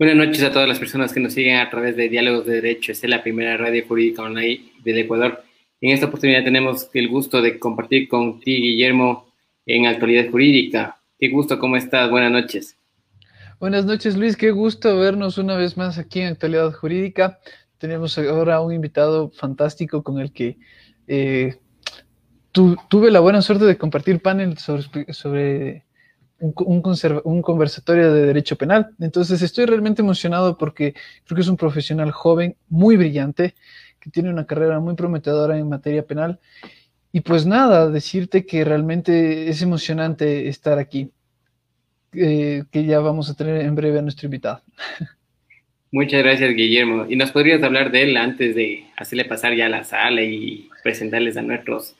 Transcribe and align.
Buenas 0.00 0.16
noches 0.16 0.42
a 0.44 0.50
todas 0.50 0.66
las 0.66 0.78
personas 0.78 1.12
que 1.12 1.20
nos 1.20 1.34
siguen 1.34 1.56
a 1.58 1.68
través 1.68 1.94
de 1.94 2.08
Diálogos 2.08 2.46
de 2.46 2.54
Derecho. 2.54 2.90
Esta 2.90 3.06
es 3.06 3.10
la 3.10 3.22
primera 3.22 3.58
radio 3.58 3.84
jurídica 3.86 4.22
online 4.22 4.72
del 4.82 4.96
Ecuador. 4.96 5.44
En 5.78 5.90
esta 5.90 6.06
oportunidad 6.06 6.42
tenemos 6.42 6.88
el 6.94 7.06
gusto 7.08 7.42
de 7.42 7.58
compartir 7.58 8.08
con 8.08 8.40
ti, 8.40 8.62
Guillermo, 8.62 9.30
en 9.66 9.84
Actualidad 9.84 10.30
Jurídica. 10.30 10.98
Qué 11.18 11.28
gusto, 11.28 11.58
¿cómo 11.58 11.76
estás? 11.76 12.08
Buenas 12.08 12.32
noches. 12.32 12.78
Buenas 13.58 13.84
noches, 13.84 14.16
Luis. 14.16 14.38
Qué 14.38 14.52
gusto 14.52 14.98
vernos 14.98 15.36
una 15.36 15.54
vez 15.54 15.76
más 15.76 15.98
aquí 15.98 16.22
en 16.22 16.28
Actualidad 16.28 16.72
Jurídica. 16.72 17.38
Tenemos 17.76 18.16
ahora 18.16 18.62
un 18.62 18.72
invitado 18.72 19.28
fantástico 19.28 20.02
con 20.02 20.18
el 20.18 20.32
que 20.32 20.56
eh, 21.08 21.56
tuve 22.52 23.10
la 23.10 23.20
buena 23.20 23.42
suerte 23.42 23.66
de 23.66 23.76
compartir 23.76 24.22
panel 24.22 24.56
sobre, 24.56 25.12
sobre 25.12 25.84
un, 26.40 27.42
conversatorio 27.42 28.12
de 28.12 28.26
derecho 28.26 28.56
penal. 28.56 28.90
Entonces 28.98 29.42
estoy 29.42 29.66
realmente 29.66 30.02
emocionado 30.02 30.56
porque 30.56 30.94
creo 31.24 31.36
que 31.36 31.42
es 31.42 31.48
un 31.48 31.56
profesional 31.56 32.10
joven, 32.10 32.56
muy 32.68 32.96
brillante, 32.96 33.54
que 33.98 34.10
tiene 34.10 34.30
una 34.30 34.46
carrera 34.46 34.80
muy 34.80 34.94
prometedora 34.94 35.58
en 35.58 35.68
materia 35.68 36.04
penal. 36.06 36.40
Y 37.12 37.20
pues 37.20 37.44
nada, 37.44 37.90
decirte 37.90 38.46
que 38.46 38.64
realmente 38.64 39.48
es 39.48 39.62
emocionante 39.62 40.48
estar 40.48 40.78
aquí, 40.78 41.10
eh, 42.12 42.64
que 42.70 42.84
ya 42.84 43.00
vamos 43.00 43.28
a 43.28 43.34
tener 43.34 43.60
en 43.62 43.74
breve 43.74 43.98
a 43.98 44.02
nuestro 44.02 44.26
invitado. 44.26 44.62
Muchas 45.92 46.22
gracias, 46.22 46.54
Guillermo. 46.54 47.06
¿Y 47.08 47.16
nos 47.16 47.32
podrías 47.32 47.62
hablar 47.64 47.90
de 47.90 48.04
él 48.04 48.16
antes 48.16 48.54
de 48.54 48.84
hacerle 48.96 49.24
pasar 49.24 49.56
ya 49.56 49.66
a 49.66 49.68
la 49.68 49.82
sala 49.82 50.22
y 50.22 50.68
presentarles 50.84 51.36
a 51.36 51.42
nuestros 51.42 51.96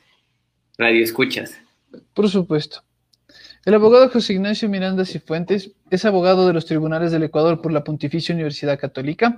radioescuchas? 0.77 1.59
Por 2.13 2.29
supuesto. 2.29 2.83
El 3.63 3.75
abogado 3.75 4.09
José 4.09 4.33
Ignacio 4.33 4.67
Miranda 4.69 5.05
Cifuentes 5.05 5.71
es 5.91 6.05
abogado 6.05 6.47
de 6.47 6.53
los 6.53 6.65
tribunales 6.65 7.11
del 7.11 7.23
Ecuador 7.23 7.61
por 7.61 7.71
la 7.71 7.83
Pontificia 7.83 8.33
Universidad 8.33 8.79
Católica. 8.79 9.37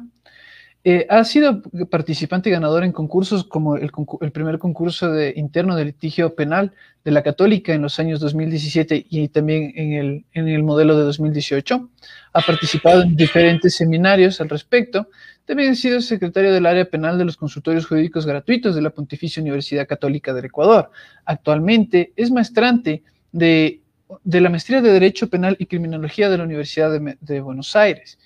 Eh, 0.85 1.05
ha 1.09 1.25
sido 1.25 1.61
participante 1.89 2.49
y 2.49 2.53
ganador 2.53 2.85
en 2.85 2.94
concursos 2.94 3.44
como 3.44 3.75
el, 3.75 3.91
primer 4.31 4.59
concurso 4.59 5.12
de, 5.12 5.33
interno 5.35 5.75
de 5.75 5.85
litigio 5.85 6.35
penal 6.35 6.72
de 7.03 7.12
la 7.12 7.22
Católica 7.22 7.73
en 7.73 7.81
los 7.81 8.00
años 8.00 8.22
2017 8.22 9.07
y 9.09 9.28
también 9.28 9.73
en 9.75 9.94
el, 9.94 10.25
en 10.31 10.47
el 10.47 10.63
modelo 10.63 10.97
de 10.97 11.03
2018. 11.03 11.89
Ha 12.31 12.41
participado 12.41 13.01
en 13.01 13.17
diferentes 13.17 13.75
seminarios 13.75 14.39
al 14.39 14.47
respecto. 14.47 15.09
También 15.44 15.72
ha 15.72 15.75
sido 15.75 16.00
secretario 16.00 16.53
del 16.53 16.66
área 16.66 16.85
penal 16.85 17.17
de 17.17 17.25
los 17.25 17.35
consultorios 17.35 17.88
jurídicos 17.88 18.25
gratuitos 18.25 18.73
de 18.73 18.81
la 18.81 18.89
Pontificia 18.89 19.41
Universidad 19.41 19.85
Católica 19.85 20.33
del 20.33 20.45
Ecuador. 20.45 20.91
Actualmente 21.25 22.13
es 22.16 22.31
maestrante 22.31 23.03
de 23.33 23.82
de 24.24 24.41
la 24.41 24.50
Maestría 24.50 24.81
de 24.81 24.91
Derecho 24.91 25.29
Penal 25.29 25.56
y 25.59 25.66
Criminología 25.66 26.29
de 26.29 26.38
la 26.38 26.44
Universidad 26.44 26.91
de, 27.19 27.41
Buenos 27.41 27.75
Aires. 27.75 28.19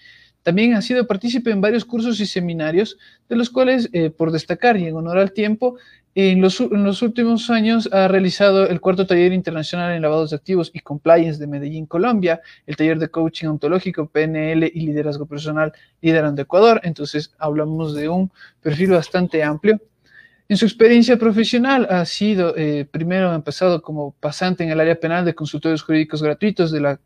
También 0.44 0.75
ha 0.75 0.81
sido 0.81 1.06
partícipe 1.08 1.52
en 1.52 1.62
varios 1.62 1.84
cursos 1.84 2.20
y 2.20 2.25
seminarios, 2.25 2.98
de 3.28 3.36
los 3.36 3.50
cuales, 3.50 3.90
eh, 3.92 4.09
por 4.09 4.31
destacar 4.31 4.78
y 4.78 4.88
en 4.88 4.96
honor 4.96 5.18
al 5.18 5.34
tiempo, 5.34 5.78
en 6.20 6.42
los, 6.42 6.59
últimos 7.03 7.52
años 7.52 7.88
ha 7.92 8.08
realizado 8.08 8.68
el 8.68 8.81
cuarto 8.81 9.06
taller 9.06 9.34
internacional 9.34 9.94
en 9.94 10.02
lavados 10.02 10.31
de 10.31 10.38
activos 10.38 10.72
y 10.74 10.80
compliance 10.80 11.40
de 11.40 11.46
Medellín, 11.46 11.86
Colombia, 11.86 12.42
el 12.66 12.75
taller 12.75 12.98
de 12.98 13.09
coaching 13.09 13.46
ontológico, 13.46 14.08
PNL 14.08 14.64
y 14.74 14.81
liderazgo 14.88 15.28
personal 15.28 15.74
Liderando 16.02 16.42
Ecuador. 16.42 16.81
Entonces, 16.84 17.36
hablamos 17.38 17.94
de 17.94 18.09
un 18.09 18.31
perfil 18.64 18.90
bastante 18.94 19.44
amplio. 19.44 19.80
En 20.50 20.56
su 20.56 20.66
experiencia 20.66 21.18
profesional 21.18 21.88
ha 21.90 22.06
sido, 22.06 22.56
eh, 22.56 22.88
primero 22.90 23.31
ha 23.31 23.35
empezado 23.35 23.81
como 23.81 24.13
pasante 24.13 24.63
en 24.63 24.72
el 24.72 24.80
área 24.80 24.97
penal 24.97 25.25
de 25.25 25.35
consultorios 25.35 25.84
jurídicos 25.84 26.24
gratuitos 26.24 26.72
de 26.72 26.80
la 26.80 27.00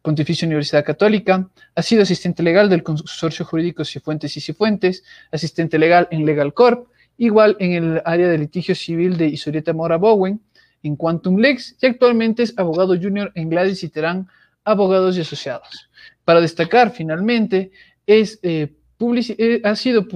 Pontificia 0.00 0.46
Universidad 0.46 0.84
Católica, 0.84 1.48
ha 1.74 1.82
sido 1.82 2.02
asistente 2.02 2.44
legal 2.44 2.68
del 2.68 2.84
Consorcio 2.84 3.44
Jurídico 3.44 3.84
Cifuentes 3.84 4.36
y 4.36 4.40
Cifuentes, 4.40 5.02
asistente 5.32 5.76
legal 5.76 6.06
en 6.12 6.24
Legal 6.24 6.54
Corp, 6.54 6.86
igual 7.18 7.56
en 7.58 7.72
el 7.72 8.02
área 8.04 8.28
de 8.28 8.38
litigio 8.38 8.76
civil 8.76 9.16
de 9.16 9.26
Isorieta 9.26 9.72
Mora 9.72 9.96
Bowen, 9.96 10.40
en 10.84 10.94
Quantum 10.94 11.38
Lex, 11.38 11.76
y 11.80 11.86
actualmente 11.86 12.44
es 12.44 12.56
abogado 12.56 12.94
junior 12.96 13.32
en 13.34 13.48
Gladys 13.48 13.82
y 13.82 13.88
Terán, 13.88 14.28
abogados 14.62 15.16
y 15.16 15.22
asociados. 15.22 15.90
Para 16.24 16.40
destacar, 16.40 16.92
finalmente, 16.92 17.72
es, 18.06 18.38
eh, 18.42 18.72
eh, 19.00 19.60
ha 19.64 19.74
sido 19.74 20.06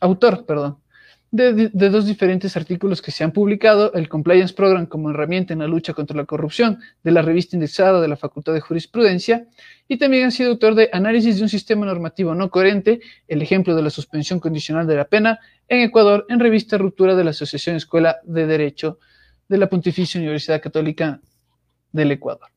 autor, 0.00 0.44
perdón, 0.44 0.78
de, 1.30 1.68
dos 1.68 2.06
diferentes 2.06 2.56
artículos 2.56 3.02
que 3.02 3.10
se 3.10 3.22
han 3.22 3.32
publicado, 3.32 3.92
el 3.92 4.08
Compliance 4.08 4.54
Program 4.54 4.86
como 4.86 5.10
herramienta 5.10 5.52
en 5.52 5.58
la 5.58 5.66
lucha 5.66 5.92
contra 5.92 6.16
la 6.16 6.24
corrupción 6.24 6.78
de 7.02 7.12
la 7.12 7.22
revista 7.22 7.56
indexada 7.56 8.00
de 8.00 8.08
la 8.08 8.16
Facultad 8.16 8.54
de 8.54 8.60
Jurisprudencia, 8.60 9.46
y 9.86 9.98
también 9.98 10.26
ha 10.26 10.30
sido 10.30 10.50
autor 10.50 10.74
de 10.74 10.88
Análisis 10.92 11.36
de 11.36 11.42
un 11.42 11.48
sistema 11.48 11.86
normativo 11.86 12.34
no 12.34 12.50
coherente, 12.50 13.00
el 13.26 13.42
ejemplo 13.42 13.74
de 13.74 13.82
la 13.82 13.90
suspensión 13.90 14.40
condicional 14.40 14.86
de 14.86 14.96
la 14.96 15.04
pena 15.04 15.38
en 15.68 15.80
Ecuador, 15.80 16.26
en 16.28 16.40
revista 16.40 16.78
Ruptura 16.78 17.14
de 17.14 17.24
la 17.24 17.30
Asociación 17.30 17.76
Escuela 17.76 18.18
de 18.24 18.46
Derecho 18.46 18.98
de 19.48 19.58
la 19.58 19.68
Pontificia 19.68 20.20
Universidad 20.20 20.62
Católica 20.62 21.20
del 21.92 22.12
Ecuador. 22.12 22.48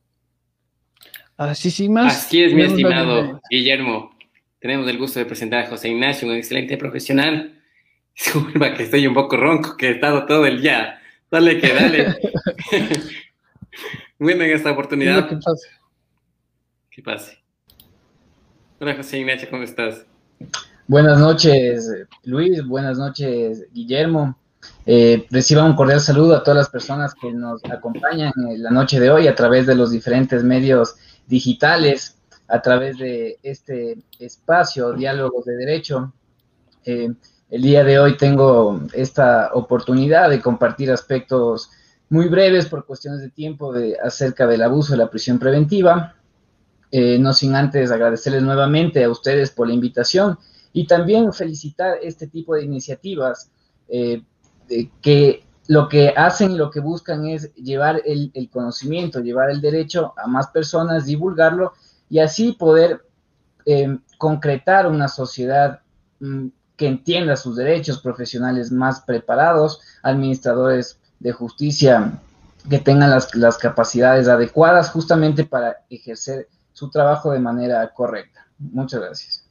Así 1.36 1.70
sin 1.70 1.92
más. 1.92 2.26
Así 2.26 2.42
es, 2.42 2.54
mi 2.54 2.62
estimado 2.62 3.40
Guillermo. 3.50 4.14
Tenemos 4.60 4.88
el 4.88 4.98
gusto 4.98 5.18
de 5.18 5.24
presentar 5.24 5.64
a 5.64 5.68
José 5.68 5.88
Ignacio, 5.88 6.28
un 6.28 6.36
excelente 6.36 6.76
profesional 6.76 7.61
Disculpa 8.14 8.74
que 8.74 8.84
estoy 8.84 9.06
un 9.06 9.14
poco 9.14 9.36
ronco, 9.36 9.76
que 9.76 9.88
he 9.88 9.90
estado 9.92 10.26
todo 10.26 10.46
el 10.46 10.60
día. 10.60 11.00
Dale 11.30 11.58
que 11.60 11.74
dale. 11.74 12.16
bueno, 14.18 14.44
en 14.44 14.50
esta 14.50 14.70
oportunidad. 14.72 15.28
Que 15.28 15.36
pase. 15.36 15.68
Que 16.90 17.02
pase. 17.02 17.38
Hola 18.80 18.94
José 18.96 19.18
Ignacio, 19.18 19.48
¿cómo 19.48 19.62
estás? 19.62 20.04
Buenas 20.88 21.18
noches, 21.18 21.88
Luis. 22.24 22.66
Buenas 22.66 22.98
noches, 22.98 23.66
Guillermo. 23.72 24.36
Eh, 24.84 25.26
reciba 25.30 25.64
un 25.64 25.74
cordial 25.74 26.00
saludo 26.00 26.36
a 26.36 26.42
todas 26.42 26.56
las 26.58 26.68
personas 26.68 27.14
que 27.14 27.32
nos 27.32 27.64
acompañan 27.64 28.32
en 28.36 28.62
la 28.62 28.70
noche 28.70 29.00
de 29.00 29.10
hoy 29.10 29.28
a 29.28 29.34
través 29.34 29.66
de 29.66 29.74
los 29.74 29.90
diferentes 29.90 30.42
medios 30.44 30.96
digitales, 31.26 32.18
a 32.48 32.60
través 32.60 32.98
de 32.98 33.38
este 33.42 33.98
espacio, 34.18 34.92
Diálogos 34.92 35.44
de 35.44 35.56
Derecho. 35.56 36.12
Eh, 36.84 37.12
el 37.52 37.60
día 37.60 37.84
de 37.84 37.98
hoy 37.98 38.16
tengo 38.16 38.80
esta 38.94 39.50
oportunidad 39.52 40.30
de 40.30 40.40
compartir 40.40 40.90
aspectos 40.90 41.70
muy 42.08 42.28
breves 42.28 42.64
por 42.64 42.86
cuestiones 42.86 43.20
de 43.20 43.28
tiempo 43.28 43.74
acerca 44.02 44.46
del 44.46 44.62
abuso 44.62 44.94
de 44.94 44.96
la 44.96 45.10
prisión 45.10 45.38
preventiva. 45.38 46.14
Eh, 46.90 47.18
no 47.18 47.34
sin 47.34 47.54
antes 47.54 47.90
agradecerles 47.90 48.42
nuevamente 48.42 49.04
a 49.04 49.10
ustedes 49.10 49.50
por 49.50 49.68
la 49.68 49.74
invitación 49.74 50.38
y 50.72 50.86
también 50.86 51.30
felicitar 51.34 51.98
este 52.02 52.26
tipo 52.26 52.54
de 52.54 52.64
iniciativas 52.64 53.50
eh, 53.86 54.22
que 55.02 55.44
lo 55.68 55.90
que 55.90 56.08
hacen 56.16 56.52
y 56.52 56.56
lo 56.56 56.70
que 56.70 56.80
buscan 56.80 57.26
es 57.26 57.54
llevar 57.54 58.00
el, 58.06 58.32
conocimiento, 58.50 59.20
llevar 59.20 59.50
el 59.50 59.60
derecho 59.60 60.14
a 60.16 60.26
más 60.26 60.46
personas, 60.46 61.04
divulgarlo 61.04 61.74
y 62.08 62.18
así 62.18 62.52
poder 62.52 63.04
eh, 63.66 63.98
concretar 64.16 64.86
una 64.86 65.08
sociedad 65.08 65.80
mm, 66.18 66.48
que 66.82 66.88
entienda 66.88 67.36
sus 67.36 67.54
derechos, 67.54 68.00
profesionales 68.00 68.72
más 68.72 69.02
preparados, 69.02 69.80
administradores 70.02 70.98
de 71.20 71.30
justicia 71.30 72.18
que 72.68 72.80
tengan 72.80 73.10
las, 73.10 73.32
las 73.36 73.56
capacidades 73.56 74.26
adecuadas 74.26 74.90
justamente 74.90 75.44
para 75.44 75.76
ejercer 75.90 76.48
su 76.72 76.90
trabajo 76.90 77.30
de 77.30 77.38
manera 77.38 77.88
correcta. 77.94 78.48
Muchas 78.58 79.00
gracias. 79.00 79.48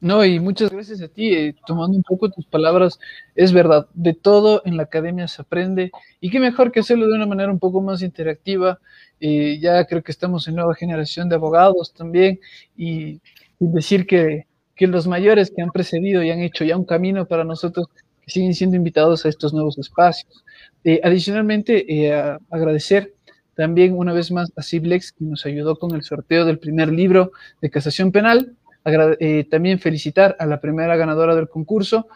No, 0.00 0.24
y 0.24 0.40
muchas 0.40 0.70
gracias 0.70 1.02
a 1.02 1.08
ti. 1.08 1.34
Eh, 1.34 1.54
tomando 1.66 1.98
un 1.98 2.02
poco 2.02 2.30
tus 2.30 2.46
palabras, 2.46 2.98
es 3.34 3.52
verdad, 3.52 3.86
de 3.92 4.14
todo 4.14 4.62
en 4.64 4.78
la 4.78 4.84
academia 4.84 5.28
se 5.28 5.42
aprende 5.42 5.90
y 6.22 6.30
qué 6.30 6.40
mejor 6.40 6.72
que 6.72 6.80
hacerlo 6.80 7.06
de 7.06 7.16
una 7.16 7.26
manera 7.26 7.52
un 7.52 7.58
poco 7.58 7.82
más 7.82 8.00
interactiva. 8.00 8.78
Eh, 9.20 9.58
ya 9.60 9.84
creo 9.84 10.02
que 10.02 10.12
estamos 10.12 10.48
en 10.48 10.54
nueva 10.54 10.74
generación 10.74 11.28
de 11.28 11.34
abogados 11.34 11.92
también 11.92 12.40
y 12.78 13.20
decir 13.58 14.06
que 14.06 14.46
que 14.80 14.86
los 14.86 15.06
mayores 15.06 15.52
que 15.54 15.60
han 15.60 15.72
precedido 15.72 16.22
y 16.22 16.30
han 16.30 16.40
hecho 16.40 16.64
ya 16.64 16.74
un 16.74 16.86
camino 16.86 17.26
para 17.26 17.44
nosotros 17.44 17.88
siguen 18.26 18.54
siendo 18.54 18.76
invitados 18.76 19.26
a 19.26 19.28
estos 19.28 19.52
nuevos 19.52 19.76
espacios. 19.76 20.42
Eh, 20.84 21.02
adicionalmente, 21.04 21.84
eh, 21.86 22.38
agradecer 22.50 23.12
también 23.54 23.92
una 23.94 24.14
vez 24.14 24.32
más 24.32 24.50
a 24.56 24.62
Ciblex, 24.62 25.12
que 25.12 25.26
nos 25.26 25.44
ayudó 25.44 25.78
con 25.78 25.94
el 25.94 26.02
sorteo 26.02 26.46
del 26.46 26.58
primer 26.58 26.90
libro 26.90 27.32
de 27.60 27.68
casación 27.68 28.10
penal. 28.10 28.56
Eh, 28.86 29.44
también 29.50 29.78
felicitar 29.80 30.34
a 30.38 30.46
la 30.46 30.62
primera 30.62 30.96
ganadora 30.96 31.34
del 31.34 31.50
concurso, 31.50 32.08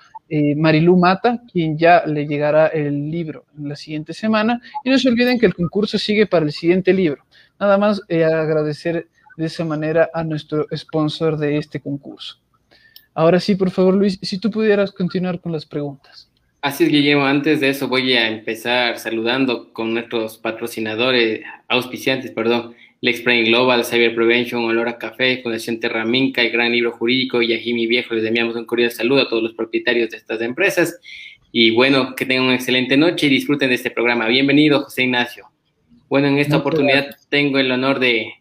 Marilú 0.57 0.97
Mata, 0.97 1.43
quien 1.53 1.77
ya 1.77 2.07
le 2.07 2.27
llegará 2.27 2.69
el 2.69 3.11
libro 3.11 3.45
en 3.59 3.69
la 3.69 3.77
siguiente 3.77 4.15
semana. 4.15 4.59
Y 4.85 4.89
no 4.89 4.99
se 4.99 5.11
olviden 5.11 5.39
que 5.39 5.45
el 5.45 5.55
concurso 5.55 5.99
sigue 5.99 6.27
para 6.27 6.47
el 6.47 6.53
siguiente 6.53 6.95
libro. 6.95 7.27
Nada 7.61 7.77
más 7.77 8.01
agradecer 8.09 9.07
de 9.37 9.45
esa 9.45 9.67
manera 9.67 10.09
a 10.15 10.25
nuestro 10.25 10.67
sponsor 10.75 11.37
de 11.37 11.59
este 11.59 11.79
concurso. 11.79 12.44
Ahora 13.15 13.39
sí, 13.39 13.55
por 13.55 13.71
favor, 13.71 13.95
Luis, 13.95 14.19
si 14.23 14.39
tú 14.39 14.51
pudieras 14.51 14.91
continuar 14.91 15.41
con 15.41 15.53
las 15.53 15.65
preguntas. 15.65 16.29
Así 16.61 16.85
es, 16.85 16.91
Guillermo. 16.91 17.25
Antes 17.27 17.61
de 17.61 17.69
eso 17.69 17.89
voy 17.89 18.15
a 18.15 18.27
empezar 18.27 18.99
saludando 18.99 19.73
con 19.73 19.95
nuestros 19.95 20.39
patrocinadores, 20.39 21.43
auspiciantes, 21.69 22.33
perdón, 22.33 22.75
Lex 23.03 23.23
Brain 23.23 23.45
Global, 23.45 23.85
Cyber 23.85 24.15
Prevention, 24.15 24.65
Olora 24.65 24.97
Café, 24.97 25.41
Fundación 25.43 25.79
Terra 25.79 26.07
Minca, 26.07 26.41
el 26.41 26.51
Gran 26.51 26.73
Libro 26.73 26.93
Jurídico 26.93 27.43
y 27.43 27.53
a 27.53 27.59
Jimmy 27.59 27.87
Viejo. 27.87 28.15
Les 28.15 28.25
enviamos 28.25 28.57
un 28.57 28.65
cordial 28.65 28.91
saludo 28.91 29.21
a 29.21 29.29
todos 29.29 29.43
los 29.43 29.53
propietarios 29.53 30.09
de 30.09 30.17
estas 30.17 30.41
empresas. 30.41 30.99
Y 31.53 31.71
bueno, 31.71 32.17
que 32.17 32.25
tengan 32.25 32.47
una 32.47 32.55
excelente 32.55 32.97
noche 32.97 33.27
y 33.27 33.31
disfruten 33.31 33.69
de 33.69 33.75
este 33.75 33.91
programa. 33.91 34.27
Bienvenido, 34.27 34.81
José 34.81 35.05
Ignacio. 35.05 35.51
Bueno, 36.09 36.29
en 36.29 36.39
esta 36.39 36.57
oportunidad 36.57 37.15
tengo 37.29 37.59
el 37.59 37.71
honor 37.71 37.99
de 37.99 38.33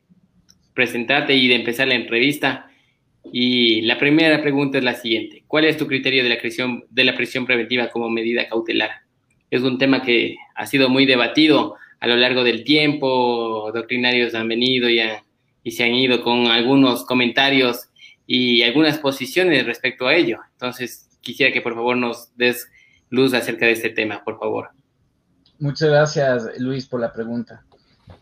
presentarte 0.74 1.36
y 1.36 1.50
de 1.50 1.56
empezar 1.56 1.90
la 1.90 1.96
entrevista. 1.96 2.70
Y 3.32 3.82
la 3.82 3.98
primera 3.98 4.42
pregunta 4.42 4.78
es 4.78 4.84
la 4.84 4.96
siguiente. 4.96 5.44
¿Cuál 5.48 5.66
es 5.66 5.78
tu 5.78 5.88
criterio 5.88 6.24
de 6.24 6.30
la, 6.30 6.38
prisión, 6.38 6.84
de 6.90 7.04
la 7.04 7.16
prisión 7.16 7.46
preventiva 7.46 7.90
como 7.90 8.10
medida 8.10 8.48
cautelar? 8.48 8.92
Es 9.50 9.62
un 9.62 9.78
tema 9.78 10.02
que 10.02 10.36
ha 10.56 10.66
sido 10.66 10.90
muy 10.90 11.06
debatido 11.06 11.76
a 12.00 12.08
lo 12.08 12.16
largo 12.16 12.44
del 12.44 12.64
tiempo. 12.64 13.72
Doctrinarios 13.74 14.36
han 14.36 14.48
venido 14.48 14.90
y, 14.90 15.00
y 15.64 15.72
se 15.72 15.84
han 15.84 15.94
ido 15.94 16.22
con 16.24 16.48
algunos 16.48 17.06
comentarios 17.06 17.90
y 18.28 18.62
algunas 18.64 18.98
posiciones 18.98 19.66
respecto 19.66 20.08
a 20.08 20.16
ello. 20.16 20.40
Entonces, 20.54 21.10
quisiera 21.22 21.54
que 21.54 21.62
por 21.62 21.76
favor 21.76 21.98
nos 21.98 22.36
des 22.36 22.70
luz 23.10 23.34
acerca 23.34 23.66
de 23.66 23.74
este 23.74 23.90
tema, 23.90 24.24
por 24.24 24.40
favor. 24.40 24.70
Muchas 25.60 25.90
gracias, 25.90 26.60
Luis, 26.60 26.88
por 26.88 27.00
la 27.00 27.14
pregunta. 27.14 27.64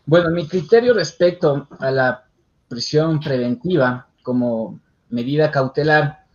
Bueno, 0.06 0.30
mi 0.30 0.48
criterio 0.48 0.94
respecto 0.94 1.68
a 1.80 1.92
la 1.92 2.26
prisión 2.68 3.20
preventiva 3.20 4.08
como 4.22 4.80
medida 5.12 5.52
cautelar, 5.52 6.26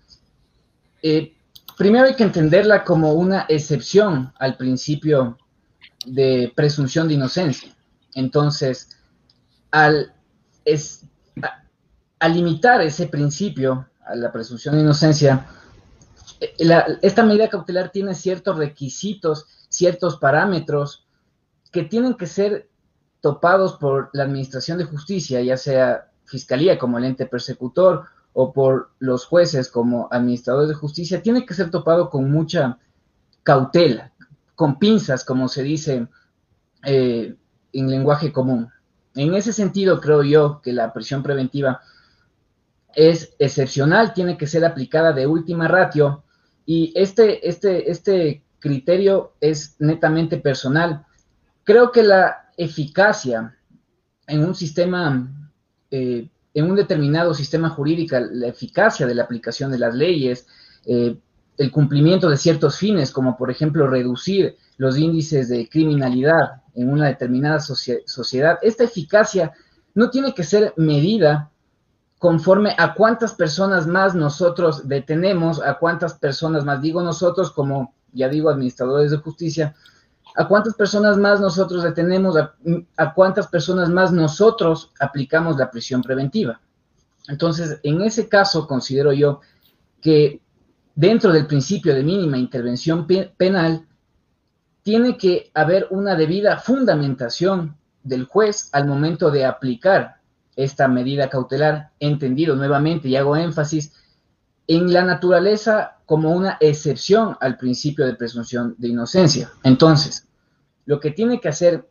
eh, 1.03 1.35
primero 1.77 2.07
hay 2.07 2.15
que 2.15 2.23
entenderla 2.23 2.85
como 2.85 3.13
una 3.15 3.47
excepción 3.49 4.33
al 4.39 4.57
principio 4.57 5.39
de 6.07 6.53
presunción 6.55 7.09
de 7.09 7.15
inocencia. 7.15 7.75
Entonces, 8.15 8.99
al, 9.71 10.15
al 12.19 12.35
limitar 12.35 12.81
ese 12.81 13.09
principio 13.09 13.89
a 14.05 14.15
la 14.15 14.33
presunción 14.33 14.77
de 14.77 14.83
inocencia, 14.83 15.47
esta 17.03 17.25
medida 17.25 17.49
cautelar 17.49 17.91
tiene 17.91 18.15
ciertos 18.15 18.57
requisitos, 18.57 19.47
ciertos 19.69 20.17
parámetros 20.17 21.07
que 21.73 21.85
tienen 21.85 22.15
que 22.15 22.27
ser 22.27 22.69
topados 23.21 23.75
por 23.75 24.11
la 24.13 24.25
Administración 24.25 24.79
de 24.79 24.85
Justicia, 24.85 25.41
ya 25.43 25.57
sea 25.57 26.11
Fiscalía 26.25 26.79
como 26.79 26.99
el 26.99 27.05
ente 27.05 27.27
persecutor 27.27 28.07
o 28.39 28.53
por 28.53 28.91
los 28.99 29.25
jueces 29.25 29.71
como 29.71 30.09
administradores 30.11 30.69
de 30.69 30.75
justicia, 30.75 31.23
tiene 31.23 31.47
que 31.47 31.55
ser 31.55 31.71
topado 31.71 32.11
con 32.11 32.31
mucha 32.31 32.79
cautela, 33.43 34.13
con 34.55 34.79
pinzas, 34.79 35.25
como 35.25 35.49
se 35.49 35.63
dice 35.63 36.07
eh, 36.85 37.35
en 37.73 37.91
lenguaje 37.91 38.33
común. 38.33 38.71
En 39.15 39.35
ese 39.35 39.55
sentido, 39.55 40.03
creo 40.03 40.23
yo 40.23 40.61
que 40.61 40.75
la 40.75 40.93
prisión 40.93 41.23
preventiva 41.23 41.81
es 42.95 43.35
excepcional, 43.39 44.13
tiene 44.13 44.37
que 44.37 44.47
ser 44.47 44.67
aplicada 44.67 45.15
de 45.15 45.27
última 45.27 45.67
ratio 45.67 46.23
y 46.67 46.93
este, 46.95 47.49
este, 47.49 47.91
este 47.91 48.45
criterio 48.59 49.33
es 49.41 49.77
netamente 49.79 50.37
personal. 50.37 51.07
Creo 51.65 51.91
que 51.91 52.03
la 52.03 52.51
eficacia 52.59 53.57
en 54.27 54.45
un 54.45 54.55
sistema, 54.55 55.27
eh, 55.91 56.29
en 56.57 56.71
un 56.71 56.75
determinado 56.75 57.35
sistema 57.35 57.69
jurídico, 57.69 58.17
la 58.19 58.47
eficacia 58.47 59.07
de 59.07 59.15
la 59.15 59.25
aplicación 59.25 59.71
de 59.71 59.79
las 59.79 59.95
leyes, 59.95 60.47
eh, 60.87 61.15
el 61.59 61.71
cumplimiento 61.71 62.31
de 62.31 62.39
ciertos 62.39 62.79
fines, 62.79 63.11
como 63.11 63.37
por 63.37 63.51
ejemplo 63.51 63.87
reducir 63.87 64.57
los 64.79 64.97
índices 64.97 65.51
de 65.51 65.69
criminalidad 65.69 66.63
en 66.75 66.91
una 66.91 67.09
determinada 67.09 67.61
sociedad, 67.61 68.59
esta 68.63 68.85
eficacia 68.85 69.53
no 69.95 70.09
tiene 70.09 70.33
que 70.33 70.45
ser 70.45 70.73
medida 70.79 71.51
conforme 72.19 72.75
a 72.79 72.95
cuántas 72.95 73.35
personas 73.35 73.87
más 73.87 74.15
nosotros 74.15 74.89
detenemos, 74.89 75.61
a 75.61 75.75
cuántas 75.75 76.15
personas 76.15 76.65
más, 76.65 76.81
digo 76.81 77.03
nosotros 77.03 77.51
como, 77.51 77.95
ya 78.15 78.31
digo, 78.31 78.49
administradores 78.49 79.11
de 79.11 79.19
justicia, 79.19 79.75
a 80.37 80.47
cuántas 80.47 80.75
personas 80.75 81.17
más 81.17 81.41
nosotros 81.41 81.83
detenemos, 81.83 82.37
a, 82.37 83.15
cuántas 83.15 83.47
personas 83.47 83.89
más 83.89 84.13
nosotros 84.13 84.93
aplicamos 85.01 85.57
la 85.57 85.71
prisión 85.71 86.03
preventiva. 86.03 86.61
Entonces, 87.29 87.81
en 87.83 88.03
ese 88.03 88.29
caso, 88.29 88.67
considero 88.67 89.13
yo 89.13 89.41
que 90.01 90.41
dentro 90.95 91.33
del 91.33 91.47
principio 91.47 91.95
de 91.95 92.03
mínima 92.03 92.39
intervención 92.39 93.07
penal, 93.37 93.87
tiene 94.83 95.17
que 95.17 95.51
haber 95.53 95.89
una 95.91 96.15
debida 96.15 96.59
fundamentación 96.59 97.77
del 98.05 98.25
juez 98.25 98.69
al 98.73 98.87
momento 98.87 99.33
de 99.33 99.45
aplicar 99.45 100.21
esta 100.55 100.87
medida 100.87 101.29
cautelar, 101.29 101.91
entendido 101.99 102.55
nuevamente 102.55 103.09
y 103.09 103.17
hago 103.17 103.37
énfasis 103.37 103.93
en 104.69 104.93
la 104.93 105.03
naturaleza 105.03 105.97
como 106.07 106.31
una 106.31 106.57
excepción 106.61 107.37
al 107.41 107.57
principio 107.57 108.07
de 108.07 108.15
presunción 108.15 108.75
de 108.79 108.89
inocencia. 108.89 109.51
Entonces, 109.65 110.26
lo 110.87 110.99
que 110.99 111.11
tiene 111.11 111.41
que 111.41 111.49
hacer 111.49 111.87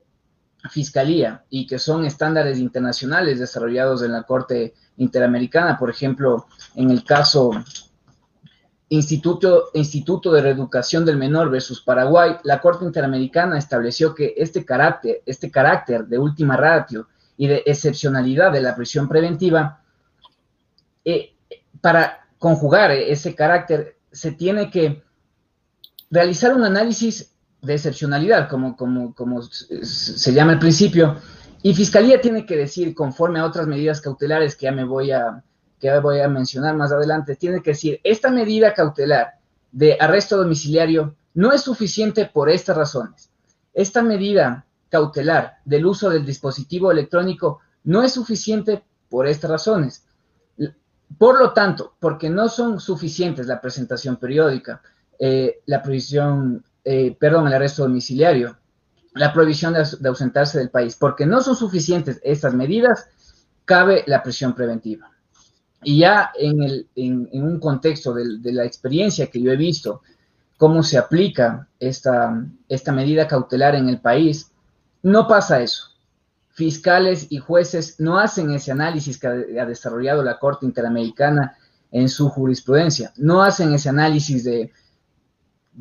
Fiscalía 0.70 1.46
y 1.50 1.68
que 1.68 1.78
son 1.78 2.06
estándares 2.06 2.58
internacionales 2.58 3.40
desarrollados 3.40 4.02
en 4.02 4.12
la 4.12 4.24
Corte 4.24 4.74
Interamericana, 4.98 5.78
por 5.78 5.90
ejemplo, 5.90 6.48
en 6.76 6.90
el 6.90 7.04
caso 7.04 7.52
Instituto, 8.90 9.70
Instituto 9.74 10.32
de 10.32 10.42
Reeducación 10.42 11.06
del 11.06 11.18
Menor 11.18 11.50
versus 11.50 11.82
Paraguay, 11.82 12.38
la 12.44 12.62
Corte 12.62 12.86
Interamericana 12.86 13.58
estableció 13.58 14.16
que 14.16 14.34
este 14.38 14.66
carácter, 14.66 15.22
este 15.26 15.52
carácter 15.52 16.06
de 16.06 16.18
última 16.18 16.56
ratio 16.56 17.08
y 17.38 17.48
de 17.48 17.64
excepcionalidad 17.66 18.52
de 18.52 18.62
la 18.62 18.76
prisión 18.76 19.08
preventiva, 19.08 19.82
eh, 21.04 21.36
para 21.82 22.28
conjugar 22.40 22.92
ese 22.92 23.36
carácter 23.36 23.98
se 24.12 24.32
tiene 24.32 24.72
que 24.72 25.04
realizar 26.10 26.56
un 26.56 26.64
análisis 26.64 27.35
de 27.66 27.74
excepcionalidad, 27.74 28.48
como, 28.50 28.76
como, 28.76 29.14
como 29.14 29.42
se 29.42 30.34
llama 30.34 30.54
al 30.54 30.60
principio, 30.60 31.18
y 31.62 31.74
Fiscalía 31.74 32.22
tiene 32.22 32.46
que 32.46 32.56
decir, 32.56 32.94
conforme 32.94 33.40
a 33.40 33.46
otras 33.46 33.66
medidas 33.66 34.00
cautelares 34.00 34.56
que 34.56 34.66
ya 34.66 34.72
me 34.72 34.84
voy 34.84 35.12
a, 35.12 35.44
que 35.80 36.00
voy 36.00 36.20
a 36.20 36.28
mencionar 36.28 36.76
más 36.76 36.92
adelante, 36.92 37.36
tiene 37.36 37.62
que 37.62 37.72
decir, 37.72 38.00
esta 38.04 38.30
medida 38.30 38.74
cautelar 38.74 39.40
de 39.72 39.98
arresto 40.00 40.38
domiciliario 40.38 41.16
no 41.34 41.52
es 41.52 41.62
suficiente 41.62 42.30
por 42.32 42.50
estas 42.50 42.78
razones. 42.78 43.32
Esta 43.74 44.02
medida 44.02 44.66
cautelar 44.90 45.58
del 45.66 45.86
uso 45.86 46.10
del 46.10 46.26
dispositivo 46.26 46.92
electrónico 46.92 47.60
no 47.84 48.04
es 48.04 48.14
suficiente 48.14 48.84
por 49.10 49.28
estas 49.28 49.50
razones. 49.52 50.06
Por 51.18 51.40
lo 51.40 51.52
tanto, 51.54 51.96
porque 52.00 52.30
no 52.30 52.48
son 52.48 52.80
suficientes 52.80 53.48
la 53.48 53.60
presentación 53.60 54.18
periódica, 54.18 54.82
eh, 55.20 55.62
la 55.66 55.82
prohibición, 55.82 56.64
eh, 56.86 57.18
perdón, 57.20 57.48
el 57.48 57.54
arresto 57.54 57.82
domiciliario, 57.82 58.58
la 59.16 59.34
prohibición 59.34 59.74
de, 59.74 60.08
ausentarse 60.08 60.60
del 60.60 60.70
país, 60.70 60.96
porque 60.96 61.26
no 61.26 61.42
son 61.42 61.56
suficientes 61.56 62.22
estas 62.24 62.54
medidas, 62.54 63.08
cabe 63.66 64.04
la 64.06 64.22
prisión 64.22 64.54
preventiva. 64.54 65.10
Y 65.84 66.00
ya 66.00 66.32
en, 66.38 66.62
el, 66.62 66.88
en, 66.96 67.28
un 67.32 67.60
contexto 67.60 68.14
de, 68.14 68.54
la 68.54 68.66
experiencia 68.66 69.28
que 69.28 69.42
yo 69.42 69.52
he 69.52 69.58
visto, 69.58 70.02
cómo 70.58 70.84
se 70.84 71.00
aplica 71.00 71.68
esta, 71.80 72.46
esta 72.70 72.92
medida 72.92 73.28
cautelar 73.28 73.74
en 73.74 73.90
el 73.90 74.00
país, 74.00 74.52
no 75.02 75.28
pasa 75.28 75.62
eso. 75.62 75.90
Fiscales 76.52 77.28
y 77.32 77.40
jueces 77.40 78.00
no 78.00 78.20
hacen 78.20 78.52
ese 78.52 78.72
análisis 78.72 79.20
que 79.20 79.28
ha 79.28 79.66
desarrollado 79.66 80.24
la 80.24 80.38
Corte 80.38 80.66
Interamericana 80.66 81.58
en 81.92 82.10
su 82.10 82.30
jurisprudencia. 82.30 83.12
No 83.18 83.42
hacen 83.42 83.74
ese 83.74 83.90
análisis 83.90 84.44
de, 84.44 84.72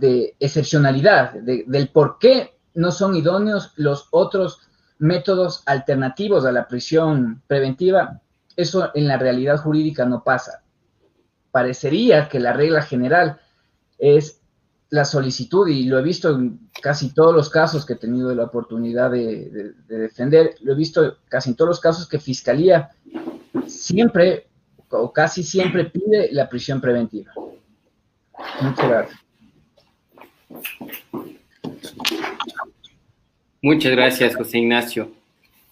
excepcionalidad, 0.01 1.33
del 1.35 1.89
por 1.89 2.19
qué 2.19 2.55
no 2.75 2.91
son 2.91 3.15
idóneos 3.15 3.73
los 3.77 4.09
otros 4.11 4.61
métodos 4.99 5.63
alternativos 5.67 6.45
a 6.45 6.53
la 6.53 6.67
prisión 6.67 7.43
preventiva. 7.47 8.21
Eso 8.57 8.91
en 8.95 9.09
la 9.09 9.19
realidad 9.19 9.59
jurídica 9.59 10.05
no 10.05 10.23
pasa. 10.23 10.63
Parecería 11.51 12.29
que 12.29 12.41
la 12.41 12.53
regla 12.53 12.83
general 12.83 13.41
es 13.99 14.41
la 14.91 15.05
solicitud, 15.05 15.67
y 15.67 15.87
lo 15.87 15.99
he 15.99 16.03
visto 16.03 16.31
en 16.31 16.71
casi 16.81 17.13
todos 17.13 17.35
los 17.35 17.51
casos 17.51 17.85
que 17.85 17.95
he 17.95 17.97
tenido 17.97 18.33
la 18.35 18.45
oportunidad 18.45 19.11
de, 19.11 19.75
defender, 19.89 20.55
lo 20.61 20.73
he 20.73 20.77
visto 20.77 21.17
casi 21.29 21.51
en 21.51 21.57
todos 21.57 21.71
los 21.71 21.81
casos 21.81 22.09
que 22.09 22.21
Fiscalía 22.21 22.91
siempre 23.67 24.47
o 24.91 25.13
casi 25.13 25.43
siempre 25.43 25.87
pide 25.87 26.29
la 26.31 26.49
prisión 26.49 26.81
preventiva. 26.81 27.33
Muchas 28.61 28.89
gracias. 28.89 29.24
Muchas 33.63 33.93
gracias, 33.93 34.37
José 34.37 34.59
Ignacio. 34.59 35.11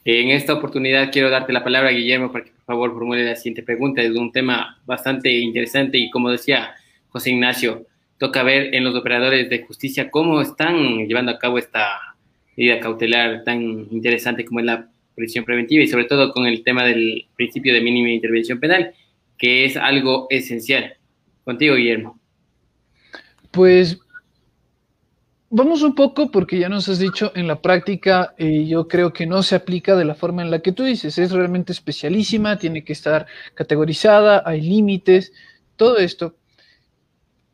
En 0.04 0.30
esta 0.30 0.54
oportunidad 0.54 1.12
quiero 1.12 1.30
darte 1.30 1.52
la 1.52 1.62
palabra, 1.62 1.90
Guillermo, 1.90 2.32
para 2.32 2.44
que 2.44 2.50
por 2.50 2.64
favor 2.64 2.92
formule 2.94 3.24
la 3.24 3.36
siguiente 3.36 3.62
pregunta. 3.62 4.02
Es 4.02 4.16
un 4.16 4.32
tema 4.32 4.80
bastante 4.84 5.30
interesante 5.30 5.98
y 5.98 6.10
como 6.10 6.30
decía 6.30 6.74
José 7.10 7.30
Ignacio, 7.30 7.86
toca 8.18 8.42
ver 8.42 8.74
en 8.74 8.84
los 8.84 8.96
operadores 8.96 9.50
de 9.50 9.62
justicia 9.62 10.10
cómo 10.10 10.40
están 10.40 11.06
llevando 11.06 11.32
a 11.32 11.38
cabo 11.38 11.58
esta 11.58 12.16
medida 12.56 12.80
cautelar 12.80 13.44
tan 13.44 13.60
interesante 13.90 14.44
como 14.44 14.60
es 14.60 14.66
la 14.66 14.88
prisión 15.14 15.44
preventiva 15.44 15.82
y 15.82 15.88
sobre 15.88 16.04
todo 16.04 16.32
con 16.32 16.46
el 16.46 16.64
tema 16.64 16.84
del 16.84 17.26
principio 17.36 17.74
de 17.74 17.80
mínima 17.80 18.10
intervención 18.10 18.58
penal, 18.58 18.94
que 19.38 19.64
es 19.64 19.76
algo 19.76 20.26
esencial. 20.30 20.94
Contigo, 21.44 21.74
Guillermo. 21.74 22.18
Pues 23.50 24.00
vamos 25.52 25.82
un 25.82 25.94
poco 25.94 26.30
porque 26.30 26.58
ya 26.58 26.70
nos 26.70 26.88
has 26.88 26.98
dicho 26.98 27.30
en 27.34 27.46
la 27.46 27.60
práctica, 27.60 28.34
eh, 28.38 28.64
yo 28.66 28.88
creo 28.88 29.12
que 29.12 29.26
no 29.26 29.42
se 29.42 29.54
aplica 29.54 29.94
de 29.94 30.06
la 30.06 30.14
forma 30.14 30.40
en 30.42 30.50
la 30.50 30.60
que 30.60 30.72
tú 30.72 30.82
dices, 30.82 31.18
es 31.18 31.30
realmente 31.30 31.72
especialísima, 31.72 32.58
tiene 32.58 32.82
que 32.84 32.94
estar 32.94 33.26
categorizada, 33.54 34.42
hay 34.46 34.62
límites, 34.62 35.32
todo 35.76 35.98
esto. 35.98 36.36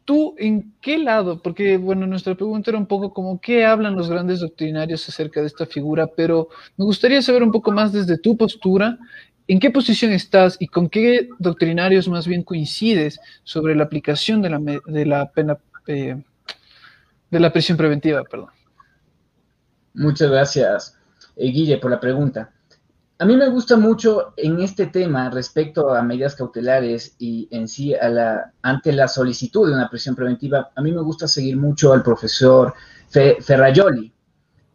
¿Tú 0.04 0.34
en 0.38 0.74
qué 0.80 0.96
lado? 0.98 1.42
Porque, 1.42 1.76
bueno, 1.76 2.06
nuestra 2.06 2.34
pregunta 2.36 2.70
era 2.70 2.78
un 2.78 2.86
poco 2.86 3.12
como, 3.12 3.40
¿qué 3.40 3.66
hablan 3.66 3.96
los 3.96 4.08
grandes 4.08 4.40
doctrinarios 4.40 5.06
acerca 5.08 5.40
de 5.40 5.48
esta 5.48 5.66
figura? 5.66 6.06
Pero 6.06 6.48
me 6.76 6.84
gustaría 6.84 7.20
saber 7.20 7.42
un 7.42 7.50
poco 7.52 7.72
más 7.72 7.92
desde 7.92 8.16
tu 8.16 8.36
postura, 8.36 8.96
¿en 9.48 9.58
qué 9.58 9.70
posición 9.70 10.12
estás 10.12 10.56
y 10.60 10.68
con 10.68 10.88
qué 10.88 11.28
doctrinarios 11.40 12.08
más 12.08 12.28
bien 12.28 12.44
coincides 12.44 13.18
sobre 13.42 13.74
la 13.74 13.84
aplicación 13.84 14.40
de 14.40 14.50
la, 14.50 14.60
de 14.86 15.04
la 15.04 15.30
pena, 15.32 15.58
eh, 15.88 16.16
de 17.30 17.40
la 17.40 17.52
prisión 17.52 17.76
preventiva? 17.76 18.22
Perdón. 18.24 18.50
Muchas 19.94 20.30
gracias, 20.30 20.96
eh, 21.36 21.50
Guille, 21.50 21.78
por 21.78 21.90
la 21.90 22.00
pregunta. 22.00 22.52
A 23.20 23.24
mí 23.24 23.36
me 23.36 23.48
gusta 23.48 23.76
mucho 23.76 24.32
en 24.36 24.60
este 24.60 24.86
tema 24.86 25.28
respecto 25.28 25.92
a 25.92 26.02
medidas 26.02 26.36
cautelares 26.36 27.16
y 27.18 27.48
en 27.50 27.66
sí 27.66 27.92
a 27.92 28.08
la, 28.08 28.52
ante 28.62 28.92
la 28.92 29.08
solicitud 29.08 29.66
de 29.68 29.74
una 29.74 29.90
prisión 29.90 30.14
preventiva, 30.14 30.70
a 30.74 30.80
mí 30.80 30.92
me 30.92 31.00
gusta 31.00 31.26
seguir 31.26 31.56
mucho 31.56 31.92
al 31.92 32.04
profesor 32.04 32.74
Ferrayoli 33.08 34.12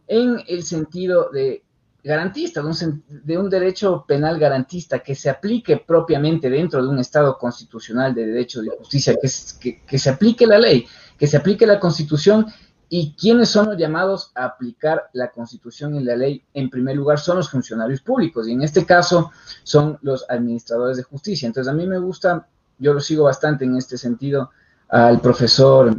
en 0.08 0.44
el 0.46 0.64
sentido 0.64 1.30
de 1.32 1.64
garantista, 2.04 2.62
de 3.08 3.38
un, 3.38 3.50
derecho 3.50 4.04
penal 4.06 4.38
garantista 4.38 5.00
que 5.00 5.16
se 5.16 5.30
aplique 5.30 5.78
propiamente 5.78 6.50
dentro 6.50 6.84
de 6.84 6.90
un 6.90 7.00
Estado 7.00 7.38
constitucional 7.38 8.14
de 8.14 8.26
derecho 8.26 8.62
de 8.62 8.72
justicia, 8.72 9.16
que 9.22 9.98
se 9.98 10.10
aplique 10.10 10.46
la 10.46 10.60
ley, 10.60 10.86
que 11.24 11.28
se 11.28 11.38
aplique 11.38 11.66
la 11.66 11.80
constitución 11.80 12.48
¿Y 12.96 13.16
quiénes 13.16 13.48
son 13.50 13.70
los 13.70 13.78
llamados 13.78 14.32
a 14.36 14.46
aplicar 14.46 15.10
la 15.14 15.32
Constitución 15.32 15.96
y 15.96 16.04
la 16.04 16.16
ley? 16.16 16.44
En 16.54 16.70
primer 16.70 16.96
lugar, 16.96 17.18
son 17.18 17.38
los 17.38 17.50
funcionarios 17.50 18.02
públicos 18.02 18.48
y 18.48 18.52
en 18.52 18.62
este 18.62 18.86
caso 18.86 19.32
son 19.64 19.98
los 20.04 20.30
administradores 20.30 20.98
de 20.98 21.04
justicia. 21.04 21.48
Entonces, 21.48 21.74
a 21.74 21.76
mí 21.76 21.88
me 21.88 21.98
gusta, 21.98 22.48
yo 22.78 22.94
lo 22.94 23.00
sigo 23.00 23.24
bastante 23.24 23.66
en 23.66 23.78
este 23.78 23.98
sentido, 23.98 24.52
al 24.90 25.22
profesor 25.22 25.96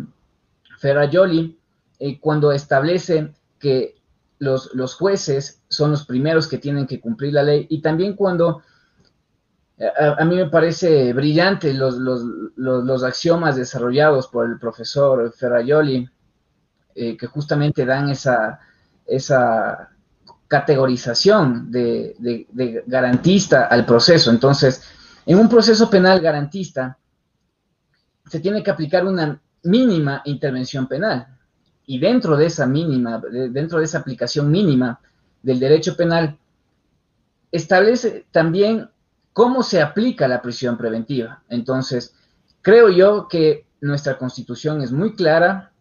Ferrayoli, 0.79 1.59
eh, 1.99 2.21
cuando 2.21 2.53
establece 2.53 3.33
que 3.59 3.97
los, 4.39 4.73
los, 4.75 4.95
jueces 4.95 5.63
son 5.67 5.91
los 5.91 6.07
primeros 6.07 6.47
que 6.47 6.59
tienen 6.59 6.87
que 6.87 7.01
cumplir 7.01 7.33
la 7.33 7.43
ley 7.43 7.67
y 7.71 7.83
también 7.83 8.15
cuando 8.15 8.63
eh, 9.77 9.91
a, 10.19 10.25
mí 10.25 10.37
me 10.37 10.49
parece 10.49 11.13
brillante 11.13 11.75
los, 11.75 11.97
los, 11.97 12.23
los, 12.57 13.03
axiomas 13.03 13.57
desarrollados 13.57 14.29
por 14.29 14.47
el 14.47 14.59
profesor 14.59 15.33
Ferrayoli 15.37 16.09
eh, 16.95 17.17
que 17.17 17.27
justamente 17.27 17.85
dan 17.85 18.09
esa, 18.09 18.61
esa 19.05 19.91
categorización 20.47 21.73
de, 21.73 22.47
garantista 22.87 23.65
al 23.65 23.85
proceso. 23.85 24.31
Entonces, 24.31 24.83
en 25.27 25.39
un 25.39 25.49
proceso 25.49 25.91
penal 25.91 26.21
garantista, 26.21 26.97
se 28.27 28.39
tiene 28.39 28.63
que 28.63 28.71
aplicar 28.71 29.05
una 29.05 29.41
mínima 29.65 30.23
intervención 30.25 30.87
penal. 30.87 31.27
Y 31.87 31.99
dentro 31.99 32.37
de 32.37 32.47
esa 32.47 32.67
mínima, 32.67 33.21
dentro 33.51 33.79
de 33.81 33.85
esa 33.87 33.99
aplicación 33.99 34.51
mínima 34.51 35.01
del 35.43 35.59
derecho 35.59 35.97
penal, 35.97 36.39
establece 37.51 38.27
también 38.31 38.89
cómo 39.35 39.63
se 39.63 39.83
aplica 39.83 40.27
la 40.29 40.41
prisión 40.41 40.79
preventiva. 40.79 41.43
Entonces, 41.51 42.15
creo 42.63 42.89
yo 42.89 43.29
que 43.29 43.67
nuestra 43.83 44.17
constitución 44.17 44.81
es 44.81 44.93
muy 44.93 45.15
clara, 45.15 45.73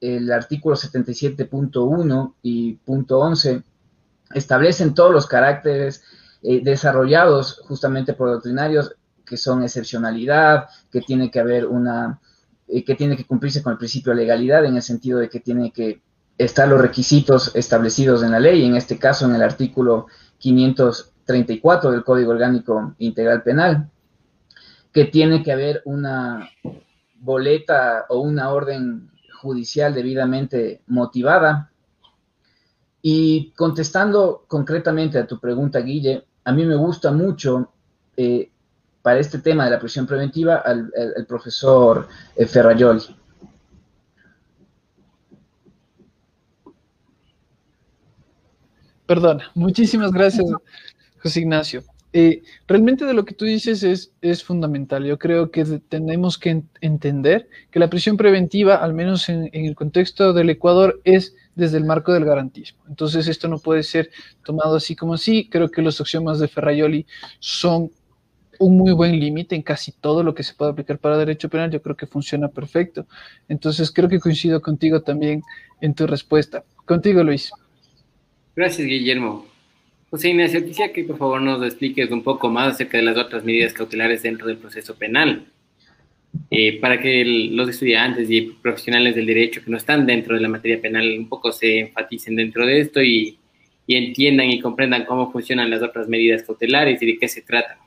el 0.00 0.32
artículo 0.32 0.74
77.1 0.74 2.34
y 2.42 2.72
punto 2.74 3.20
11 3.20 3.62
establecen 4.34 4.94
todos 4.94 5.12
los 5.12 5.26
caracteres 5.26 6.02
eh, 6.42 6.60
desarrollados 6.64 7.60
justamente 7.68 8.14
por 8.14 8.30
doctrinarios 8.30 8.96
que 9.24 9.36
son 9.36 9.62
excepcionalidad, 9.62 10.66
que 10.90 11.02
tiene 11.02 11.30
que 11.30 11.38
haber 11.38 11.66
una, 11.66 12.18
eh, 12.66 12.82
que 12.82 12.94
tiene 12.94 13.16
que 13.16 13.26
cumplirse 13.26 13.62
con 13.62 13.72
el 13.72 13.78
principio 13.78 14.12
de 14.12 14.22
legalidad 14.22 14.64
en 14.64 14.74
el 14.74 14.82
sentido 14.82 15.18
de 15.18 15.28
que 15.28 15.38
tiene 15.38 15.70
que 15.70 16.02
estar 16.38 16.66
los 16.66 16.80
requisitos 16.80 17.54
establecidos 17.54 18.22
en 18.22 18.32
la 18.32 18.40
ley, 18.40 18.64
en 18.64 18.74
este 18.74 18.98
caso 18.98 19.26
en 19.26 19.34
el 19.34 19.42
artículo 19.42 20.06
534 21.26 21.90
del 21.90 22.04
Código 22.04 22.32
Orgánico 22.32 22.94
Integral 22.98 23.42
Penal, 23.42 23.90
que 24.92 25.06
tiene 25.06 25.42
que 25.42 25.52
haber 25.52 25.82
una 25.84 26.50
boleta 27.20 28.06
o 28.08 28.20
una 28.20 28.50
orden 28.50 29.10
judicial 29.40 29.94
debidamente 29.94 30.82
motivada. 30.86 31.70
Y 33.00 33.52
contestando 33.56 34.44
concretamente 34.46 35.18
a 35.18 35.26
tu 35.26 35.40
pregunta, 35.40 35.80
Guille, 35.80 36.24
a 36.44 36.52
mí 36.52 36.64
me 36.64 36.76
gusta 36.76 37.10
mucho 37.10 37.72
eh, 38.16 38.50
para 39.02 39.18
este 39.18 39.38
tema 39.38 39.64
de 39.64 39.70
la 39.72 39.80
prisión 39.80 40.06
preventiva 40.06 40.56
al, 40.56 40.92
profesor 41.26 42.08
eh, 42.36 42.46
Ferrayoli. 42.46 43.02
Perdona, 49.06 49.50
muchísimas 49.54 50.12
gracias, 50.12 50.46
José 51.22 51.40
Ignacio. 51.40 51.84
Eh, 52.14 52.42
realmente 52.68 53.06
de 53.06 53.14
lo 53.14 53.24
que 53.24 53.34
tú 53.34 53.46
dices 53.46 53.82
es, 53.82 54.44
fundamental. 54.44 55.04
Yo 55.04 55.18
creo 55.18 55.50
que 55.50 55.64
tenemos 55.64 56.36
que 56.36 56.62
entender 56.80 57.48
que 57.70 57.78
la 57.78 57.88
prisión 57.88 58.16
preventiva, 58.18 58.76
al 58.76 58.92
menos 58.92 59.28
en, 59.30 59.48
el 59.52 59.74
contexto 59.74 60.32
del 60.34 60.50
Ecuador, 60.50 61.00
es 61.04 61.34
desde 61.54 61.78
el 61.78 61.84
marco 61.84 62.12
del 62.12 62.24
garantismo. 62.24 62.82
Entonces 62.88 63.28
esto 63.28 63.48
no 63.48 63.58
puede 63.58 63.82
ser 63.82 64.10
tomado 64.44 64.76
así 64.76 64.94
como 64.94 65.14
así. 65.14 65.48
Creo 65.48 65.70
que 65.70 65.80
los 65.80 66.00
axiomas 66.00 66.38
de 66.38 66.48
Ferraioli 66.48 67.06
son 67.38 67.90
un 68.58 68.76
muy 68.76 68.92
buen 68.92 69.18
límite 69.18 69.54
en 69.54 69.62
casi 69.62 69.92
todo 69.92 70.22
lo 70.22 70.34
que 70.34 70.42
se 70.42 70.54
puede 70.54 70.72
aplicar 70.72 70.98
para 70.98 71.16
derecho 71.16 71.48
penal. 71.48 71.70
Yo 71.70 71.80
creo 71.80 71.96
que 71.96 72.06
funciona 72.06 72.48
perfecto. 72.48 73.06
Entonces 73.48 73.90
creo 73.90 74.10
que 74.10 74.20
coincido 74.20 74.60
contigo 74.60 75.00
también 75.00 75.42
en 75.80 75.94
tu 75.94 76.06
respuesta. 76.06 76.62
Contigo, 76.84 77.24
Luis. 77.24 77.50
Gracias, 78.54 78.86
Guillermo. 78.86 79.51
José 80.12 80.28
Ignacio, 80.28 80.62
quisiera 80.62 80.92
que 80.92 81.04
por 81.04 81.16
favor 81.16 81.40
nos 81.40 81.62
expliques 81.62 82.10
un 82.10 82.22
poco 82.22 82.50
más 82.50 82.74
acerca 82.74 82.98
de 82.98 83.02
las 83.02 83.16
otras 83.16 83.44
medidas 83.44 83.72
cautelares 83.72 84.22
dentro 84.22 84.46
del 84.46 84.58
proceso 84.58 84.94
penal, 84.94 85.46
eh, 86.50 86.78
para 86.80 87.00
que 87.00 87.24
los 87.50 87.70
estudiantes 87.70 88.28
y 88.28 88.42
profesionales 88.42 89.14
del 89.14 89.24
derecho 89.24 89.62
que 89.64 89.70
no 89.70 89.78
están 89.78 90.04
dentro 90.04 90.34
de 90.34 90.42
la 90.42 90.50
materia 90.50 90.78
penal 90.82 91.18
un 91.18 91.30
poco 91.30 91.50
se 91.50 91.78
enfaticen 91.78 92.36
dentro 92.36 92.66
de 92.66 92.80
esto 92.80 93.02
y, 93.02 93.38
entiendan 93.88 94.50
y 94.50 94.60
comprendan 94.60 95.06
cómo 95.06 95.32
funcionan 95.32 95.70
las 95.70 95.82
otras 95.82 96.08
medidas 96.08 96.42
cautelares 96.42 97.00
y 97.02 97.06
de 97.06 97.18
qué 97.18 97.28
se 97.28 97.40
trata. 97.40 97.78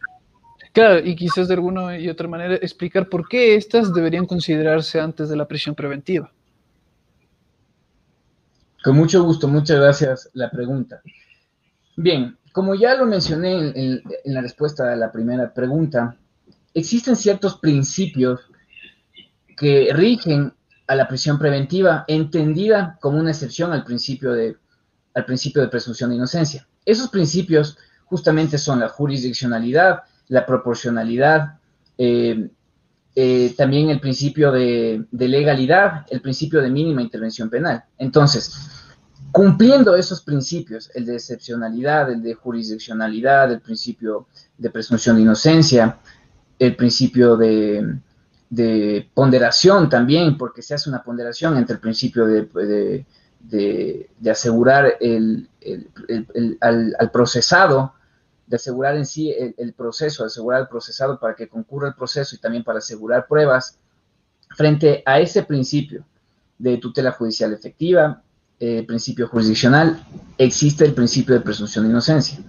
Claro, 0.72 1.05
y 1.05 1.15
quizás 1.15 1.48
de 1.48 1.53
alguna 1.53 2.00
y 2.00 2.10
otra 2.10 2.27
manera 2.27 2.55
explicar 2.55 3.08
por 3.08 3.27
qué 3.27 3.53
estas 3.53 3.94
deberían 3.94 4.25
considerarse 4.25 5.00
antes 5.00 5.29
de 5.29 5.36
la 5.36 5.48
prisión 5.48 5.75
preventiva. 5.75 6.32
Con 8.84 8.96
mucho 8.96 9.24
gusto, 9.24 9.48
muchas 9.48 9.79
gracias 9.79 10.29
la 10.34 10.50
pregunta. 10.50 11.01
Bien, 11.96 12.38
como 12.52 12.75
ya 12.75 12.96
lo 12.96 13.06
mencioné 13.06 13.72
en, 13.75 14.02
la 14.25 14.42
respuesta 14.42 14.92
a 14.92 14.96
la 14.96 15.12
primera 15.12 15.54
pregunta, 15.54 16.18
existen 16.74 17.16
ciertos 17.16 17.58
principios 17.60 18.42
que 19.58 19.90
rigen 19.94 20.54
a 20.88 20.96
la 20.96 21.08
prisión 21.08 21.40
preventiva, 21.40 22.06
entendida 22.08 22.98
como 23.02 23.20
una 23.20 23.32
excepción 23.32 23.72
al 23.72 23.84
principio 23.84 24.34
de, 24.34 24.58
al 25.14 25.25
principio 25.25 25.62
de 25.62 25.70
presunción 25.70 26.10
de 26.10 26.18
inocencia. 26.18 26.68
Esos 26.86 27.10
principios 27.10 27.78
justamente 28.06 28.58
son 28.58 28.80
la 28.80 28.90
jurisdiccionalidad, 28.90 30.04
la 30.28 30.46
proporcionalidad, 30.46 31.60
eh, 31.98 32.50
eh, 33.16 33.54
también 33.58 33.90
el 33.90 34.02
principio 34.02 34.52
de, 34.52 35.06
de, 35.10 35.28
legalidad, 35.28 36.06
el 36.10 36.22
principio 36.22 36.62
de 36.62 36.70
mínima 36.70 37.02
intervención 37.02 37.50
penal. 37.50 37.86
Entonces, 37.98 38.85
cumpliendo 39.36 39.98
esos 39.98 40.22
principios, 40.22 40.89
el 40.96 41.06
de 41.06 41.15
excepcionalidad, 41.15 42.10
el 42.10 42.24
de 42.24 42.36
jurisdiccionalidad, 42.36 43.51
el 43.51 43.60
principio 43.60 44.27
de 44.58 44.70
presunción 44.70 45.18
de 45.18 45.24
inocencia, 45.24 46.00
el 46.58 46.77
principio 46.77 47.36
de, 47.36 48.00
ponderación 49.13 49.89
también, 49.89 50.38
porque 50.38 50.62
se 50.62 50.74
hace 50.74 50.89
una 50.89 51.04
ponderación 51.04 51.58
entre 51.58 51.74
el 51.74 51.82
principio 51.82 52.25
de, 52.25 53.06
asegurar 54.32 54.98
al, 55.01 55.50
procesado, 57.12 57.94
de 58.48 58.56
asegurar 58.56 58.96
en 58.96 59.06
sí 59.06 59.36
el, 59.58 59.74
proceso, 59.74 60.24
de 60.24 60.27
asegurar 60.27 60.62
el 60.62 60.70
procesado 60.70 61.20
para 61.20 61.36
que 61.36 61.50
concurra 61.50 61.89
el 61.89 61.96
proceso 61.96 62.38
y 62.38 62.39
también 62.39 62.63
para 62.63 62.77
asegurar 62.77 63.27
pruebas, 63.27 63.80
frente 64.56 65.04
a 65.06 65.20
ese 65.20 65.44
principio 65.44 66.06
de 66.58 66.77
tutela 66.77 67.12
judicial 67.12 67.51
efectiva, 67.51 68.22
eh, 68.58 68.86
principio 68.88 69.28
jurisdiccional, 69.28 70.06
existe 70.38 70.86
el 70.86 70.94
principio 70.94 71.36
de 71.36 71.42
presunción 71.42 71.84
de 71.84 71.92
inocencia. 71.92 72.40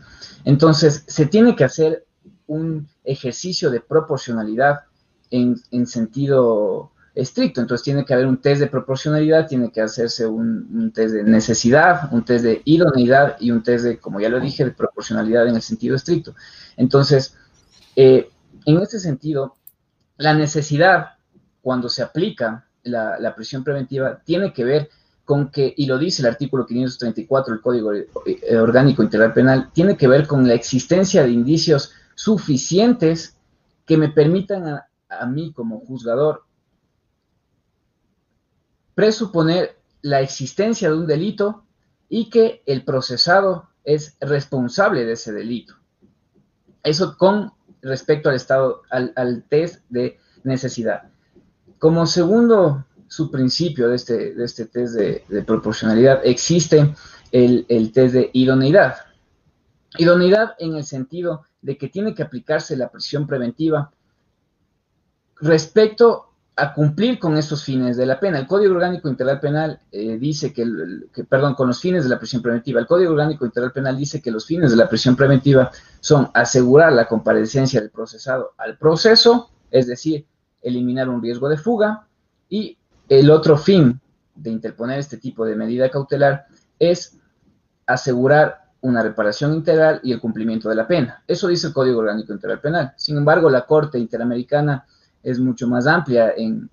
Entonces, 0.44 1.02
se 1.08 1.26
tiene 1.26 1.56
que 1.56 1.64
hacer 1.64 2.06
un 2.46 2.88
ejercicio 3.02 3.70
de 3.70 3.80
proporcionalidad 3.80 4.82
en, 5.30 5.56
sentido 5.86 6.92
estricto. 7.16 7.60
Entonces, 7.60 7.84
tiene 7.84 8.04
que 8.04 8.14
haber 8.14 8.26
un 8.26 8.40
test 8.40 8.60
de 8.60 8.68
proporcionalidad, 8.68 9.48
tiene 9.48 9.72
que 9.72 9.80
hacerse 9.80 10.26
un, 10.26 10.92
test 10.94 11.12
de 11.12 11.24
necesidad, 11.24 12.12
un 12.12 12.24
test 12.24 12.44
de 12.44 12.62
idoneidad 12.64 13.36
y 13.40 13.50
un 13.50 13.64
test 13.64 13.84
de, 13.84 13.98
como 13.98 14.20
ya 14.20 14.28
lo 14.28 14.38
dije, 14.38 14.64
de 14.64 14.70
proporcionalidad 14.70 15.48
en 15.48 15.56
el 15.56 15.62
sentido 15.62 15.96
estricto. 15.96 16.36
Entonces, 16.76 17.34
eh, 17.96 18.30
en 18.64 18.76
este 18.80 19.00
sentido, 19.00 19.56
la 20.18 20.34
necesidad, 20.34 21.16
cuando 21.62 21.88
se 21.88 22.02
aplica 22.02 22.68
la, 22.84 23.18
la 23.18 23.34
prisión 23.34 23.64
preventiva, 23.64 24.22
tiene 24.24 24.52
que 24.52 24.62
ver 24.62 24.88
con 25.26 25.50
que, 25.50 25.74
y 25.76 25.86
lo 25.86 25.98
dice 25.98 26.22
el 26.22 26.28
artículo 26.28 26.64
534 26.64 27.52
del 27.52 27.60
Código 27.60 27.92
eh, 27.92 28.56
Orgánico 28.56 29.02
Integral 29.02 29.34
Penal, 29.34 29.70
tiene 29.72 29.96
que 29.96 30.06
ver 30.06 30.26
con 30.26 30.46
la 30.46 30.54
existencia 30.54 31.24
de 31.24 31.32
indicios 31.32 31.92
suficientes 32.14 33.36
que 33.84 33.96
me 33.96 34.08
permitan 34.08 34.68
a, 34.68 34.88
a 35.08 35.26
mí 35.26 35.52
como 35.52 35.80
juzgador 35.80 36.44
presuponer 38.94 39.76
la 40.02 40.20
existencia 40.20 40.88
de 40.88 40.96
un 40.96 41.08
delito 41.08 41.64
y 42.08 42.30
que 42.30 42.62
el 42.64 42.84
procesado 42.84 43.68
es 43.82 44.16
responsable 44.20 45.04
de 45.04 45.12
ese 45.12 45.32
delito. 45.32 45.74
Eso 46.84 47.18
con 47.18 47.52
respecto 47.82 48.28
al 48.28 48.36
estado, 48.36 48.82
al, 48.90 49.12
al 49.16 49.42
test 49.42 49.82
de 49.88 50.18
necesidad. 50.44 51.10
Como 51.80 52.06
segundo 52.06 52.84
su 53.08 53.30
principio 53.30 53.88
de 53.88 53.96
este, 53.96 54.34
de 54.34 54.44
este 54.44 54.66
test 54.66 54.94
de, 54.94 55.42
proporcionalidad, 55.46 56.20
existe 56.24 56.94
el, 57.32 57.92
test 57.92 58.14
de 58.14 58.30
idoneidad. 58.32 58.96
Idoneidad 59.98 60.54
en 60.58 60.74
el 60.74 60.84
sentido 60.84 61.42
de 61.62 61.78
que 61.78 61.88
tiene 61.88 62.14
que 62.14 62.22
aplicarse 62.22 62.76
la 62.76 62.90
prisión 62.90 63.26
preventiva 63.26 63.90
respecto 65.40 66.26
a 66.58 66.72
cumplir 66.72 67.18
con 67.18 67.36
estos 67.36 67.62
fines 67.64 67.98
de 67.98 68.06
la 68.06 68.18
pena. 68.18 68.38
El 68.38 68.46
Código 68.46 68.74
Orgánico 68.74 69.08
Integral 69.08 69.40
Penal 69.40 69.80
eh, 69.92 70.16
dice 70.18 70.54
que, 70.54 70.66
que, 71.12 71.24
perdón, 71.24 71.54
con 71.54 71.68
los 71.68 71.78
fines 71.78 72.04
de 72.04 72.08
la 72.08 72.18
prisión 72.18 72.40
preventiva, 72.40 72.80
el 72.80 72.86
Código 72.86 73.12
Orgánico 73.12 73.44
Integral 73.44 73.72
Penal 73.72 73.96
dice 73.96 74.22
que 74.22 74.30
los 74.30 74.46
fines 74.46 74.70
de 74.70 74.76
la 74.76 74.88
prisión 74.88 75.16
preventiva 75.16 75.70
son 76.00 76.30
asegurar 76.32 76.94
la 76.94 77.06
comparecencia 77.06 77.80
del 77.80 77.90
procesado 77.90 78.54
al 78.56 78.78
proceso, 78.78 79.50
es 79.70 79.86
decir, 79.86 80.26
eliminar 80.62 81.10
un 81.10 81.22
riesgo 81.22 81.48
de 81.48 81.58
fuga, 81.58 82.06
y 82.48 82.78
el 83.08 83.30
otro 83.30 83.56
fin 83.56 84.00
de 84.34 84.50
interponer 84.50 84.98
este 84.98 85.16
tipo 85.16 85.44
de 85.44 85.56
medida 85.56 85.90
cautelar 85.90 86.46
es 86.78 87.18
asegurar 87.86 88.66
una 88.80 89.02
reparación 89.02 89.54
integral 89.54 90.00
y 90.02 90.12
el 90.12 90.20
cumplimiento 90.20 90.68
de 90.68 90.74
la 90.74 90.86
pena. 90.86 91.22
Eso 91.26 91.48
dice 91.48 91.68
el 91.68 91.72
Código 91.72 92.00
Orgánico 92.00 92.32
Integral 92.32 92.60
Penal. 92.60 92.92
Sin 92.96 93.16
embargo, 93.16 93.50
la 93.50 93.66
Corte 93.66 93.98
Interamericana 93.98 94.86
es 95.22 95.40
mucho 95.40 95.66
más 95.66 95.86
amplia 95.86 96.32
en, 96.36 96.70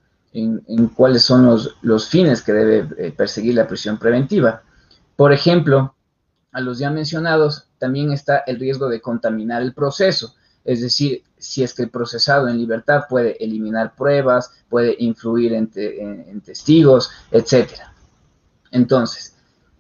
cuáles 0.95 1.23
son 1.23 1.45
los, 1.45 1.75
los, 1.81 2.07
fines 2.07 2.41
que 2.41 2.53
debe 2.53 2.87
eh, 2.97 3.11
perseguir 3.11 3.55
la 3.55 3.67
prisión 3.67 3.97
preventiva. 3.97 4.61
Por 5.15 5.31
ejemplo, 5.31 5.95
a 6.51 6.61
los 6.61 6.79
ya 6.79 6.89
mencionados, 6.91 7.67
también 7.77 8.11
está 8.11 8.39
el 8.45 8.59
riesgo 8.59 8.89
de 8.89 9.01
contaminar 9.01 9.61
el 9.61 9.73
proceso 9.73 10.35
es 10.65 10.81
decir, 10.81 11.23
si 11.37 11.63
es 11.63 11.73
que 11.73 11.83
el 11.83 11.89
procesado 11.89 12.47
en 12.47 12.57
libertad 12.57 13.03
puede 13.09 13.43
eliminar 13.43 13.95
pruebas, 13.95 14.51
puede 14.69 14.95
influir 14.99 15.53
en, 15.53 16.41
testigos, 16.41 17.11
etc. 17.31 17.69
Entonces, 18.71 19.35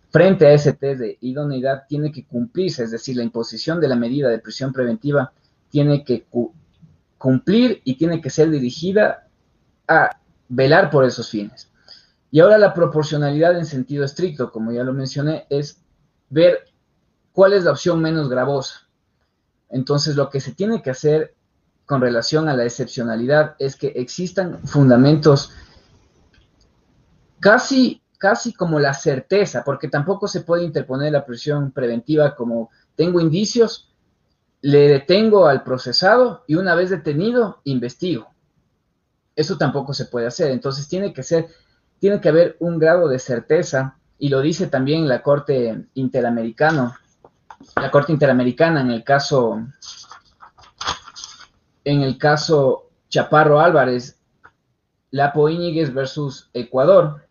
frente 0.09 0.45
a 0.45 0.53
ese 0.53 0.73
test 0.73 0.99
de 0.99 1.17
idoneidad 1.21 1.83
tiene 1.87 2.11
que 2.11 2.25
cumplirse, 2.25 2.83
es 2.83 2.91
decir, 2.91 3.15
la 3.15 3.23
imposición 3.23 3.79
de 3.79 3.87
la 3.87 3.95
medida 3.95 4.29
de 4.29 4.39
prisión 4.39 4.73
preventiva 4.73 5.31
tiene 5.69 6.03
que 6.03 6.25
cumplir 7.17 7.81
y 7.85 7.95
tiene 7.95 8.21
que 8.21 8.29
ser 8.29 8.49
dirigida 8.49 9.27
a 9.87 10.09
velar 10.49 10.89
por 10.89 11.05
esos 11.05 11.29
fines. 11.29 11.71
Y 12.29 12.39
ahora 12.39 12.57
la 12.57 12.73
proporcionalidad 12.73 13.57
en 13.57 13.65
sentido 13.65 14.03
estricto, 14.03 14.51
como 14.51 14.71
ya 14.71 14.83
lo 14.83 14.91
mencioné, 14.91 15.45
es 15.49 15.79
ver 16.29 16.65
cuál 17.31 17.53
es 17.53 17.63
la 17.63 17.71
opción 17.71 18.01
menos 18.01 18.27
gravosa. 18.27 18.82
Entonces, 19.73 20.15
lo 20.15 20.29
que 20.29 20.39
se 20.39 20.53
tiene 20.53 20.83
que 20.83 20.91
hacer 20.91 21.33
con 21.85 21.99
relación 21.99 22.47
a 22.47 22.55
la 22.55 22.63
excepcionalidad 22.63 23.55
es 23.57 23.75
que 23.75 23.87
existan 23.87 24.59
fundamentos 24.65 25.51
casi, 27.39 28.03
casi 28.19 28.53
como 28.53 28.79
la 28.79 28.93
certeza, 28.93 29.63
porque 29.63 29.87
tampoco 29.87 30.27
se 30.27 30.41
puede 30.41 30.63
interponer 30.63 31.11
la 31.11 31.25
prisión 31.25 31.71
preventiva 31.71 32.35
como 32.35 32.69
tengo 32.95 33.19
indicios, 33.19 33.91
le 34.61 34.87
detengo 34.87 35.47
al 35.47 35.63
procesado 35.63 36.43
y 36.47 36.53
una 36.53 36.75
vez 36.75 36.91
detenido, 36.91 37.59
investigo. 37.63 38.27
Eso 39.35 39.57
tampoco 39.57 39.95
se 39.95 40.05
puede 40.05 40.27
hacer. 40.27 40.51
Entonces, 40.51 40.87
tiene 40.87 41.13
que 41.13 41.23
ser, 41.23 41.47
tiene 41.99 42.21
que 42.21 42.29
haber 42.29 42.57
un 42.59 42.77
grado 42.77 43.07
de 43.07 43.17
certeza, 43.17 43.97
y 44.19 44.29
lo 44.29 44.39
dice 44.41 44.67
también 44.67 45.07
la 45.09 45.23
Corte 45.23 45.87
Interamericana 45.95 46.99
la 47.75 47.91
Corte 47.91 48.11
Interamericana 48.11 48.81
en 48.81 48.91
el 48.91 49.03
caso 49.03 49.61
en 51.85 52.01
el 52.01 52.17
caso 52.17 52.89
Chaparro 53.09 53.59
Álvarez, 53.59 54.19
Lapo 55.11 55.49
Íñiguez 55.49 55.93
versus 55.93 56.49
Ecuador, 56.53 57.27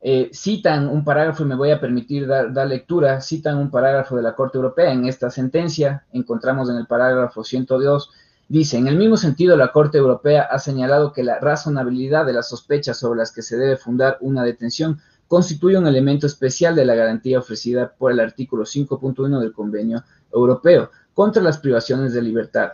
eh, 0.00 0.30
citan 0.32 0.88
un 0.88 1.04
parágrafo, 1.04 1.42
y 1.42 1.46
me 1.46 1.54
voy 1.54 1.70
a 1.70 1.80
permitir 1.80 2.26
dar, 2.26 2.52
dar, 2.52 2.66
lectura, 2.66 3.20
citan 3.20 3.56
un 3.56 3.70
parágrafo 3.70 4.16
de 4.16 4.22
la 4.22 4.34
Corte 4.34 4.58
Europea. 4.58 4.92
En 4.92 5.06
esta 5.06 5.30
sentencia, 5.30 6.04
encontramos 6.12 6.68
en 6.70 6.76
el 6.76 6.86
parágrafo 6.86 7.44
102, 7.44 8.10
dice, 8.48 8.78
en 8.78 8.88
el 8.88 8.96
mismo 8.96 9.16
sentido, 9.16 9.56
la 9.56 9.72
Corte 9.72 9.98
Europea 9.98 10.42
ha 10.42 10.58
señalado 10.58 11.12
que 11.12 11.22
la 11.22 11.38
razonabilidad 11.38 12.26
de 12.26 12.32
las 12.32 12.48
sospechas 12.48 12.98
sobre 12.98 13.18
las 13.18 13.32
que 13.32 13.42
se 13.42 13.56
debe 13.56 13.76
fundar 13.76 14.18
una 14.20 14.42
detención 14.42 15.00
constituye 15.32 15.78
un 15.78 15.86
elemento 15.86 16.26
especial 16.26 16.74
de 16.74 16.84
la 16.84 16.94
garantía 16.94 17.38
ofrecida 17.38 17.94
por 17.96 18.12
el 18.12 18.20
artículo 18.20 18.64
5.1 18.64 19.40
del 19.40 19.54
Convenio 19.54 20.04
Europeo 20.30 20.90
contra 21.14 21.42
las 21.42 21.56
privaciones 21.56 22.12
de 22.12 22.20
libertad, 22.20 22.72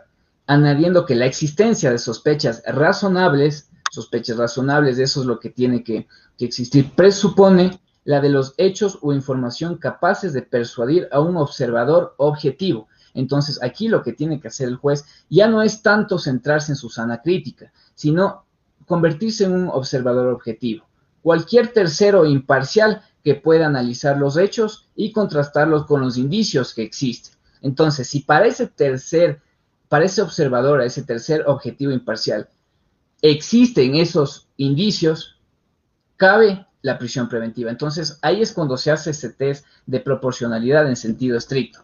añadiendo 0.49 1.07
que 1.07 1.15
la 1.15 1.27
existencia 1.27 1.93
de 1.93 1.99
sospechas 1.99 2.65
razonables, 2.67 3.71
sospechas 3.93 4.39
razonables, 4.39 4.99
eso 4.99 5.21
es 5.21 5.27
lo 5.29 5.39
que 5.39 5.51
tiene 5.51 5.85
que, 5.85 6.09
existir, 6.41 6.91
presupone 6.97 7.81
la 8.03 8.21
de 8.21 8.31
los 8.31 8.55
hechos 8.57 8.99
o 9.03 9.13
información 9.13 9.77
capaces 9.77 10.33
de 10.33 10.43
persuadir 10.43 11.07
a 11.13 11.21
un 11.21 11.37
observador 11.37 12.17
objetivo. 12.17 12.89
Entonces, 13.15 13.63
aquí 13.63 13.87
lo 13.87 14.03
que 14.03 14.15
tiene 14.15 14.41
que 14.41 14.49
hacer 14.49 14.67
el 14.67 14.75
juez 14.75 15.05
ya 15.31 15.47
no 15.47 15.63
es 15.63 15.81
tanto 15.81 16.19
centrarse 16.19 16.73
en 16.73 16.77
su 16.77 16.91
sana 16.91 17.23
crítica, 17.23 17.73
sino 17.95 18.47
convertirse 18.85 19.45
en 19.45 19.53
un 19.53 19.69
observador 19.69 20.27
objetivo 20.27 20.88
cualquier 21.29 21.75
tercero 21.75 22.25
imparcial 22.25 23.03
que 23.23 23.35
pueda 23.35 23.67
analizar 23.67 24.17
los 24.17 24.39
hechos 24.39 24.89
y 24.97 25.13
contrastarlos 25.13 25.85
con 25.85 26.01
los 26.01 26.17
indicios 26.17 26.73
que 26.73 26.83
existen. 26.83 27.35
Entonces, 27.61 28.09
si 28.09 28.21
para 28.21 28.47
ese 28.47 28.67
tercer, 28.67 29.43
para 29.91 30.07
ese 30.07 30.23
observador, 30.23 30.81
ese 30.81 31.03
tercer 31.03 31.45
objetivo 31.47 31.93
imparcial, 31.93 32.49
existen 33.21 33.97
esos 33.97 34.49
indicios, 34.57 35.39
cabe 36.17 36.67
la 36.81 36.97
prisión 36.97 37.29
preventiva. 37.29 37.71
Entonces, 37.71 38.19
ahí 38.23 38.41
es 38.41 38.55
cuando 38.55 38.79
se 38.79 38.91
hace 38.91 39.11
ese 39.11 39.29
test 39.29 39.67
de 39.85 40.01
proporcionalidad 40.01 40.89
en 40.89 40.97
sentido 40.97 41.37
estricto. 41.37 41.81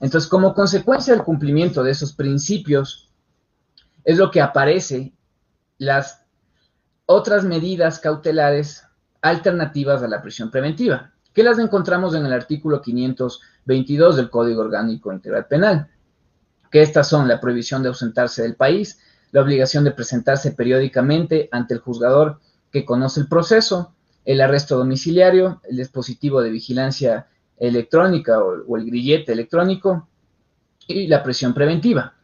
Entonces, 0.00 0.28
como 0.28 0.52
consecuencia 0.52 1.14
del 1.14 1.24
cumplimiento 1.24 1.82
de 1.82 1.92
esos 1.92 2.12
principios, 2.12 3.08
es 4.04 4.18
lo 4.18 4.30
que 4.30 4.42
aparece 4.42 5.14
las 5.78 6.21
otras 7.12 7.44
medidas 7.44 7.98
cautelares 7.98 8.84
alternativas 9.20 10.02
a 10.02 10.08
la 10.08 10.22
prisión 10.22 10.50
preventiva, 10.50 11.12
que 11.32 11.42
las 11.42 11.58
encontramos 11.58 12.14
en 12.14 12.26
el 12.26 12.32
artículo 12.32 12.80
522 12.80 14.16
del 14.16 14.30
Código 14.30 14.62
Orgánico 14.62 15.12
Integral 15.12 15.46
Penal, 15.46 15.88
que 16.70 16.82
estas 16.82 17.08
son 17.08 17.28
la 17.28 17.40
prohibición 17.40 17.82
de 17.82 17.88
ausentarse 17.88 18.42
del 18.42 18.56
país, 18.56 18.98
la 19.30 19.42
obligación 19.42 19.84
de 19.84 19.92
presentarse 19.92 20.52
periódicamente 20.52 21.48
ante 21.52 21.74
el 21.74 21.80
juzgador 21.80 22.40
que 22.70 22.84
conoce 22.84 23.20
el 23.20 23.28
proceso, 23.28 23.94
el 24.24 24.40
arresto 24.40 24.78
domiciliario, 24.78 25.60
el 25.68 25.76
dispositivo 25.76 26.40
de 26.42 26.50
vigilancia 26.50 27.26
electrónica 27.58 28.42
o, 28.42 28.76
el 28.76 28.86
grillete 28.86 29.32
electrónico 29.32 30.08
y 30.86 31.06
la 31.06 31.22
prisión 31.22 31.52
preventiva. 31.52 32.14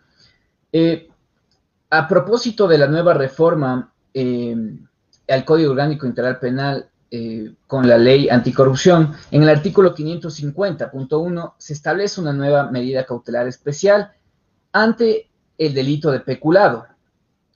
Eh, 0.73 1.09
a 1.91 2.09
propósito 2.09 2.67
de 2.67 2.79
la 2.79 2.87
nueva 2.87 3.15
reforma 3.15 3.93
al 4.15 5.45
Código 5.45 5.73
Orgánico 5.73 6.07
Integral 6.07 6.39
Penal 6.39 6.89
eh, 7.11 7.55
con 7.67 7.89
la 7.89 7.97
ley 7.97 8.29
anticorrupción, 8.29 9.15
en 9.31 9.43
el 9.43 9.49
artículo 9.49 9.95
550.1 9.95 11.55
se 11.57 11.73
establece 11.73 12.21
una 12.21 12.35
nueva 12.35 12.71
medida 12.71 13.07
cautelar 13.07 13.47
especial 13.49 14.13
ante 14.73 15.31
el 15.57 15.73
delito 15.73 16.11
de 16.11 16.21
peculado. 16.21 16.87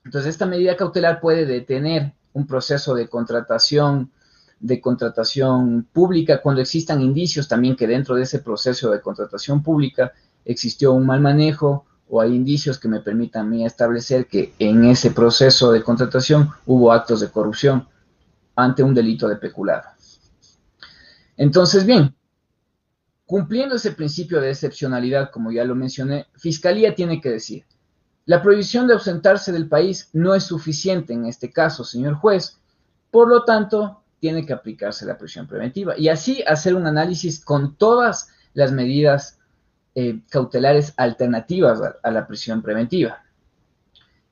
Entonces, 0.04 0.30
esta 0.30 0.46
medida 0.46 0.76
cautelar 0.76 1.20
puede 1.20 1.44
detener 1.44 2.14
un 2.32 2.46
proceso 2.46 2.94
de 2.94 3.08
contratación 3.08 4.10
de 4.58 4.80
contratación 4.80 5.88
pública, 5.92 6.40
cuando 6.40 6.60
existan 6.60 7.02
indicios 7.02 7.48
también 7.48 7.74
que 7.74 7.88
dentro 7.88 8.14
de 8.14 8.22
ese 8.22 8.38
proceso 8.38 8.90
de 8.90 9.00
contratación 9.00 9.60
pública 9.60 10.12
existió 10.44 10.92
un 10.92 11.04
mal 11.04 11.20
manejo 11.20 11.84
o 12.14 12.20
hay 12.20 12.34
indicios 12.34 12.78
que 12.78 12.88
me 12.88 13.00
permitan 13.00 13.46
a 13.46 13.48
mí 13.48 13.64
establecer 13.64 14.26
que 14.26 14.52
en 14.58 14.84
ese 14.84 15.12
proceso 15.12 15.72
de 15.72 15.82
contratación 15.82 16.50
hubo 16.66 16.92
actos 16.92 17.20
de 17.20 17.30
corrupción 17.30 17.88
ante 18.54 18.82
un 18.82 18.92
delito 18.92 19.26
de 19.28 19.36
peculado. 19.36 19.88
Entonces, 21.38 21.86
bien, 21.86 22.14
cumpliendo 23.24 23.76
ese 23.76 23.92
principio 23.92 24.42
de 24.42 24.50
excepcionalidad, 24.50 25.30
como 25.30 25.52
ya 25.52 25.64
lo 25.64 25.74
mencioné, 25.74 26.26
Fiscalía 26.34 26.94
tiene 26.94 27.18
que 27.18 27.30
decir, 27.30 27.64
la 28.26 28.42
prohibición 28.42 28.86
de 28.86 28.92
ausentarse 28.92 29.50
del 29.50 29.70
país 29.70 30.10
no 30.12 30.34
es 30.34 30.44
suficiente 30.44 31.14
en 31.14 31.24
este 31.24 31.50
caso, 31.50 31.82
señor 31.82 32.16
juez, 32.16 32.58
por 33.10 33.26
lo 33.26 33.44
tanto, 33.44 34.02
tiene 34.20 34.44
que 34.44 34.52
aplicarse 34.52 35.06
la 35.06 35.16
prisión 35.16 35.46
preventiva 35.46 35.96
y 35.96 36.10
así 36.10 36.44
hacer 36.46 36.74
un 36.74 36.86
análisis 36.86 37.42
con 37.42 37.74
todas 37.74 38.28
las 38.52 38.70
medidas 38.70 39.38
eh, 39.94 40.20
cautelares 40.30 40.94
alternativas 40.96 41.80
a 42.02 42.10
la 42.10 42.26
prisión 42.26 42.62
preventiva. 42.62 43.22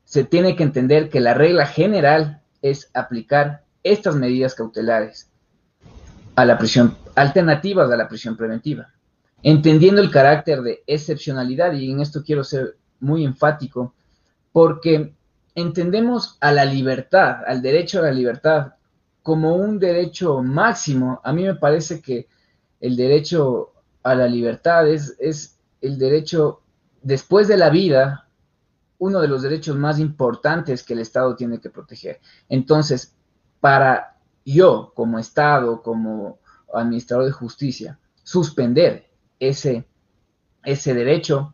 Se 0.03 0.23
tiene 0.23 0.55
que 0.55 0.63
entender 0.63 1.09
que 1.09 1.19
la 1.19 1.33
regla 1.33 1.65
general 1.65 2.41
es 2.61 2.89
aplicar 2.93 3.63
estas 3.83 4.15
medidas 4.15 4.55
cautelares 4.55 5.29
a 6.35 6.45
la 6.45 6.57
prisión, 6.57 6.97
alternativas 7.15 7.91
a 7.91 7.95
la 7.95 8.07
prisión 8.07 8.37
preventiva, 8.37 8.89
entendiendo 9.43 10.01
el 10.01 10.11
carácter 10.11 10.61
de 10.61 10.83
excepcionalidad, 10.87 11.73
y 11.73 11.91
en 11.91 11.99
esto 11.99 12.23
quiero 12.23 12.43
ser 12.43 12.77
muy 12.99 13.25
enfático, 13.25 13.93
porque 14.51 15.13
entendemos 15.55 16.37
a 16.39 16.51
la 16.51 16.65
libertad, 16.65 17.41
al 17.45 17.61
derecho 17.61 17.99
a 17.99 18.03
la 18.03 18.11
libertad, 18.11 18.73
como 19.23 19.55
un 19.55 19.79
derecho 19.79 20.41
máximo. 20.41 21.21
A 21.23 21.33
mí 21.33 21.43
me 21.43 21.55
parece 21.55 22.01
que 22.01 22.27
el 22.79 22.95
derecho 22.95 23.70
a 24.03 24.15
la 24.15 24.27
libertad 24.27 24.87
es, 24.87 25.15
es 25.19 25.57
el 25.81 25.97
derecho, 25.97 26.61
después 27.01 27.47
de 27.47 27.57
la 27.57 27.69
vida, 27.69 28.27
uno 28.97 29.19
de 29.19 29.27
los 29.27 29.41
derechos 29.41 29.75
más 29.77 29.99
importantes 29.99 30.83
que 30.83 30.93
el 30.93 30.99
Estado 30.99 31.35
tiene 31.35 31.59
que 31.59 31.69
proteger. 31.69 32.19
Entonces, 32.49 33.15
para 33.59 34.17
yo, 34.45 34.91
como 34.95 35.19
Estado, 35.19 35.81
como 35.81 36.39
administrador 36.73 37.25
de 37.25 37.31
justicia, 37.31 37.99
suspender 38.23 39.09
ese, 39.39 39.85
ese 40.63 40.93
derecho 40.93 41.53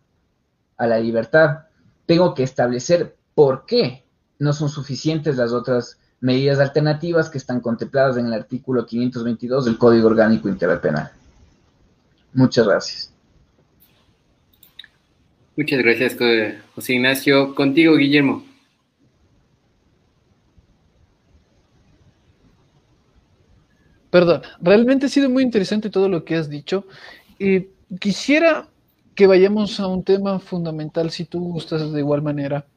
a 0.77 0.87
la 0.87 0.99
libertad, 0.99 1.67
tengo 2.05 2.33
que 2.33 2.43
establecer 2.43 3.17
por 3.33 3.65
qué 3.65 4.05
no 4.39 4.53
son 4.53 4.69
suficientes 4.69 5.37
las 5.37 5.51
otras 5.53 5.99
medidas 6.19 6.59
alternativas 6.59 7.29
que 7.29 7.37
están 7.37 7.61
contempladas 7.61 8.17
en 8.17 8.27
el 8.27 8.33
artículo 8.33 8.85
522 8.85 9.65
del 9.65 9.77
Código 9.77 10.07
Orgánico 10.07 10.49
Integral 10.49 10.81
Penal. 10.81 11.11
Muchas 12.33 12.67
gracias. 12.67 13.13
Muchas 15.55 15.79
gracias, 15.79 16.15
José 16.75 16.93
Ignacio. 16.93 17.55
Contigo, 17.55 17.95
Guillermo. 17.95 18.45
Perdón, 24.11 24.41
realmente 24.61 25.07
ha 25.07 25.09
sido 25.09 25.29
muy 25.29 25.43
interesante 25.43 25.89
todo 25.89 26.09
lo 26.09 26.23
que 26.23 26.35
has 26.35 26.49
dicho. 26.49 26.85
y 27.39 27.67
quisiera 27.99 28.67
que 29.15 29.27
vayamos 29.27 29.79
a 29.79 29.87
un 29.87 30.03
tema 30.03 30.39
fundamental, 30.39 31.09
si 31.09 31.25
tú 31.25 31.39
gustas 31.39 31.91
de 31.91 31.99
igual 31.99 32.21
manera. 32.21 32.67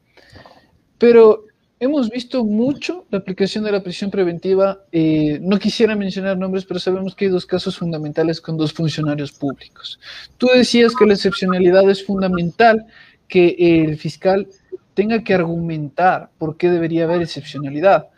Pero 0.97 1.45
hemos 1.81 2.11
visto 2.11 2.45
mucho 2.45 3.05
la 3.09 3.17
aplicación 3.17 3.63
de 3.63 3.71
la 3.71 3.81
prisión 3.81 4.11
preventiva. 4.11 4.81
Eh, 4.91 5.39
no 5.41 5.57
quisiera 5.57 5.95
mencionar 5.95 6.37
nombres, 6.37 6.63
pero 6.63 6.79
sabemos 6.79 7.15
que 7.15 7.25
hay 7.25 7.31
dos 7.31 7.47
casos 7.47 7.75
fundamentales 7.75 8.39
con 8.39 8.55
dos 8.55 8.71
funcionarios 8.71 9.31
públicos. 9.31 9.99
Tú 10.37 10.47
decías 10.53 10.93
que 10.95 11.07
la 11.07 11.15
excepcionalidad 11.15 11.89
es 11.89 12.05
fundamental, 12.05 12.85
que 13.27 13.55
el 13.57 13.97
fiscal 13.97 14.47
tenga 14.93 15.23
que 15.23 15.33
argumentar 15.33 16.29
por 16.37 16.55
qué 16.55 16.69
debería 16.69 17.05
haber 17.05 17.23
excepcionalidad. 17.23 18.09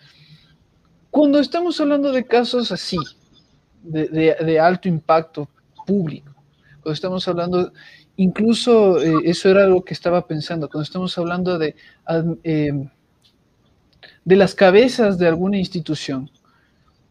Cuando 1.09 1.39
estamos 1.39 1.79
hablando 1.79 2.11
de 2.11 2.25
casos 2.25 2.69
así, 2.69 2.97
de, 3.81 4.59
alto 4.59 4.89
impacto 4.89 5.47
público, 5.87 6.33
cuando 6.81 6.93
estamos 6.95 7.25
hablando, 7.29 7.71
incluso 8.17 9.01
eh, 9.01 9.21
eso 9.23 9.49
era 9.49 9.63
algo 9.63 9.85
que 9.85 9.93
estaba 9.93 10.27
pensando, 10.27 10.67
cuando 10.67 10.83
estamos 10.83 11.17
hablando 11.17 11.57
de... 11.57 11.75
Eh, 12.43 12.89
de 14.25 14.35
las 14.35 14.55
cabezas 14.55 15.17
de 15.17 15.27
alguna 15.27 15.57
institución. 15.57 16.29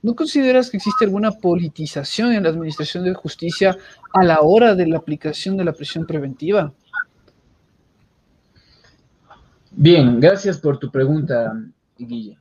¿No 0.02 0.16
consideras 0.16 0.68
que 0.68 0.78
existe 0.78 1.04
alguna 1.04 1.30
politización 1.30 2.32
en 2.32 2.42
la 2.42 2.48
administración 2.48 3.04
de 3.04 3.14
justicia 3.14 3.76
a 4.12 4.24
la 4.24 4.40
hora 4.40 4.74
de 4.74 4.86
la 4.86 4.98
aplicación 4.98 5.56
de 5.56 5.64
la 5.64 5.72
prisión 5.72 6.06
preventiva? 6.06 6.72
Bien, 9.70 10.20
gracias 10.20 10.58
por 10.58 10.78
tu 10.78 10.90
pregunta, 10.90 11.52
Guille. 11.96 12.38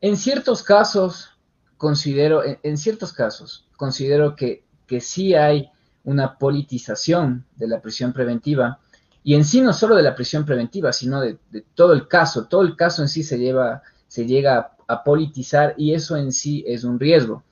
En 0.00 0.16
ciertos 0.16 0.62
casos, 0.62 1.36
considero, 1.76 2.42
en 2.62 2.78
ciertos 2.78 3.12
casos, 3.12 3.66
considero 3.76 4.36
que, 4.36 4.64
que 4.86 5.00
sí 5.00 5.34
hay 5.34 5.70
una 6.04 6.38
politización 6.38 7.44
de 7.56 7.68
la 7.68 7.82
prisión 7.82 8.12
preventiva, 8.12 8.78
y 9.24 9.34
en 9.34 9.44
sí 9.44 9.60
no 9.60 9.72
solo 9.72 9.96
de 9.96 10.02
la 10.02 10.14
prisión 10.14 10.44
preventiva, 10.44 10.92
sino 10.92 11.20
de, 11.20 11.38
todo 11.74 11.92
el 11.92 12.08
caso. 12.08 12.46
Todo 12.46 12.62
el 12.62 12.76
caso 12.76 13.02
en 13.02 13.08
sí 13.08 13.22
se, 13.22 13.38
lleva, 13.38 13.82
se 14.06 14.26
llega 14.26 14.76
a, 14.86 15.04
politizar 15.04 15.74
y 15.76 15.94
eso 15.94 16.16
en 16.16 16.32
sí 16.32 16.64
es 16.66 16.84
un 16.84 16.98
riesgo. 16.98 17.44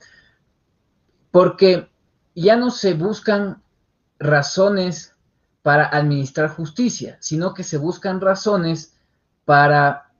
Porque 1.31 1.89
ya 2.35 2.55
no 2.55 2.71
se 2.71 2.93
buscan 2.93 3.61
razones 4.19 5.13
para 5.61 5.85
administrar 5.85 6.49
justicia, 6.49 7.17
sino 7.19 7.53
que 7.53 7.63
se 7.63 7.77
buscan 7.77 8.21
razones 8.21 8.95
para 9.45 10.11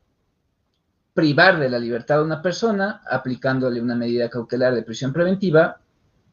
privar 1.13 1.60
de 1.60 1.69
la 1.69 1.79
libertad 1.79 2.19
a 2.19 2.23
una 2.23 2.41
persona, 2.41 3.01
aplicándole 3.10 3.81
una 3.81 3.95
medida 3.95 4.29
cautelar 4.29 4.75
de 4.75 4.83
prisión 4.83 5.13
preventiva 5.13 5.79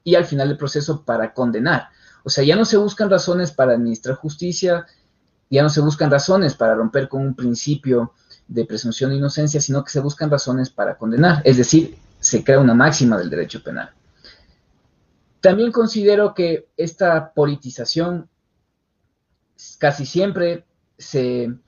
y 0.03 0.17
al 0.17 0.27
final 0.27 0.49
del 0.49 0.59
proceso 0.59 1.05
para 1.05 1.33
condenar. 1.33 1.89
O 2.25 2.31
sea, 2.31 2.45
ya 2.45 2.57
no 2.57 2.65
se 2.65 2.77
buscan 2.77 3.09
razones 3.09 3.53
para 3.53 3.73
administrar 3.73 4.17
justicia, 4.17 4.87
ya 5.51 5.63
no 5.63 5.69
se 5.69 5.81
buscan 5.81 6.11
razones 6.11 6.55
para 6.55 6.75
romper 6.75 7.09
con 7.09 7.23
un 7.23 7.35
principio 7.35 8.13
de 8.49 8.65
presunción 8.65 9.11
de 9.11 9.17
inocencia, 9.17 9.61
sino 9.61 9.85
que 9.85 9.91
se 9.91 10.01
buscan 10.01 10.31
razones 10.31 10.71
para 10.71 10.97
condenar, 10.97 11.41
es 11.45 11.57
decir, 11.57 11.97
se 12.19 12.43
crea 12.43 12.61
una 12.61 12.75
máxima 12.75 13.19
del 13.19 13.31
derecho 13.31 13.63
penal. 13.63 13.91
También 15.41 15.73
considero 15.73 16.35
que 16.35 16.69
esta 16.77 17.33
politización 17.33 18.29
casi 19.79 20.07
siempre 20.07 20.65
se, 20.97 21.59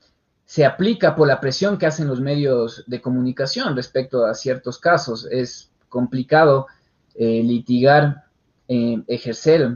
aplica 0.65 1.15
por 1.15 1.27
la 1.27 1.39
presión 1.39 1.77
que 1.77 1.85
hacen 1.85 2.07
los 2.07 2.19
medios 2.19 2.83
de 2.87 3.01
comunicación 3.01 3.75
respecto 3.75 4.25
a 4.25 4.33
ciertos 4.33 4.79
casos. 4.79 5.27
Es 5.29 5.69
complicado 5.89 6.65
eh, 7.13 7.43
litigar, 7.43 8.25
eh, 8.67 9.03
ejercer 9.07 9.75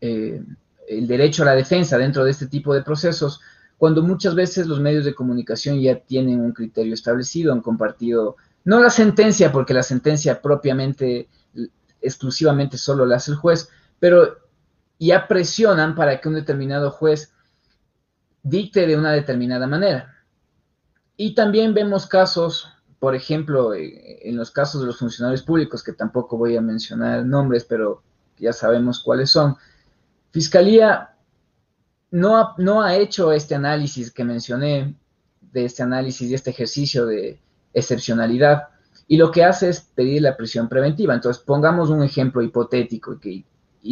eh, 0.00 0.42
el 0.98 1.06
derecho 1.06 1.42
a 1.42 1.46
la 1.46 1.54
defensa 1.54 1.98
dentro 1.98 2.24
de 2.24 2.30
este 2.30 2.46
tipo 2.46 2.74
de 2.74 2.82
procesos, 2.82 3.40
cuando 3.78 4.02
muchas 4.02 4.34
veces 4.34 4.66
los 4.66 4.80
medios 4.80 5.04
de 5.04 5.14
comunicación 5.14 5.80
ya 5.80 5.98
tienen 5.98 6.40
un 6.40 6.52
criterio 6.52 6.94
establecido, 6.94 7.52
han 7.52 7.60
compartido, 7.60 8.36
no 8.64 8.80
la 8.80 8.90
sentencia, 8.90 9.50
porque 9.50 9.74
la 9.74 9.82
sentencia 9.82 10.40
propiamente, 10.40 11.28
exclusivamente 12.00 12.78
solo 12.78 13.06
la 13.06 13.16
hace 13.16 13.32
el 13.32 13.36
juez, 13.36 13.68
pero 13.98 14.38
ya 14.98 15.26
presionan 15.26 15.94
para 15.94 16.20
que 16.20 16.28
un 16.28 16.36
determinado 16.36 16.90
juez 16.90 17.32
dicte 18.42 18.86
de 18.86 18.96
una 18.96 19.12
determinada 19.12 19.66
manera. 19.66 20.14
Y 21.16 21.34
también 21.34 21.74
vemos 21.74 22.06
casos, 22.06 22.68
por 22.98 23.14
ejemplo, 23.14 23.74
eh, 23.74 24.28
en 24.28 24.36
los 24.36 24.50
casos 24.50 24.80
de 24.80 24.86
los 24.86 24.98
funcionarios 24.98 25.42
públicos, 25.42 25.82
que 25.82 25.92
tampoco 25.92 26.36
voy 26.36 26.56
a 26.56 26.60
mencionar 26.60 27.24
nombres, 27.24 27.64
pero 27.64 28.02
ya 28.38 28.52
sabemos 28.52 29.00
cuáles 29.00 29.30
son, 29.30 29.56
Fiscalía 30.32 31.10
no 32.10 32.82
ha, 32.82 32.96
hecho 32.96 33.32
este 33.32 33.54
análisis 33.54 34.10
que 34.10 34.24
mencioné, 34.24 34.94
de 35.40 35.64
este 35.66 35.82
análisis 35.82 36.30
y 36.30 36.34
este 36.34 36.50
ejercicio 36.50 37.04
de 37.04 37.38
excepcionalidad, 37.74 38.68
y 39.06 39.18
lo 39.18 39.30
que 39.30 39.44
hace 39.44 39.68
es 39.68 39.80
pedir 39.80 40.22
la 40.22 40.36
prisión 40.36 40.68
preventiva. 40.68 41.14
Entonces, 41.14 41.42
pongamos 41.42 41.90
un 41.90 42.02
ejemplo 42.02 42.40
hipotético 42.40 43.18
y 43.22 43.44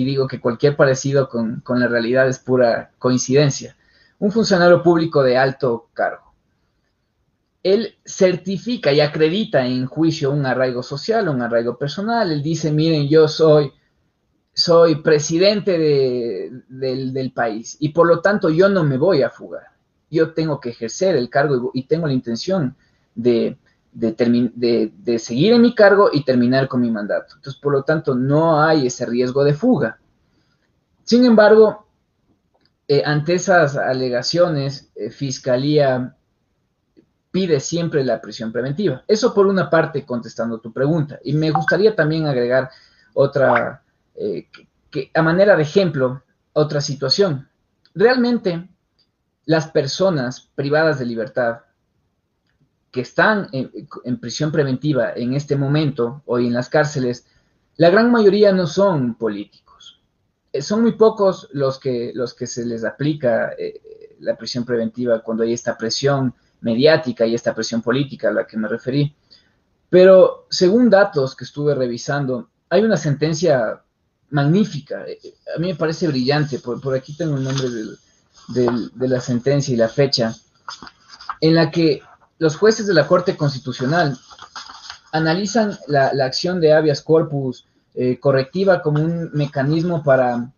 digo 0.05 0.27
que 0.27 0.41
cualquier 0.41 0.77
parecido 0.77 1.29
con, 1.29 1.61
con 1.61 1.79
la 1.79 1.89
realidad 1.89 2.27
es 2.27 2.39
pura 2.39 2.91
coincidencia. 2.99 3.77
Un 4.19 4.33
funcionario 4.33 4.83
público 4.83 5.23
de 5.23 5.37
alto 5.37 5.89
cargo. 5.93 6.33
Él 7.63 7.97
certifica 8.05 8.93
y 8.93 9.01
acredita 9.01 9.67
en 9.67 9.85
juicio 9.85 10.31
un 10.31 10.47
arraigo 10.47 10.83
social, 10.83 11.29
un 11.29 11.43
arraigo 11.43 11.77
personal. 11.77 12.33
Él 12.33 12.43
dice, 12.43 12.73
miren, 12.73 13.09
yo 13.09 13.29
soy 13.29 13.73
soy 14.53 14.97
presidente 14.97 15.79
del, 16.69 17.33
país 17.33 17.77
y 17.81 17.91
por 17.91 18.07
lo 18.07 18.21
tanto 18.21 18.51
yo 18.51 18.69
no 18.69 18.85
me 18.85 18.99
voy 18.99 19.23
a 19.23 19.31
fugar. 19.31 19.69
Yo 20.11 20.33
tengo 20.33 20.61
que 20.61 20.71
ejercer 20.71 21.17
el 21.17 21.31
cargo 21.31 21.71
y, 21.73 21.85
tengo 21.85 22.07
la 22.07 22.13
intención 22.13 22.77
de, 23.15 23.57
de, 23.93 24.91
de, 24.93 25.19
seguir 25.19 25.53
en 25.53 25.63
mi 25.63 25.75
cargo 25.75 26.11
y 26.13 26.25
terminar 26.25 26.67
con 26.67 26.81
mi 26.81 26.91
mandato. 26.91 27.37
Entonces, 27.37 27.61
por 27.61 27.73
lo 27.73 27.85
tanto, 27.85 28.15
no 28.15 28.61
hay 28.61 28.89
ese 28.89 29.07
riesgo 29.07 29.45
de 29.45 29.55
fuga. 29.55 30.01
Sin 31.05 31.25
embargo, 31.25 31.87
eh, 32.89 33.03
ante 33.05 33.35
esas 33.35 33.77
alegaciones, 33.77 34.91
eh, 34.97 35.11
Fiscalía 35.11 36.17
pide 37.31 37.61
siempre 37.61 38.05
la 38.05 38.21
prisión 38.21 38.51
preventiva. 38.51 39.05
Eso 39.07 39.33
por 39.33 39.47
una 39.47 39.71
parte, 39.71 40.05
contestando 40.05 40.59
tu 40.59 40.73
pregunta. 40.73 41.21
Y 41.23 41.35
me 41.35 41.53
gustaría 41.53 41.95
también 41.95 42.27
agregar 42.27 42.71
otra, 43.15 43.80
eh, 44.21 44.49
a 45.15 45.23
manera 45.23 45.57
de 45.57 45.63
ejemplo, 45.63 46.23
otra 46.53 46.83
situación. 46.83 47.49
Realmente, 47.95 48.69
las 49.47 49.71
personas 49.71 50.51
privadas 50.55 50.99
de 50.99 51.07
libertad 51.07 51.61
que 52.91 53.01
están 53.01 53.49
en, 53.53 54.19
prisión 54.19 54.53
preventiva 54.53 55.13
en 55.15 55.33
este 55.35 55.57
momento, 55.57 56.23
hoy 56.27 56.49
en 56.49 56.53
las 56.53 56.69
cárceles, 56.69 57.27
la 57.77 57.89
gran 57.89 58.11
mayoría 58.11 58.53
no 58.53 58.67
son 58.67 59.15
políticos. 59.15 60.03
Eh, 60.53 60.61
son 60.61 60.83
muy 60.83 60.93
pocos 60.93 61.49
los 61.53 61.79
que, 61.79 62.13
los 62.15 62.35
que 62.35 62.47
se 62.47 62.67
les 62.67 62.85
aplica 62.85 63.53
eh, 63.57 64.17
la 64.19 64.37
prisión 64.37 64.65
preventiva 64.67 65.23
cuando 65.23 65.45
hay 65.45 65.55
esta 65.55 65.79
presión 65.79 66.35
mediática 66.61 67.25
y 67.25 67.35
esta 67.35 67.55
presión 67.55 67.81
política 67.81 68.29
a 68.29 68.33
la 68.33 68.47
que 68.47 68.59
me 68.59 68.69
referí. 68.69 69.17
Pero 69.89 70.47
según 70.51 70.91
datos 70.91 71.35
que 71.35 71.45
estuve 71.45 71.75
revisando, 71.75 72.51
hay 72.69 72.83
una 72.83 72.97
sentencia 72.97 73.83
magnífica. 74.31 75.05
Eh, 75.07 75.19
a 75.55 75.59
mí 75.59 75.69
me 75.69 75.77
parece 75.77 76.09
brillante. 76.09 76.59
Por, 76.59 76.95
aquí 76.95 77.17
tengo 77.17 77.37
el 77.37 77.45
nombre 77.45 77.69
de 78.49 79.09
la 79.09 79.21
sentencia 79.21 79.73
y 79.73 79.77
la 79.77 79.89
fecha, 79.89 80.35
en 81.41 81.55
la 81.55 81.71
que 81.71 82.03
los 82.39 82.57
jueces 82.57 82.87
de 82.87 82.95
la 82.95 83.07
Corte 83.07 83.37
Constitucional 83.37 84.19
analizan 85.13 85.79
la, 85.87 86.09
acción 86.25 86.61
de 86.61 86.73
habeas 86.73 87.03
corpus 87.03 87.67
eh, 87.95 88.19
correctiva 88.19 88.83
como 88.83 89.03
un 89.03 89.31
mecanismo 89.33 90.03
para, 90.03 90.51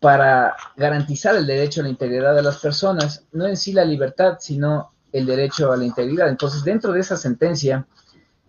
para 0.00 0.54
garantizar 0.76 1.36
el 1.36 1.46
derecho 1.46 1.80
a 1.80 1.84
la 1.84 1.90
integridad 1.90 2.34
de 2.34 2.42
las 2.42 2.58
personas, 2.58 3.24
no 3.32 3.46
en 3.46 3.56
sí 3.56 3.72
la 3.72 3.84
libertad, 3.84 4.38
sino 4.40 4.92
el 5.12 5.26
derecho 5.26 5.72
a 5.72 5.76
la 5.76 5.84
integridad. 5.84 6.28
Entonces, 6.28 6.62
dentro 6.62 6.92
de 6.92 7.00
esa 7.00 7.16
sentencia 7.16 7.86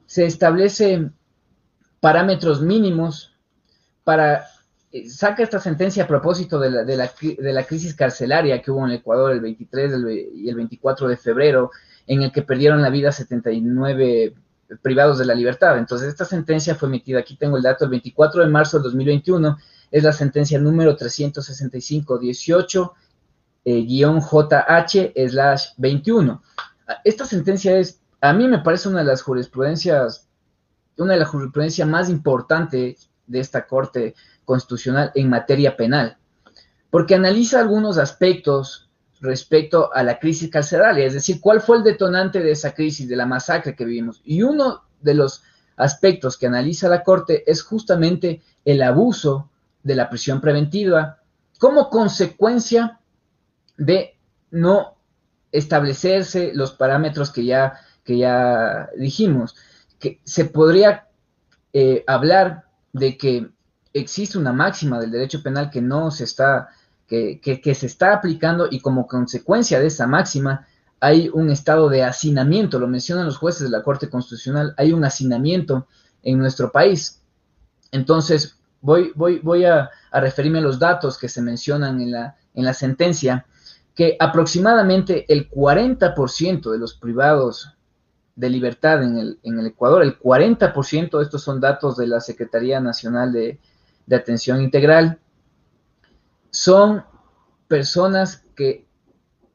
se 0.05 0.25
establecen 0.25 1.13
parámetros 1.99 2.61
mínimos 2.61 3.33
para 4.03 4.39
eh, 4.39 4.43
saca 5.07 5.43
esta 5.43 5.59
sentencia 5.59 6.03
a 6.03 6.07
propósito 6.07 6.59
de 6.59 6.69
la, 6.69 6.83
de, 6.83 6.97
la, 6.97 7.11
de 7.21 7.53
la, 7.53 7.63
crisis 7.63 7.93
carcelaria 7.95 8.61
que 8.61 8.71
hubo 8.71 8.85
en 8.85 8.93
Ecuador 8.93 9.31
el 9.31 9.39
23 9.39 9.93
y 10.35 10.49
el 10.49 10.55
24 10.55 11.07
de 11.07 11.17
febrero, 11.17 11.71
en 12.07 12.23
el 12.23 12.31
que 12.31 12.41
perdieron 12.41 12.81
la 12.81 12.89
vida 12.89 13.11
79 13.11 14.33
privados 14.81 15.17
de 15.17 15.25
la 15.25 15.35
libertad. 15.35 15.77
Entonces, 15.77 16.09
esta 16.09 16.25
sentencia 16.25 16.75
fue 16.75 16.89
emitida, 16.89 17.19
aquí 17.19 17.35
tengo 17.37 17.57
el 17.57 17.63
dato, 17.63 17.85
el 17.85 17.91
24 17.91 18.41
de 18.43 18.49
marzo 18.49 18.77
del 18.77 18.83
2021, 18.83 19.57
es 19.91 20.03
la 20.03 20.13
sentencia 20.13 20.59
número 20.59 20.97
365-18, 20.97 22.91
JH 23.65 25.13
21. 25.77 26.43
Esta 27.03 27.25
sentencia 27.25 27.77
es, 27.77 28.01
a 28.19 28.33
mí 28.33 28.47
me 28.47 28.59
parece 28.59 28.89
una 28.89 28.99
de 28.99 29.05
las 29.05 29.21
jurisprudencias, 29.21 30.27
una 30.97 31.13
de 31.13 31.19
las 31.19 31.29
jurisprudencias 31.29 31.87
más 31.87 32.09
importantes 32.09 33.09
de 33.27 33.39
esta 33.39 33.65
Corte 33.65 34.15
Constitucional 34.51 35.13
en 35.15 35.29
materia 35.29 35.77
penal, 35.77 36.17
porque 36.89 37.15
analiza 37.15 37.61
algunos 37.61 37.97
aspectos 37.97 38.89
respecto 39.21 39.93
a 39.93 40.03
la 40.03 40.19
crisis 40.19 40.49
carceraria, 40.49 41.05
es 41.05 41.13
decir, 41.13 41.39
cuál 41.39 41.61
fue 41.61 41.77
el 41.77 41.83
detonante 41.83 42.41
de 42.41 42.51
esa 42.51 42.73
crisis, 42.73 43.07
de 43.07 43.15
la 43.15 43.25
masacre 43.25 43.77
que 43.77 43.85
vivimos. 43.85 44.19
Y 44.25 44.43
uno 44.43 44.81
de 44.99 45.13
los 45.13 45.43
aspectos 45.77 46.37
que 46.37 46.47
analiza 46.47 46.89
la 46.89 47.01
Corte 47.01 47.49
es 47.49 47.63
justamente 47.63 48.41
el 48.65 48.81
abuso 48.81 49.49
de 49.83 49.95
la 49.95 50.09
prisión 50.09 50.41
preventiva 50.41 51.19
como 51.57 51.89
consecuencia 51.89 52.99
de 53.77 54.17
no 54.49 54.97
establecerse 55.53 56.51
los 56.53 56.73
parámetros 56.73 57.31
que 57.31 57.45
ya, 57.45 57.79
que 58.03 58.17
ya 58.17 58.89
dijimos, 58.97 59.55
que 59.97 60.19
se 60.25 60.43
podría 60.43 61.07
eh, 61.71 62.03
hablar 62.05 62.65
de 62.91 63.17
que 63.17 63.49
existe 63.93 64.37
una 64.37 64.53
máxima 64.53 64.99
del 64.99 65.11
derecho 65.11 65.43
penal 65.43 65.69
que 65.69 65.81
no 65.81 66.11
se 66.11 66.23
está 66.23 66.69
que, 67.11 67.75
se 67.75 67.87
está 67.87 68.13
aplicando 68.13 68.67
y 68.71 68.79
como 68.79 69.05
consecuencia 69.05 69.79
de 69.79 69.87
esa 69.87 70.07
máxima 70.07 70.65
hay 71.01 71.29
un 71.33 71.49
estado 71.49 71.89
de 71.89 72.03
hacinamiento, 72.03 72.79
lo 72.79 72.87
mencionan 72.87 73.25
los 73.25 73.37
jueces 73.37 73.63
de 73.63 73.69
la 73.69 73.83
Corte 73.83 74.09
Constitucional, 74.09 74.73
hay 74.77 74.93
un 74.93 75.03
hacinamiento 75.03 75.87
en 76.23 76.37
nuestro 76.37 76.71
país. 76.71 77.21
Entonces, 77.91 78.57
voy, 78.81 79.11
voy, 79.15 79.39
voy 79.39 79.65
a, 79.65 79.89
referirme 80.13 80.59
a 80.59 80.61
los 80.61 80.77
datos 80.79 81.17
que 81.17 81.27
se 81.27 81.41
mencionan 81.41 81.99
en 81.99 82.11
la, 82.11 82.37
en 82.53 82.63
la 82.63 82.73
sentencia, 82.73 83.45
que 83.95 84.15
aproximadamente 84.19 85.25
el 85.27 85.49
40% 85.49 86.71
de 86.71 86.77
los 86.77 86.93
privados 86.93 87.73
de 88.35 88.49
libertad 88.49 89.03
en 89.03 89.17
el, 89.17 89.39
en 89.43 89.59
el 89.59 89.65
Ecuador, 89.65 90.03
el 90.03 90.17
40%, 90.17 91.21
estos 91.21 91.41
son 91.41 91.59
datos 91.59 91.97
de 91.97 92.07
la 92.07 92.21
Secretaría 92.21 92.79
Nacional 92.79 93.33
de, 93.33 93.59
de 94.05 94.15
Atención 94.15 94.61
Integral, 94.61 95.19
son 96.49 97.03
personas 97.67 98.43
que 98.55 98.87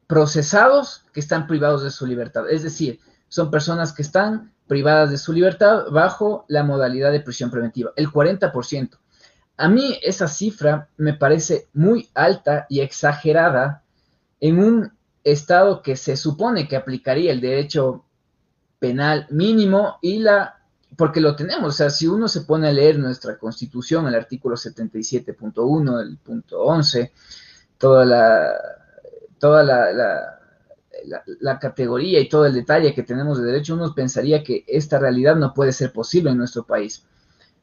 procesados 0.06 1.04
que 1.12 1.20
están 1.20 1.46
privados 1.46 1.82
de 1.82 1.90
su 1.90 2.06
libertad. 2.06 2.48
Es 2.48 2.62
decir, 2.62 3.00
son 3.28 3.50
personas 3.50 3.92
que 3.92 4.02
están 4.02 4.52
privadas 4.66 5.10
de 5.10 5.18
su 5.18 5.32
libertad 5.32 5.84
bajo 5.90 6.44
la 6.48 6.62
modalidad 6.62 7.12
de 7.12 7.20
prisión 7.20 7.50
preventiva, 7.50 7.92
el 7.96 8.08
40%. 8.08 8.98
A 9.58 9.68
mí 9.68 9.98
esa 10.02 10.28
cifra 10.28 10.88
me 10.96 11.14
parece 11.14 11.68
muy 11.72 12.08
alta 12.14 12.66
y 12.68 12.80
exagerada 12.80 13.82
en 14.40 14.58
un 14.58 14.92
estado 15.24 15.82
que 15.82 15.96
se 15.96 16.16
supone 16.16 16.68
que 16.68 16.76
aplicaría 16.76 17.32
el 17.32 17.40
derecho 17.40 18.04
penal 18.78 19.26
mínimo 19.30 19.98
y 20.02 20.18
la 20.18 20.55
porque 20.96 21.20
lo 21.20 21.34
tenemos, 21.34 21.74
o 21.74 21.76
sea, 21.76 21.90
si 21.90 22.06
uno 22.06 22.28
se 22.28 22.42
pone 22.42 22.68
a 22.68 22.72
leer 22.72 22.98
nuestra 22.98 23.38
constitución, 23.38 24.06
el 24.06 24.14
artículo 24.14 24.56
77.1, 24.56 26.02
el 26.02 26.16
punto 26.18 26.62
11, 26.62 27.12
toda 27.78 28.04
la, 28.04 28.52
toda 29.38 29.62
la, 29.62 29.92
la, 31.40 31.58
categoría 31.58 32.20
y 32.20 32.28
todo 32.28 32.46
el 32.46 32.54
detalle 32.54 32.94
que 32.94 33.02
tenemos 33.02 33.38
de 33.38 33.46
derecho, 33.46 33.74
uno 33.74 33.94
pensaría 33.94 34.42
que 34.42 34.64
esta 34.66 34.98
realidad 34.98 35.36
no 35.36 35.52
puede 35.52 35.72
ser 35.72 35.92
posible 35.92 36.30
en 36.30 36.38
nuestro 36.38 36.64
país. 36.64 37.04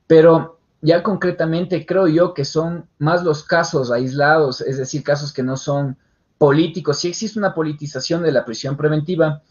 Pero 0.06 0.60
ya 0.82 1.02
concretamente 1.02 1.86
creo 1.86 2.08
yo 2.08 2.34
que 2.34 2.46
son 2.46 2.88
más 3.00 3.24
los 3.24 3.44
casos 3.44 3.92
aislados, 3.92 4.62
es 4.62 4.78
decir, 4.78 5.04
casos 5.04 5.32
que 5.34 5.44
no 5.44 5.58
son 5.58 5.98
políticos. 6.38 7.00
Si 7.00 7.08
existe 7.08 7.40
una 7.40 7.56
politización 7.56 8.22
de 8.22 8.32
la 8.32 8.46
prisión 8.46 8.76
preventiva, 8.76 9.42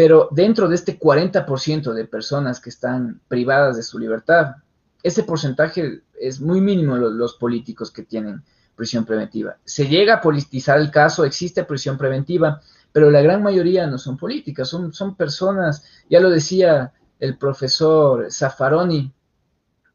pero 0.00 0.30
dentro 0.30 0.66
de 0.66 0.76
este 0.76 0.98
40% 0.98 1.92
de 1.92 2.06
personas 2.06 2.58
que 2.58 2.70
están 2.70 3.20
privadas 3.28 3.76
de 3.76 3.82
su 3.82 3.98
libertad, 3.98 4.56
ese 5.02 5.24
porcentaje 5.24 6.00
es 6.18 6.40
muy 6.40 6.62
mínimo 6.62 6.96
los, 6.96 7.34
políticos 7.34 7.90
que 7.90 8.04
tienen 8.04 8.42
prisión 8.74 9.04
preventiva. 9.04 9.58
Se 9.62 9.88
llega 9.88 10.14
a 10.14 10.20
politizar 10.22 10.80
el 10.80 10.90
caso, 10.90 11.26
existe 11.26 11.64
prisión 11.64 11.98
preventiva, 11.98 12.62
pero 12.92 13.10
la 13.10 13.20
gran 13.20 13.42
mayoría 13.42 13.86
no 13.86 13.98
son 13.98 14.16
políticas, 14.16 14.70
son, 14.70 14.94
son 14.94 15.16
personas, 15.16 15.84
ya 16.08 16.18
lo 16.18 16.30
decía 16.30 16.94
el 17.18 17.36
profesor 17.36 18.32
Zaffaroni, 18.32 19.12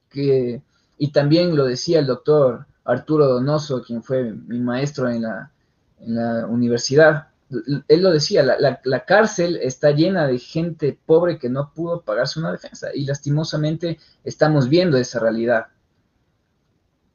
que, 0.08 0.62
y 1.00 1.12
también 1.14 1.56
lo 1.56 1.66
decía 1.66 1.98
el 1.98 2.06
doctor 2.06 2.68
Arturo 2.84 3.26
Donoso, 3.26 3.82
quien 3.82 4.04
fue 4.04 4.24
mi 4.24 4.60
maestro 4.60 5.10
en 5.10 5.24
la, 5.24 5.52
en 6.00 6.14
la 6.14 6.46
universidad, 6.46 7.30
él 7.50 8.02
lo 8.02 8.12
decía, 8.12 8.44
la, 8.44 9.06
cárcel 9.06 9.60
está 9.62 9.92
llena 9.92 10.28
de 10.28 10.40
gente 10.40 10.98
pobre 11.06 11.38
que 11.38 11.50
no 11.50 11.72
pudo 11.74 12.02
pagarse 12.02 12.40
una 12.40 12.52
defensa 12.52 12.90
y 12.94 13.06
lastimosamente 13.06 14.00
estamos 14.24 14.68
viendo 14.68 14.98
esa 14.98 15.20
realidad. 15.20 15.68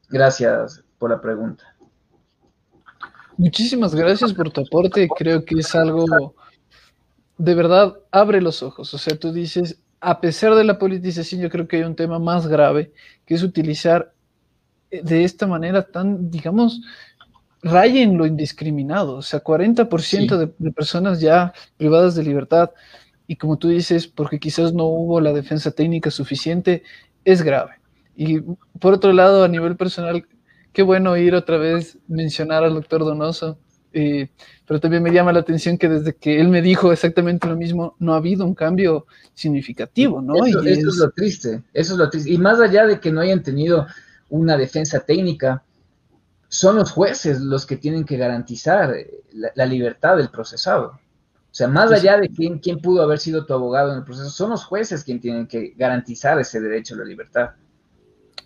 Gracias 0.08 0.82
por 0.98 1.10
la 1.10 1.20
pregunta. 1.20 1.64
Muchísimas 3.36 3.94
gracias 3.94 4.32
por 4.32 4.50
tu 4.50 4.60
aporte. 4.60 5.08
Creo 5.16 5.44
que 5.44 5.58
es 5.58 5.74
algo, 5.74 6.34
de 7.38 7.54
verdad, 7.54 7.96
abre 8.10 8.40
los 8.40 8.62
ojos. 8.62 8.92
O 8.92 8.98
sea, 8.98 9.16
tú 9.16 9.32
dices, 9.32 9.80
a 10.00 10.20
pesar 10.20 10.54
de 10.54 10.64
la 10.64 10.78
politización, 10.78 11.40
yo 11.40 11.50
creo 11.50 11.66
que 11.66 11.78
hay 11.78 11.82
un 11.82 11.96
tema 11.96 12.18
más 12.18 12.46
grave, 12.46 12.92
que 13.24 13.34
es 13.34 13.42
utilizar 13.42 14.12
de 14.90 15.24
esta 15.24 15.46
manera 15.46 15.82
tan, 15.82 16.30
digamos, 16.30 16.82
rayen 17.62 18.16
lo 18.16 18.26
indiscriminado, 18.26 19.16
o 19.16 19.22
sea, 19.22 19.42
40% 19.42 20.52
de, 20.58 20.70
personas 20.72 21.20
ya 21.20 21.52
privadas 21.76 22.14
de 22.14 22.22
libertad 22.22 22.70
y 23.26 23.36
como 23.36 23.58
tú 23.58 23.68
dices, 23.68 24.06
porque 24.06 24.40
quizás 24.40 24.72
no 24.72 24.86
hubo 24.86 25.20
la 25.20 25.32
defensa 25.32 25.70
técnica 25.70 26.10
suficiente, 26.10 26.82
es 27.24 27.42
grave. 27.42 27.74
Y 28.16 28.40
por 28.80 28.94
otro 28.94 29.12
lado, 29.12 29.44
a 29.44 29.48
nivel 29.48 29.76
personal, 29.76 30.26
qué 30.72 30.82
bueno 30.82 31.16
ir 31.16 31.34
otra 31.34 31.56
vez 31.56 31.98
mencionar 32.08 32.64
al 32.64 32.74
doctor 32.74 33.04
Donoso, 33.04 33.58
Eh, 33.92 34.28
pero 34.66 34.78
también 34.78 35.02
me 35.02 35.10
llama 35.10 35.32
la 35.32 35.40
atención 35.40 35.76
que 35.76 35.88
desde 35.88 36.14
que 36.14 36.40
él 36.40 36.48
me 36.48 36.62
dijo 36.62 36.92
exactamente 36.92 37.48
lo 37.48 37.56
mismo, 37.56 37.96
no 37.98 38.14
ha 38.14 38.18
habido 38.18 38.46
un 38.46 38.54
cambio 38.54 39.06
significativo, 39.34 40.22
¿no? 40.22 40.46
Eso, 40.46 40.62
es... 40.62 40.96
lo 40.96 41.10
triste, 41.10 41.62
eso 41.74 41.94
es 41.94 41.98
lo 41.98 42.08
triste. 42.08 42.30
Y 42.30 42.38
más 42.38 42.60
allá 42.60 42.86
de 42.86 43.00
que 43.00 43.10
no 43.10 43.20
hayan 43.20 43.42
tenido 43.42 43.88
una 44.28 44.56
defensa 44.56 45.00
técnica, 45.00 45.64
son 46.50 46.76
los 46.76 46.90
jueces 46.90 47.40
los 47.40 47.64
que 47.64 47.76
tienen 47.76 48.04
que 48.04 48.16
garantizar 48.16 48.92
la, 49.32 49.66
libertad 49.66 50.16
del 50.16 50.30
procesado. 50.30 50.86
O 50.88 51.54
sea, 51.54 51.68
más 51.68 51.92
allá 51.92 52.18
de 52.18 52.28
quién, 52.28 52.58
quién 52.58 52.80
pudo 52.80 53.02
haber 53.02 53.20
sido 53.20 53.46
tu 53.46 53.54
abogado 53.54 53.92
en 53.92 53.98
el 53.98 54.04
proceso, 54.04 54.30
son 54.30 54.50
los 54.50 54.64
jueces 54.64 55.04
quienes 55.04 55.22
tienen 55.22 55.46
que 55.46 55.74
garantizar 55.76 56.40
ese 56.40 56.60
derecho 56.60 56.94
a 56.94 56.98
la 56.98 57.04
libertad. 57.04 57.50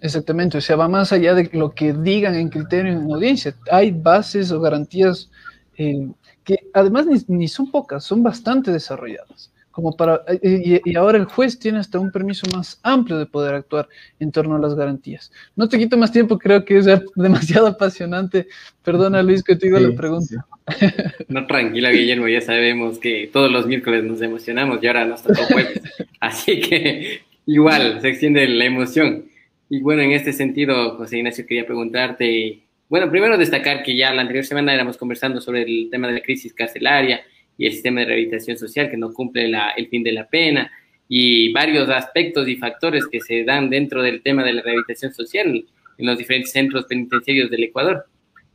Exactamente, 0.02 0.58
o 0.58 0.60
sea, 0.60 0.76
va 0.76 0.86
más 0.86 1.12
allá 1.12 1.34
de 1.34 1.48
lo 1.54 1.74
que 1.74 1.94
digan 1.94 2.34
en 2.34 2.50
criterio 2.50 2.92
en 2.92 3.10
audiencia. 3.10 3.56
Hay 3.70 3.90
bases 3.90 4.52
o 4.52 4.60
garantías 4.60 5.30
eh, 5.78 6.12
que 6.44 6.58
además 6.74 7.06
ni, 7.26 7.48
son 7.48 7.70
pocas, 7.70 8.04
son 8.04 8.22
bastante 8.22 8.70
desarrolladas. 8.70 9.50
Como 9.74 9.96
para, 9.96 10.22
eh, 10.40 10.80
y, 10.84 10.96
ahora 10.96 11.18
el 11.18 11.24
juez 11.24 11.58
tiene 11.58 11.80
hasta 11.80 11.98
un 11.98 12.12
permiso 12.12 12.46
más 12.54 12.78
amplio 12.84 13.18
de 13.18 13.26
poder 13.26 13.56
actuar 13.56 13.88
en 14.20 14.30
torno 14.30 14.54
a 14.54 14.60
las 14.60 14.76
garantías. 14.76 15.32
No 15.56 15.68
te 15.68 15.78
quito 15.78 15.96
más 15.96 16.12
tiempo, 16.12 16.38
creo 16.38 16.64
que 16.64 16.78
es 16.78 16.86
demasiado 17.16 17.66
apasionante. 17.66 18.46
Perdona 18.84 19.20
Luis 19.20 19.42
que 19.42 19.56
te 19.56 19.66
digo 19.66 19.80
la 19.80 19.94
pregunta. 19.96 20.46
No, 21.28 21.46
tranquila 21.46 21.90
Guillermo, 21.90 22.26
ya 22.26 22.40
sabemos 22.40 22.98
que 22.98 23.28
todos 23.32 23.50
los 23.50 23.66
miércoles 23.66 24.02
nos 24.04 24.22
emocionamos 24.22 24.78
y 24.80 24.86
ahora 24.86 25.04
nos 25.04 25.22
tocó 25.24 25.42
jueves. 25.42 25.82
Así 26.20 26.60
que 26.60 27.22
igual 27.44 28.00
se 28.00 28.10
extiende 28.10 28.46
la 28.46 28.64
emoción. 28.64 29.24
Y 29.68 29.80
bueno, 29.80 30.02
en 30.02 30.12
este 30.12 30.32
sentido, 30.32 30.96
José 30.96 31.18
Ignacio, 31.18 31.46
quería 31.46 31.66
preguntarte, 31.66 32.60
bueno, 32.88 33.10
primero 33.10 33.36
destacar 33.36 33.82
que 33.82 33.96
ya 33.96 34.14
la 34.14 34.22
anterior 34.22 34.44
semana 34.44 34.72
éramos 34.72 34.96
conversando 34.96 35.40
sobre 35.40 35.62
el 35.62 35.88
tema 35.90 36.06
de 36.06 36.14
la 36.14 36.20
crisis 36.20 36.54
carcelaria 36.54 37.22
y 37.56 37.66
el 37.66 37.72
sistema 37.72 38.00
de 38.00 38.06
rehabilitación 38.06 38.56
social 38.56 38.90
que 38.90 38.96
no 38.96 39.12
cumple 39.12 39.50
el 39.76 39.88
fin 39.88 40.02
de 40.02 40.12
la 40.12 40.28
pena 40.28 40.70
y 41.08 41.52
varios 41.52 41.88
aspectos 41.88 42.48
y 42.48 42.56
factores 42.56 43.06
que 43.06 43.20
se 43.20 43.44
dan 43.44 43.70
dentro 43.70 44.02
del 44.02 44.22
tema 44.22 44.42
de 44.42 44.54
la 44.54 44.62
rehabilitación 44.62 45.12
social 45.12 45.64
en 45.98 46.06
los 46.06 46.18
diferentes 46.18 46.52
centros 46.52 46.86
penitenciarios 46.86 47.50
del 47.50 47.64
Ecuador. 47.64 48.06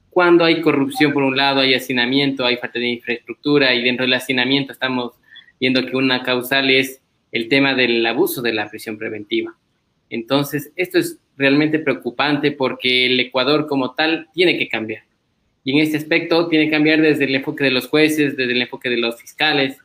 Cuando 0.09 0.43
hay 0.43 0.61
corrupción 0.61 1.13
por 1.13 1.23
un 1.23 1.37
lado, 1.37 1.61
hay 1.61 1.73
hacinamiento, 1.73 2.45
hay 2.45 2.57
falta 2.57 2.79
de 2.79 2.87
infraestructura 2.87 3.73
y 3.73 3.83
dentro 3.83 4.05
del 4.05 4.13
hacinamiento 4.13 4.73
estamos 4.73 5.13
viendo 5.59 5.85
que 5.85 5.95
una 5.95 6.23
causal 6.23 6.69
es 6.69 7.01
el 7.31 7.47
tema 7.47 7.75
del 7.75 8.05
abuso 8.05 8.41
de 8.41 8.53
la 8.53 8.69
prisión 8.69 8.97
preventiva. 8.97 9.55
Entonces, 10.09 10.71
esto 10.75 10.97
es 10.97 11.19
realmente 11.37 11.79
preocupante 11.79 12.51
porque 12.51 13.05
el 13.05 13.19
Ecuador 13.19 13.67
como 13.67 13.93
tal 13.93 14.27
tiene 14.33 14.57
que 14.57 14.67
cambiar. 14.67 15.03
Y 15.63 15.73
en 15.73 15.79
este 15.79 15.97
aspecto 15.97 16.47
tiene 16.47 16.65
que 16.65 16.71
cambiar 16.71 17.01
desde 17.01 17.25
el 17.25 17.35
enfoque 17.35 17.65
de 17.65 17.71
los 17.71 17.87
jueces, 17.87 18.37
desde 18.37 18.51
el 18.51 18.61
enfoque 18.61 18.89
de 18.89 18.97
los 18.97 19.19
fiscales 19.19 19.77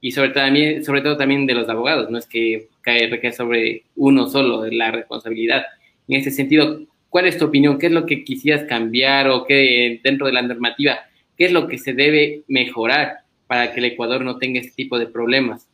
y 0.00 0.12
sobre 0.12 0.30
todo 0.30 1.16
también, 1.16 1.46
de 1.46 1.54
los 1.54 1.68
abogados. 1.68 2.10
No 2.10 2.18
es 2.18 2.26
que 2.26 2.68
cae, 2.82 3.32
sobre 3.32 3.84
uno 3.96 4.28
solo 4.28 4.66
la 4.66 4.90
responsabilidad. 4.90 5.64
En 6.08 6.18
este 6.18 6.30
sentido, 6.30 6.80
¿cuál 7.08 7.26
es 7.26 7.38
tu 7.38 7.46
opinión? 7.46 7.78
¿Qué 7.78 7.86
es 7.86 7.92
lo 7.92 8.04
que 8.04 8.22
quisieras 8.22 8.64
cambiar 8.68 9.28
o 9.28 9.46
qué 9.46 10.00
dentro 10.04 10.26
de 10.26 10.34
la 10.34 10.42
normativa, 10.42 10.98
qué 11.38 11.46
es 11.46 11.52
lo 11.52 11.66
que 11.68 11.78
se 11.78 11.94
debe 11.94 12.42
mejorar 12.48 13.20
para 13.46 13.72
que 13.72 13.80
el 13.80 13.86
Ecuador 13.86 14.22
no 14.22 14.36
tenga 14.36 14.60
este 14.60 14.72
tipo 14.72 14.98
de 14.98 15.06
problemas? 15.06 15.66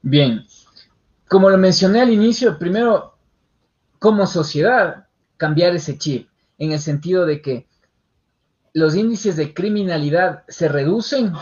Bien, 0.00 0.46
como 1.28 1.50
lo 1.50 1.58
mencioné 1.58 2.00
al 2.00 2.12
inicio, 2.12 2.58
primero, 2.58 3.14
como 3.98 4.26
sociedad, 4.26 5.06
cambiar 5.36 5.74
ese 5.74 5.98
chip, 5.98 6.28
en 6.58 6.72
el 6.72 6.78
sentido 6.78 7.26
de 7.26 7.42
que 7.42 7.66
los 8.76 8.94
índices 8.94 9.36
de 9.36 9.54
criminalidad 9.54 10.44
se 10.48 10.68
reducen 10.68 11.32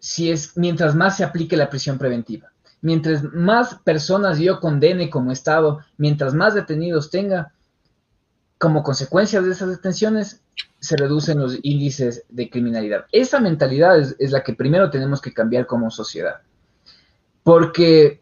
si 0.00 0.32
es 0.32 0.56
mientras 0.56 0.96
más 0.96 1.16
se 1.16 1.22
aplique 1.22 1.56
la 1.56 1.70
prisión 1.70 1.96
preventiva. 1.96 2.50
Mientras 2.80 3.22
más 3.22 3.76
personas 3.84 4.40
yo 4.40 4.58
condene 4.58 5.08
como 5.08 5.30
Estado, 5.30 5.78
mientras 5.98 6.34
más 6.34 6.54
detenidos 6.54 7.08
tenga, 7.08 7.52
como 8.58 8.82
consecuencia 8.82 9.40
de 9.40 9.52
esas 9.52 9.68
detenciones, 9.68 10.42
se 10.80 10.96
reducen 10.96 11.38
los 11.38 11.56
índices 11.62 12.24
de 12.28 12.50
criminalidad. 12.50 13.04
Esa 13.12 13.38
mentalidad 13.38 13.96
es, 13.96 14.16
es 14.18 14.32
la 14.32 14.42
que 14.42 14.54
primero 14.54 14.90
tenemos 14.90 15.20
que 15.20 15.32
cambiar 15.32 15.66
como 15.66 15.88
sociedad. 15.88 16.40
Porque 17.44 18.21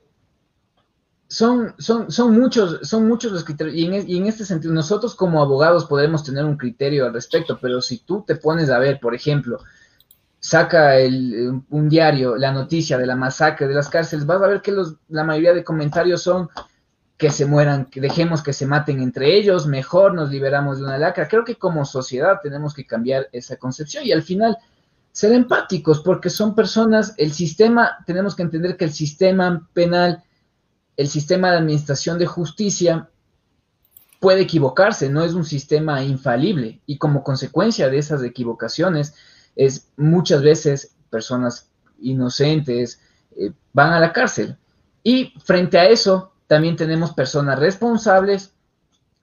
son, 1.30 1.74
son, 1.78 2.10
son, 2.10 2.36
muchos, 2.36 2.80
son 2.82 3.06
muchos 3.06 3.30
los 3.30 3.44
criterios, 3.44 3.76
y 3.76 3.86
en, 3.86 4.10
y 4.10 4.16
en, 4.16 4.26
este 4.26 4.44
sentido, 4.44 4.74
nosotros 4.74 5.14
como 5.14 5.40
abogados 5.40 5.84
podemos 5.84 6.24
tener 6.24 6.44
un 6.44 6.56
criterio 6.56 7.06
al 7.06 7.12
respecto, 7.14 7.56
pero 7.62 7.80
si 7.80 7.98
tú 7.98 8.24
te 8.26 8.34
pones 8.34 8.68
a 8.68 8.80
ver, 8.80 8.98
por 8.98 9.14
ejemplo, 9.14 9.60
saca 10.40 10.98
el, 10.98 11.62
un 11.70 11.88
diario 11.88 12.34
la 12.34 12.50
noticia 12.50 12.98
de 12.98 13.06
la 13.06 13.14
masacre 13.14 13.68
de 13.68 13.74
las 13.74 13.88
cárceles, 13.88 14.26
vas 14.26 14.42
a 14.42 14.48
ver 14.48 14.60
que 14.60 14.72
los, 14.72 14.96
la 15.08 15.22
mayoría 15.22 15.54
de 15.54 15.62
comentarios 15.62 16.20
son 16.20 16.48
que 17.16 17.30
se 17.30 17.46
mueran, 17.46 17.84
que 17.84 18.00
dejemos 18.00 18.42
que 18.42 18.52
se 18.52 18.66
maten 18.66 19.00
entre 19.00 19.36
ellos, 19.36 19.68
mejor 19.68 20.14
nos 20.14 20.30
liberamos 20.30 20.78
de 20.78 20.84
una 20.84 20.98
lacra. 20.98 21.28
Creo 21.28 21.44
que 21.44 21.54
como 21.54 21.84
sociedad 21.84 22.40
tenemos 22.42 22.74
que 22.74 22.86
cambiar 22.86 23.28
esa 23.30 23.56
concepción 23.56 24.04
y 24.04 24.10
al 24.10 24.22
final 24.22 24.58
ser 25.12 25.32
empáticos, 25.32 26.00
porque 26.00 26.28
son 26.28 26.56
personas, 26.56 27.14
el 27.18 27.32
sistema, 27.32 27.98
tenemos 28.04 28.34
que 28.34 28.42
entender 28.42 28.76
que 28.76 28.86
el 28.86 28.92
sistema 28.92 29.68
penal 29.74 30.24
el 30.96 31.08
sistema 31.08 31.50
de 31.50 31.58
administración 31.58 32.18
de 32.18 32.26
justicia 32.26 33.10
puede 34.20 34.42
equivocarse, 34.42 35.08
no 35.08 35.24
es 35.24 35.32
un 35.32 35.44
sistema 35.44 36.02
infalible 36.04 36.80
y 36.86 36.98
como 36.98 37.24
consecuencia 37.24 37.88
de 37.88 37.98
esas 37.98 38.22
equivocaciones 38.22 39.14
es 39.56 39.88
muchas 39.96 40.42
veces 40.42 40.94
personas 41.08 41.70
inocentes 42.00 43.00
eh, 43.36 43.52
van 43.72 43.92
a 43.92 44.00
la 44.00 44.12
cárcel. 44.12 44.56
Y 45.02 45.32
frente 45.42 45.78
a 45.78 45.86
eso 45.86 46.32
también 46.46 46.76
tenemos 46.76 47.12
personas 47.12 47.58
responsables, 47.58 48.52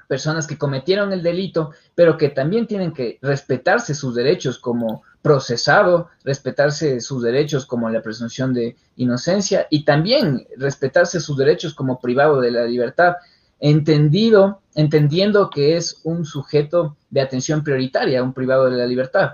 personas 0.08 0.48
que 0.48 0.58
cometieron 0.58 1.12
el 1.12 1.22
delito, 1.22 1.72
pero 1.94 2.18
que 2.18 2.30
también 2.30 2.66
tienen 2.66 2.94
que 2.94 3.20
respetarse 3.22 3.94
sus 3.94 4.16
derechos 4.16 4.58
como 4.58 5.04
procesado, 5.22 6.10
respetarse 6.24 7.02
sus 7.02 7.22
derechos 7.22 7.66
como 7.66 7.90
la 7.90 8.02
presunción 8.02 8.54
de 8.54 8.78
inocencia 8.96 9.68
y 9.70 9.84
también 9.84 10.48
respetarse 10.56 11.20
sus 11.20 11.38
derechos 11.38 11.74
como 11.74 12.00
privado 12.00 12.40
de 12.40 12.52
la 12.52 12.66
libertad, 12.66 13.16
entendido, 13.60 14.62
entendiendo 14.76 15.50
que 15.50 15.76
es 15.76 16.00
un 16.04 16.26
sujeto 16.26 16.96
de 17.10 17.22
atención 17.22 17.64
prioritaria, 17.64 18.24
un 18.24 18.34
privado 18.34 18.70
de 18.70 18.78
la 18.78 18.86
libertad. 18.86 19.34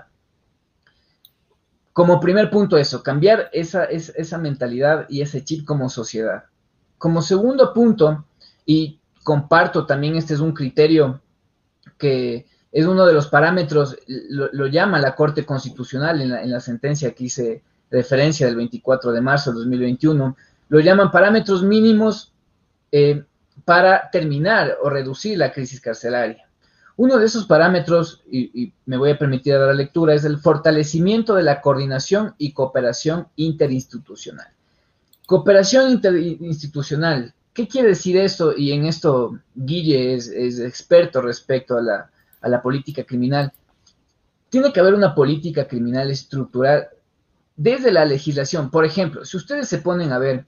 Como 1.92 2.18
primer 2.18 2.50
punto 2.50 2.76
eso, 2.76 3.04
cambiar 3.04 3.50
esa, 3.52 3.84
esa 3.84 4.38
mentalidad 4.38 5.06
y 5.08 5.22
ese 5.22 5.44
chip 5.44 5.64
como 5.64 5.88
sociedad. 5.88 6.44
Como 6.98 7.22
segundo 7.22 7.72
punto, 7.72 8.24
y 8.66 8.98
comparto 9.24 9.86
también, 9.86 10.14
este 10.14 10.34
es 10.34 10.40
un 10.40 10.52
criterio 10.52 11.20
que 11.98 12.46
es 12.70 12.86
uno 12.86 13.06
de 13.06 13.12
los 13.12 13.26
parámetros, 13.26 13.96
lo, 14.06 14.66
llama 14.66 15.00
la 15.00 15.14
Corte 15.14 15.44
Constitucional 15.44 16.20
en 16.20 16.50
la, 16.50 16.60
sentencia 16.60 17.12
que 17.12 17.24
hice 17.24 17.62
referencia 17.90 18.46
del 18.46 18.56
24 18.56 19.12
de 19.12 19.20
marzo 19.20 19.50
de 19.50 19.58
2021, 19.58 20.36
lo 20.68 20.80
llaman 20.80 21.10
parámetros 21.10 21.62
mínimos 21.62 22.32
eh, 22.92 23.24
para 23.64 24.10
terminar 24.10 24.76
o 24.82 24.90
reducir 24.90 25.38
la 25.38 25.52
crisis 25.52 25.80
carcelaria. 25.80 26.48
Uno 26.96 27.18
de 27.18 27.26
esos 27.26 27.46
parámetros, 27.46 28.22
y, 28.30 28.72
me 28.86 28.96
voy 28.96 29.10
a 29.10 29.18
permitir 29.18 29.54
dar 29.54 29.68
la 29.68 29.74
lectura, 29.74 30.14
es 30.14 30.24
el 30.24 30.38
fortalecimiento 30.38 31.34
de 31.34 31.42
la 31.42 31.60
coordinación 31.60 32.34
y 32.38 32.52
cooperación 32.52 33.28
interinstitucional. 33.36 34.48
Cooperación 35.26 35.90
interinstitucional, 35.90 37.34
¿qué 37.54 37.68
quiere 37.68 37.88
decir 37.88 38.16
esto? 38.16 38.54
Y 38.56 38.72
en 38.72 38.84
esto 38.84 39.38
Guille 39.54 40.14
es 40.14 40.28
experto 40.58 41.22
respecto 41.22 41.78
a 41.78 42.10
la, 42.48 42.62
política 42.62 43.04
criminal. 43.04 43.52
Tiene 44.50 44.72
que 44.72 44.80
haber 44.80 44.94
una 44.94 45.14
política 45.14 45.66
criminal 45.66 46.10
estructural 46.10 46.88
desde 47.56 47.92
la 47.92 48.04
legislación. 48.04 48.70
Por 48.70 48.84
ejemplo, 48.84 49.24
si 49.24 49.36
ustedes 49.36 49.68
se 49.68 49.78
ponen 49.78 50.12
a 50.12 50.18
ver 50.18 50.44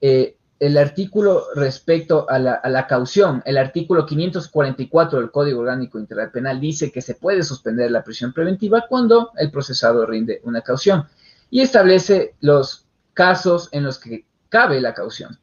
eh, 0.00 0.36
el 0.60 0.78
artículo 0.78 1.46
respecto 1.56 2.26
a 2.28 2.38
la, 2.38 2.86
caución, 2.86 3.42
el 3.44 3.58
artículo 3.58 4.06
544 4.06 5.18
del 5.18 5.30
Código 5.30 5.60
Orgánico 5.60 5.98
Integral 5.98 6.30
Penal 6.30 6.60
dice 6.60 6.92
que 6.92 7.02
se 7.02 7.16
puede 7.16 7.42
suspender 7.42 7.90
la 7.90 8.04
prisión 8.04 8.32
preventiva 8.32 8.84
cuando 8.88 9.32
el 9.36 9.50
procesado 9.50 10.06
rinde 10.06 10.40
una 10.44 10.60
caución 10.60 11.06
y 11.50 11.60
establece 11.62 12.36
los 12.40 12.86
casos 13.12 13.68
en 13.72 13.82
los 13.82 13.98
que 13.98 14.24
cabe 14.48 14.80
la 14.80 14.94
caución. 14.94 15.38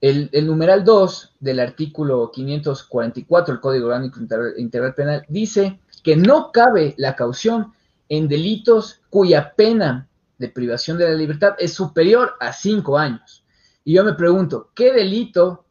El, 0.00 0.30
numeral 0.46 0.84
2 0.84 1.34
del 1.40 1.58
artículo 1.58 2.30
544 2.30 3.54
del 3.54 3.60
Código 3.60 3.86
Orgánico 3.86 4.20
Integral 4.56 4.94
Penal 4.94 5.24
dice 5.28 5.80
que 6.04 6.16
no 6.16 6.52
cabe 6.52 6.94
la 6.98 7.16
caución 7.16 7.72
en 8.08 8.28
delitos 8.28 9.00
cuya 9.10 9.54
pena 9.56 10.08
de 10.38 10.48
privación 10.48 10.98
de 10.98 11.08
la 11.08 11.14
libertad 11.14 11.54
es 11.58 11.74
superior 11.74 12.34
a 12.38 12.52
cinco 12.52 12.96
años. 12.96 13.44
Y 13.84 13.94
yo 13.94 14.04
me 14.04 14.14
pregunto, 14.14 14.70
¿qué 14.74 14.92
delito 14.92 15.64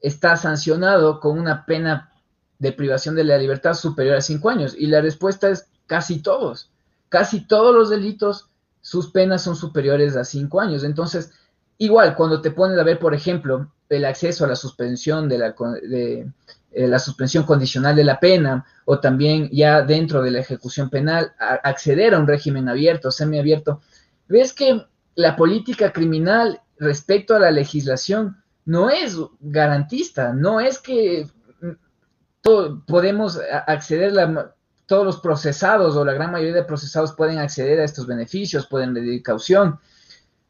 está 0.00 0.36
sancionado 0.36 1.18
con 1.18 1.38
una 1.38 1.64
pena 1.64 2.12
de 2.58 2.72
privación 2.72 3.14
de 3.14 3.24
la 3.24 3.38
libertad 3.38 3.72
superior 3.72 4.16
a 4.16 4.20
cinco 4.20 4.50
años? 4.50 4.74
Y 4.76 4.86
la 4.86 5.00
respuesta 5.00 5.48
es 5.48 5.66
casi 5.86 6.20
todos, 6.20 6.70
casi 7.08 7.46
todos 7.46 7.74
los 7.74 7.88
delitos, 7.88 8.50
sus 8.82 9.10
penas 9.10 9.42
son 9.42 9.56
superiores 9.56 10.14
a 10.14 10.24
cinco 10.24 10.60
años. 10.60 10.84
Entonces, 10.84 11.32
igual, 11.78 12.14
cuando 12.14 12.40
te 12.40 12.50
pones 12.50 12.78
a 12.78 12.84
ver, 12.84 12.98
por 12.98 13.14
ejemplo, 13.14 13.72
el 13.88 14.04
acceso 14.04 14.44
a 14.44 14.48
la 14.48 14.56
suspensión 14.56 15.28
de 15.28 15.38
la, 15.38 15.54
de, 15.82 16.26
eh, 16.72 16.88
la 16.88 16.98
suspensión 16.98 17.44
condicional 17.44 17.94
de 17.94 18.04
la 18.04 18.18
pena 18.20 18.64
o 18.84 18.98
también 18.98 19.48
ya 19.52 19.82
dentro 19.82 20.22
de 20.22 20.30
la 20.30 20.40
ejecución 20.40 20.90
penal 20.90 21.32
acceder 21.38 22.14
a 22.14 22.18
un 22.18 22.26
régimen 22.26 22.68
abierto, 22.68 23.10
semiabierto, 23.10 23.80
ves 24.28 24.52
que 24.52 24.84
la 25.14 25.36
política 25.36 25.92
criminal 25.92 26.60
respecto 26.78 27.34
a 27.34 27.40
la 27.40 27.50
legislación 27.50 28.42
no 28.64 28.90
es 28.90 29.16
garantista, 29.40 30.32
no 30.32 30.60
es 30.60 30.78
que 30.78 31.26
mm, 31.60 32.80
podemos 32.86 33.40
acceder, 33.66 34.18
a 34.18 34.54
todos 34.86 35.04
los 35.04 35.20
procesados 35.20 35.96
o 35.96 36.04
la 36.04 36.12
gran 36.12 36.30
mayoría 36.30 36.54
de 36.54 36.64
procesados 36.64 37.12
pueden 37.12 37.38
acceder 37.38 37.80
a 37.80 37.84
estos 37.84 38.06
beneficios, 38.06 38.66
pueden 38.66 38.94
pedir 38.94 39.22
caución. 39.22 39.80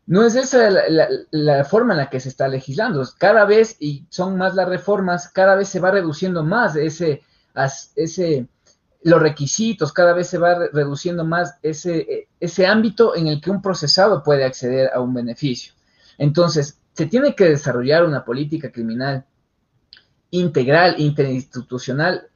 No 0.07 0.25
es 0.25 0.37
esa 0.37 0.71
la, 1.31 1.65
forma 1.65 1.95
en 1.95 1.99
la 1.99 2.11
que 2.11 2.21
se 2.21 2.29
está 2.29 2.47
legislando. 2.47 3.05
Cada 3.19 3.45
vez, 3.45 3.77
y 3.81 4.07
son 4.09 4.37
más 4.37 4.55
las 4.55 4.69
reformas, 4.69 5.29
cada 5.29 5.57
vez 5.57 5.69
se 5.69 5.81
va 5.81 5.91
reduciendo 5.91 6.45
más 6.45 6.77
ese, 6.77 7.23
ese, 7.97 8.47
los 9.03 9.21
requisitos, 9.21 9.93
cada 9.93 10.13
vez 10.13 10.29
se 10.29 10.39
va 10.39 10.69
reduciendo 10.73 11.25
más 11.25 11.59
ese, 11.61 12.29
ese 12.39 12.67
ámbito 12.67 13.17
en 13.17 13.27
el 13.27 13.41
que 13.41 13.51
un 13.51 13.61
procesado 13.61 14.23
puede 14.23 14.45
acceder 14.45 14.91
a 14.95 15.01
un 15.01 15.13
beneficio. 15.13 15.73
Entonces, 16.19 16.79
se 16.93 17.07
tiene 17.07 17.35
que 17.35 17.49
desarrollar 17.49 18.05
una 18.05 18.25
política 18.25 18.71
criminal 18.71 19.25
integral, 20.31 20.95
interinstitucional, 20.99 22.29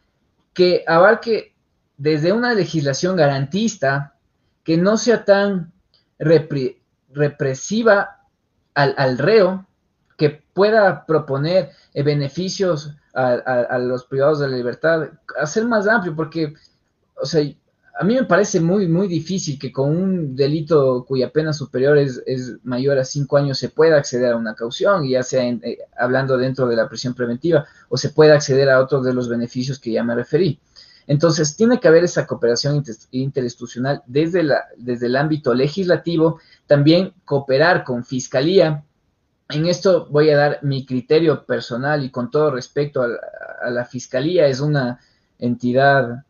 que 0.53 0.83
abarque 0.87 1.55
desde 1.97 2.33
una 2.33 2.53
legislación 2.53 3.15
garantista, 3.15 4.17
que 4.65 4.77
no 4.77 4.97
sea 4.97 5.25
tan 5.25 5.73
represiva 7.13 8.19
al, 8.75 9.19
reo, 9.19 9.67
que 10.17 10.43
pueda 10.53 11.05
proponer 11.07 11.71
eh, 11.93 12.03
beneficios 12.03 12.95
a, 13.15 13.79
los 13.79 14.05
privados 14.05 14.39
de 14.41 14.49
la 14.49 14.57
libertad, 14.57 15.11
hacer 15.41 15.65
más 15.67 15.89
amplio, 15.89 16.15
porque, 16.15 16.55
o 17.17 17.27
sea, 17.27 17.43
a 17.99 18.05
mí 18.05 18.15
me 18.15 18.25
parece 18.25 18.61
muy, 18.61 18.89
muy 18.89 19.09
difícil 19.09 19.59
que 19.59 19.71
con 19.71 19.91
un 19.91 20.35
delito 20.35 21.05
cuya 21.07 21.31
pena 21.31 21.53
superior 21.53 21.99
es, 21.99 22.23
mayor 22.63 22.99
a 22.99 23.05
cinco 23.05 23.37
años 23.37 23.59
se 23.59 23.69
pueda 23.69 23.97
acceder 23.97 24.33
a 24.33 24.37
una 24.37 24.55
caución, 24.55 25.07
ya 25.07 25.23
sea 25.23 25.45
eh, 25.45 25.79
hablando 25.99 26.39
dentro 26.39 26.67
de 26.67 26.77
la 26.77 26.89
prisión 26.89 27.15
preventiva, 27.15 27.67
o 27.91 27.99
se 27.99 28.11
pueda 28.11 28.35
acceder 28.35 28.71
a 28.71 28.81
otros 28.81 29.05
de 29.05 29.13
los 29.13 29.29
beneficios 29.29 29.79
que 29.79 29.93
ya 29.93 30.03
me 30.03 30.15
referí. 30.15 30.59
Entonces, 31.11 31.57
tiene 31.57 31.81
que 31.81 31.89
haber 31.89 32.05
esa 32.05 32.25
cooperación 32.25 32.85
interinstitucional 33.11 34.01
desde, 34.07 34.45
la, 34.45 34.67
desde 34.77 35.07
el 35.07 35.17
ámbito 35.17 35.53
legislativo, 35.53 36.39
también 36.69 37.15
cooperar 37.25 37.83
con 37.83 38.05
fiscalía. 38.05 38.85
En 39.49 39.67
esto 39.67 40.07
voy 40.09 40.31
a 40.31 40.37
dar 40.37 40.59
mi 40.63 40.87
criterio 40.87 41.45
personal 41.45 42.05
y 42.05 42.11
con 42.11 42.31
todo 42.31 42.53
respeto 42.53 43.03
a 43.03 43.71
la 43.71 43.85
fiscalía, 43.87 44.47
es 44.47 44.61
una 44.61 45.01
entidad 45.41 46.25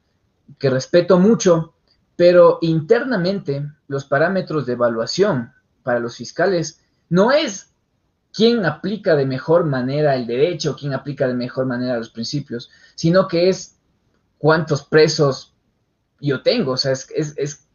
que 0.58 0.70
respeto 0.70 1.18
mucho, 1.18 1.74
pero 2.16 2.56
internamente 2.62 3.70
los 3.86 4.06
parámetros 4.06 4.64
de 4.64 4.72
evaluación 4.72 5.52
para 5.82 6.00
los 6.00 6.16
fiscales 6.16 6.80
no 7.10 7.32
es 7.32 7.74
quién 8.32 8.64
aplica 8.64 9.14
de 9.14 9.26
mejor 9.26 9.66
manera 9.66 10.16
el 10.16 10.26
derecho, 10.26 10.74
quién 10.74 10.94
aplica 10.94 11.28
de 11.28 11.34
mejor 11.34 11.66
manera 11.66 11.98
los 11.98 12.08
principios, 12.08 12.70
sino 12.94 13.28
que 13.28 13.50
es 13.50 13.76
cuántos 14.40 14.82
presos 14.82 15.54
yo 16.18 16.42
tengo, 16.42 16.72
o 16.72 16.76
sea, 16.76 16.92
es, 16.92 17.66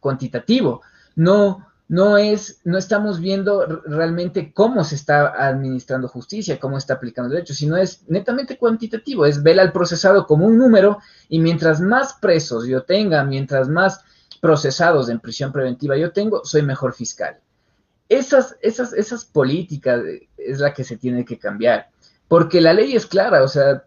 cuantitativo, 0.00 0.82
no, 1.16 1.66
no 1.88 2.16
es, 2.16 2.60
no 2.64 2.78
estamos 2.78 3.18
viendo 3.18 3.66
realmente 3.84 4.52
cómo 4.52 4.84
se 4.84 4.94
está 4.94 5.34
administrando 5.48 6.06
justicia, 6.06 6.60
cómo 6.60 6.78
está 6.78 6.94
aplicando 6.94 7.34
derecho, 7.34 7.52
sino 7.52 7.76
es 7.76 8.08
netamente 8.08 8.56
cuantitativo, 8.56 9.26
es 9.26 9.42
ver 9.42 9.58
al 9.58 9.72
procesado 9.72 10.24
como 10.26 10.46
un 10.46 10.56
número 10.56 10.98
y 11.28 11.40
mientras 11.40 11.80
más 11.80 12.14
presos 12.14 12.66
yo 12.68 12.84
tenga, 12.84 13.24
mientras 13.24 13.68
más 13.68 14.04
procesados 14.40 15.08
en 15.08 15.18
prisión 15.18 15.50
preventiva 15.50 15.96
yo 15.96 16.12
tengo, 16.12 16.44
soy 16.44 16.62
mejor 16.62 16.94
fiscal. 16.94 17.40
Esas, 18.08 18.56
esas, 18.60 18.92
esas 18.92 19.24
políticas 19.24 20.00
es 20.36 20.60
la 20.60 20.72
que 20.72 20.84
se 20.84 20.96
tiene 20.96 21.24
que 21.24 21.40
cambiar, 21.40 21.88
porque 22.28 22.60
la 22.60 22.72
ley 22.72 22.94
es 22.94 23.06
clara, 23.06 23.42
o 23.42 23.48
sea, 23.48 23.82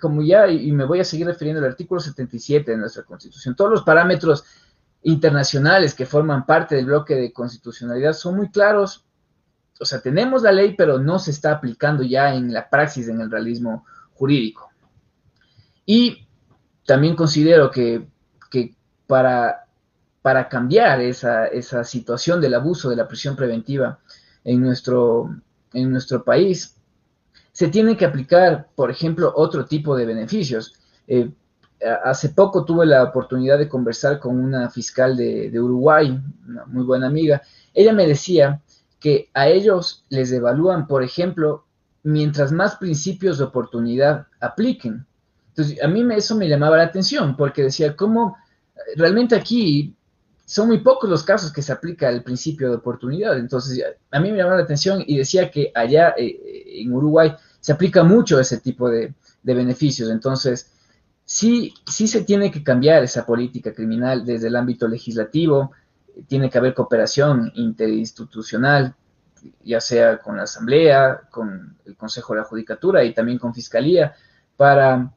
como 0.00 0.22
ya, 0.22 0.48
y 0.48 0.70
me 0.72 0.84
voy 0.84 1.00
a 1.00 1.04
seguir 1.04 1.26
refiriendo 1.26 1.60
al 1.60 1.70
artículo 1.70 2.00
77 2.00 2.70
de 2.70 2.76
nuestra 2.76 3.04
Constitución, 3.04 3.56
todos 3.56 3.70
los 3.70 3.82
parámetros 3.82 4.44
internacionales 5.02 5.94
que 5.94 6.04
forman 6.04 6.46
parte 6.46 6.74
del 6.74 6.86
bloque 6.86 7.14
de 7.14 7.32
constitucionalidad 7.32 8.12
son 8.12 8.36
muy 8.36 8.50
claros. 8.50 9.04
O 9.78 9.84
sea, 9.84 10.00
tenemos 10.00 10.42
la 10.42 10.50
ley, 10.50 10.74
pero 10.76 10.98
no 10.98 11.18
se 11.18 11.30
está 11.30 11.52
aplicando 11.52 12.02
ya 12.02 12.34
en 12.34 12.52
la 12.52 12.68
praxis, 12.68 13.08
en 13.08 13.20
el 13.20 13.30
realismo 13.30 13.84
jurídico. 14.14 14.70
Y 15.84 16.26
también 16.84 17.14
considero 17.14 17.70
que, 17.70 18.08
para, 19.06 19.66
para, 20.22 20.48
cambiar 20.48 21.00
esa, 21.00 21.46
esa, 21.46 21.84
situación 21.84 22.40
del 22.40 22.54
abuso 22.54 22.90
de 22.90 22.96
la 22.96 23.06
prisión 23.06 23.36
preventiva 23.36 24.00
en 24.42 24.60
nuestro, 24.60 25.36
en 25.72 25.90
nuestro 25.92 26.24
país, 26.24 26.75
se 27.56 27.68
tiene 27.68 27.96
que 27.96 28.04
aplicar, 28.04 28.68
por 28.74 28.90
ejemplo, 28.90 29.32
otro 29.34 29.64
tipo 29.64 29.96
de 29.96 30.04
beneficios. 30.04 30.74
Eh, 31.08 31.30
hace 32.04 32.28
poco 32.28 32.66
tuve 32.66 32.84
la 32.84 33.02
oportunidad 33.02 33.58
de 33.58 33.66
conversar 33.66 34.18
con 34.18 34.38
una 34.38 34.68
fiscal 34.68 35.16
de, 35.16 35.58
Uruguay, 35.58 36.20
una 36.46 36.66
muy 36.66 36.84
buena 36.84 37.06
amiga. 37.06 37.40
Ella 37.72 37.94
me 37.94 38.06
decía 38.06 38.60
que 39.00 39.30
a 39.32 39.48
ellos 39.48 40.04
les 40.10 40.30
evalúan, 40.32 40.86
por 40.86 41.02
ejemplo, 41.02 41.64
mientras 42.02 42.52
más 42.52 42.76
principios 42.76 43.38
de 43.38 43.44
oportunidad 43.44 44.26
apliquen. 44.38 45.06
Entonces, 45.48 45.82
a 45.82 45.88
mí 45.88 46.06
eso 46.14 46.36
me 46.36 46.50
llamaba 46.50 46.76
la 46.76 46.82
atención, 46.82 47.38
porque 47.38 47.62
decía, 47.62 47.96
¿cómo 47.96 48.36
realmente 48.96 49.34
aquí 49.34 49.96
son 50.44 50.68
muy 50.68 50.80
pocos 50.80 51.08
los 51.08 51.22
casos 51.22 51.54
que 51.54 51.62
se 51.62 51.72
aplica 51.72 52.10
el 52.10 52.22
principio 52.22 52.68
de 52.68 52.76
oportunidad? 52.76 53.38
Entonces, 53.38 53.82
a 54.10 54.20
mí 54.20 54.30
me 54.30 54.36
llamaba 54.36 54.58
la 54.58 54.64
atención 54.64 55.02
y 55.06 55.16
decía 55.16 55.50
que 55.50 55.72
allá 55.74 56.14
eh, 56.18 56.82
en 56.82 56.92
Uruguay 56.92 57.34
se 57.66 57.72
aplica 57.72 58.04
mucho 58.04 58.38
ese 58.38 58.60
tipo 58.60 58.88
de, 58.88 59.12
beneficios. 59.42 60.08
Entonces, 60.08 60.70
sí, 61.24 61.74
sí 61.84 62.06
se 62.06 62.22
tiene 62.22 62.52
que 62.52 62.62
cambiar 62.62 63.02
esa 63.02 63.26
política 63.26 63.74
criminal 63.74 64.24
desde 64.24 64.46
el 64.46 64.54
ámbito 64.54 64.86
legislativo, 64.86 65.72
tiene 66.28 66.48
que 66.48 66.58
haber 66.58 66.74
cooperación 66.74 67.50
interinstitucional, 67.56 68.94
ya 69.64 69.80
sea 69.80 70.18
con 70.18 70.36
la 70.36 70.44
Asamblea, 70.44 71.22
con 71.28 71.76
el 71.84 71.96
Consejo 71.96 72.34
de 72.34 72.42
la 72.42 72.46
Judicatura 72.46 73.02
y 73.02 73.12
también 73.12 73.40
con 73.40 73.52
Fiscalía, 73.52 74.14
para 74.56 75.12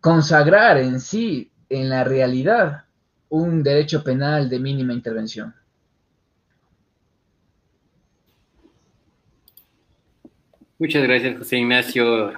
consagrar 0.00 0.78
en 0.78 1.00
sí, 1.00 1.50
en 1.68 1.88
la 1.88 2.04
realidad, 2.04 2.84
un 3.30 3.64
derecho 3.64 4.04
penal 4.04 4.48
de 4.48 4.60
mínima 4.60 4.92
intervención. 4.92 5.56
Muchas 10.80 11.02
gracias, 11.02 11.36
José 11.36 11.58
Ignacio. 11.58 12.32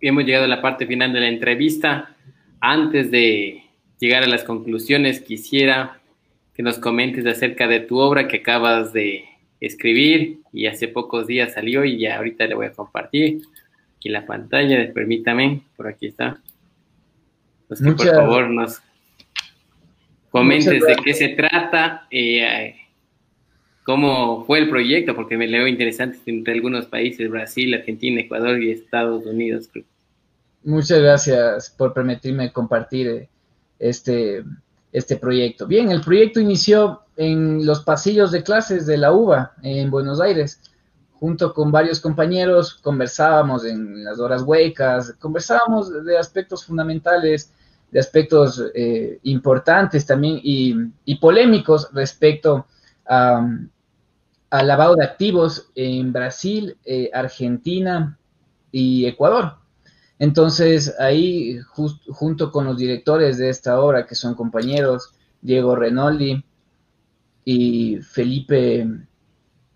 Hemos 0.00 0.24
llegado 0.24 0.46
a 0.46 0.48
la 0.48 0.62
parte 0.62 0.86
final 0.86 1.12
de 1.12 1.20
la 1.20 1.28
entrevista. 1.28 2.16
Antes 2.58 3.10
de 3.10 3.62
llegar 4.00 4.22
a 4.22 4.26
las 4.26 4.42
conclusiones, 4.42 5.20
quisiera 5.20 6.00
que 6.54 6.62
nos 6.62 6.78
comentes 6.78 7.26
acerca 7.26 7.68
de 7.68 7.80
tu 7.80 7.98
obra 7.98 8.26
que 8.26 8.38
acabas 8.38 8.94
de 8.94 9.26
escribir 9.60 10.38
y 10.50 10.64
hace 10.64 10.88
pocos 10.88 11.26
días 11.26 11.52
salió 11.52 11.84
y 11.84 11.98
ya 11.98 12.16
ahorita 12.16 12.46
le 12.46 12.54
voy 12.54 12.66
a 12.66 12.72
compartir 12.72 13.42
aquí 13.98 14.08
la 14.08 14.24
pantalla, 14.24 14.90
permítame, 14.94 15.60
por 15.76 15.86
aquí 15.86 16.06
está. 16.06 16.40
Por 17.68 17.98
favor 17.98 18.48
nos 18.48 18.80
comentes 20.30 20.82
de 20.82 20.96
qué 21.04 21.12
se 21.12 21.28
trata. 21.28 22.06
Eh, 22.10 22.74
cómo 23.84 24.44
fue 24.46 24.58
el 24.60 24.70
proyecto, 24.70 25.14
porque 25.14 25.36
me 25.36 25.46
leo 25.46 25.68
interesante 25.68 26.18
entre 26.26 26.54
algunos 26.54 26.86
países, 26.86 27.30
Brasil, 27.30 27.74
Argentina, 27.74 28.20
Ecuador 28.20 28.60
y 28.60 28.72
Estados 28.72 29.24
Unidos. 29.26 29.68
Muchas 30.64 31.00
gracias 31.00 31.70
por 31.76 31.92
permitirme 31.92 32.50
compartir 32.50 33.06
eh, 33.08 33.28
este, 33.78 34.42
este 34.90 35.16
proyecto. 35.16 35.66
Bien, 35.66 35.90
el 35.90 36.00
proyecto 36.00 36.40
inició 36.40 37.02
en 37.16 37.64
los 37.64 37.82
pasillos 37.84 38.32
de 38.32 38.42
clases 38.42 38.86
de 38.86 38.96
la 38.96 39.12
UBA 39.12 39.52
en 39.62 39.90
Buenos 39.90 40.20
Aires. 40.20 40.60
Junto 41.12 41.52
con 41.52 41.70
varios 41.70 42.00
compañeros 42.00 42.74
conversábamos 42.74 43.64
en 43.64 44.02
las 44.02 44.18
horas 44.18 44.42
huecas, 44.42 45.14
conversábamos 45.18 46.04
de 46.04 46.18
aspectos 46.18 46.64
fundamentales, 46.64 47.52
de 47.90 48.00
aspectos 48.00 48.62
eh, 48.74 49.18
importantes 49.22 50.04
también 50.04 50.40
y, 50.42 50.74
y 51.04 51.16
polémicos 51.16 51.88
respecto 51.92 52.66
a, 53.06 53.46
al 54.54 54.68
lavado 54.68 54.94
de 54.94 55.04
activos 55.04 55.72
en 55.74 56.12
Brasil, 56.12 56.76
eh, 56.84 57.10
Argentina 57.12 58.16
y 58.70 59.04
Ecuador. 59.04 59.56
Entonces, 60.20 60.94
ahí, 61.00 61.58
junto 61.58 62.52
con 62.52 62.64
los 62.64 62.78
directores 62.78 63.36
de 63.36 63.48
esta 63.48 63.80
obra, 63.80 64.06
que 64.06 64.14
son 64.14 64.36
compañeros, 64.36 65.10
Diego 65.42 65.74
Renoldi 65.74 66.44
y 67.44 67.96
Felipe 67.96 68.86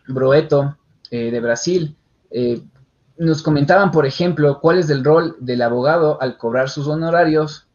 Broeto, 0.06 0.76
eh, 1.10 1.32
de 1.32 1.40
Brasil, 1.40 1.96
eh, 2.30 2.62
nos 3.16 3.42
comentaban, 3.42 3.90
por 3.90 4.06
ejemplo, 4.06 4.60
cuál 4.60 4.78
es 4.78 4.88
el 4.90 5.02
rol 5.02 5.34
del 5.40 5.62
abogado 5.62 6.22
al 6.22 6.38
cobrar 6.38 6.70
sus 6.70 6.86
honorarios. 6.86 7.66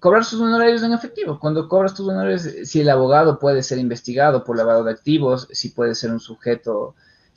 Cobrar 0.00 0.24
sus 0.24 0.40
honorarios 0.40 0.82
en 0.82 0.92
efectivo. 0.92 1.38
Cuando 1.38 1.68
cobras 1.68 1.94
tus 1.94 2.08
honorarios, 2.08 2.42
si 2.64 2.80
el 2.80 2.88
abogado 2.88 3.38
puede 3.38 3.62
ser 3.62 3.78
investigado 3.78 4.42
por 4.42 4.56
lavado 4.56 4.82
de 4.82 4.92
activos, 4.92 5.46
si 5.52 5.68
puede 5.68 5.94
ser 5.94 6.10
un 6.10 6.20
sujeto 6.20 6.94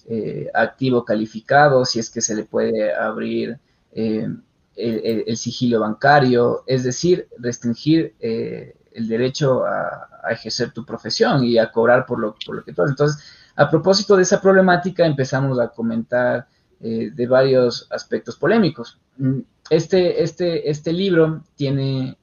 eh, 0.07 0.49
activo 0.53 1.05
calificado, 1.05 1.85
si 1.85 1.99
es 1.99 2.09
que 2.09 2.21
se 2.21 2.35
le 2.35 2.45
puede 2.45 2.93
abrir 2.95 3.59
eh, 3.91 4.27
el, 4.75 5.37
sigilo 5.37 5.81
bancario, 5.81 6.63
es 6.65 6.83
decir, 6.83 7.27
restringir 7.37 8.15
eh, 8.19 8.75
el 8.93 9.07
derecho 9.07 9.65
a, 9.65 10.09
ejercer 10.31 10.71
tu 10.71 10.85
profesión 10.85 11.43
y 11.43 11.57
a 11.57 11.69
cobrar 11.69 12.05
por 12.05 12.17
lo, 12.17 12.33
por 12.45 12.55
lo 12.55 12.63
que 12.63 12.71
tú 12.71 12.81
haces. 12.81 12.91
Entonces, 12.91 13.23
a 13.57 13.69
propósito 13.69 14.15
de 14.15 14.23
esa 14.23 14.39
problemática, 14.39 15.05
empezamos 15.05 15.59
a 15.59 15.67
comentar 15.67 16.47
de 16.79 17.27
varios 17.27 17.87
aspectos 17.91 18.35
polémicos. 18.35 18.99
Mm, 19.17 19.39
este, 19.69 20.21
este, 20.21 20.69
este 20.69 20.91
libro 20.91 21.43
tiene 21.55 22.17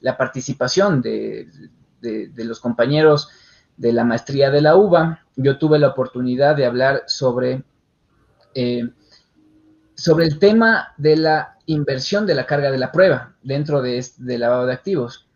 la 0.00 0.16
participación 0.16 1.00
de, 1.02 1.48
los 2.36 2.60
compañeros 2.60 3.28
de 3.76 3.92
la 3.92 4.04
maestría 4.04 4.50
de 4.50 4.60
la 4.60 4.76
UBA, 4.76 5.20
yo 5.36 5.58
tuve 5.58 5.78
la 5.78 5.88
oportunidad 5.88 6.56
de 6.56 6.66
hablar 6.66 7.04
sobre, 7.06 7.62
eh, 8.54 8.88
sobre 9.94 10.26
el 10.26 10.38
tema 10.38 10.94
de 10.96 11.16
la 11.16 11.58
inversión 11.66 12.26
de 12.26 12.34
la 12.34 12.46
carga 12.46 12.70
de 12.70 12.78
la 12.78 12.92
prueba 12.92 13.34
dentro 13.42 13.82
de, 13.82 14.04
de 14.16 14.38
lavado 14.38 14.66
de 14.66 14.72
activos. 14.72 15.26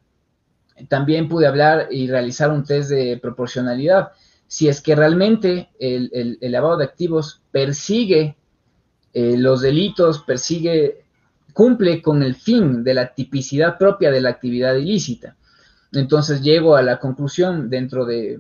También 0.88 1.28
pude 1.28 1.46
hablar 1.46 1.88
y 1.90 2.08
realizar 2.08 2.50
un 2.50 2.64
test 2.64 2.90
de 2.90 3.18
proporcionalidad. 3.20 4.12
Si 4.46 4.68
es 4.68 4.80
que 4.80 4.96
realmente 4.96 5.70
el, 5.78 6.38
lavado 6.40 6.76
de 6.76 6.84
activos 6.84 7.42
persigue 7.52 8.36
eh, 9.12 9.36
los 9.36 9.60
delitos, 9.60 10.22
persigue, 10.22 10.99
cumple 11.52 12.02
con 12.02 12.22
el 12.22 12.34
fin 12.34 12.82
de 12.84 12.94
la 12.94 13.14
tipicidad 13.14 13.78
propia 13.78 14.10
de 14.10 14.20
la 14.20 14.30
actividad 14.30 14.74
ilícita. 14.74 15.36
Entonces 15.92 16.42
llego 16.42 16.76
a 16.76 16.82
la 16.82 16.98
conclusión 16.98 17.68
dentro 17.68 18.04
de, 18.04 18.38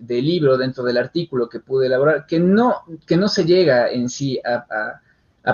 del 0.00 0.24
libro, 0.24 0.56
dentro 0.56 0.84
del 0.84 0.96
artículo 0.96 1.48
que 1.48 1.60
pude 1.60 1.86
elaborar, 1.86 2.26
que 2.26 2.38
no, 2.38 2.82
que 3.06 3.16
no 3.16 3.28
se 3.28 3.44
llega 3.44 3.90
en 3.90 4.08
sí 4.08 4.40
a, 4.44 5.00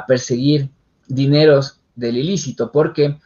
perseguir 0.07 0.71
dineros 1.07 1.81
del 1.95 2.17
ilícito, 2.17 2.73
porque 2.73 3.19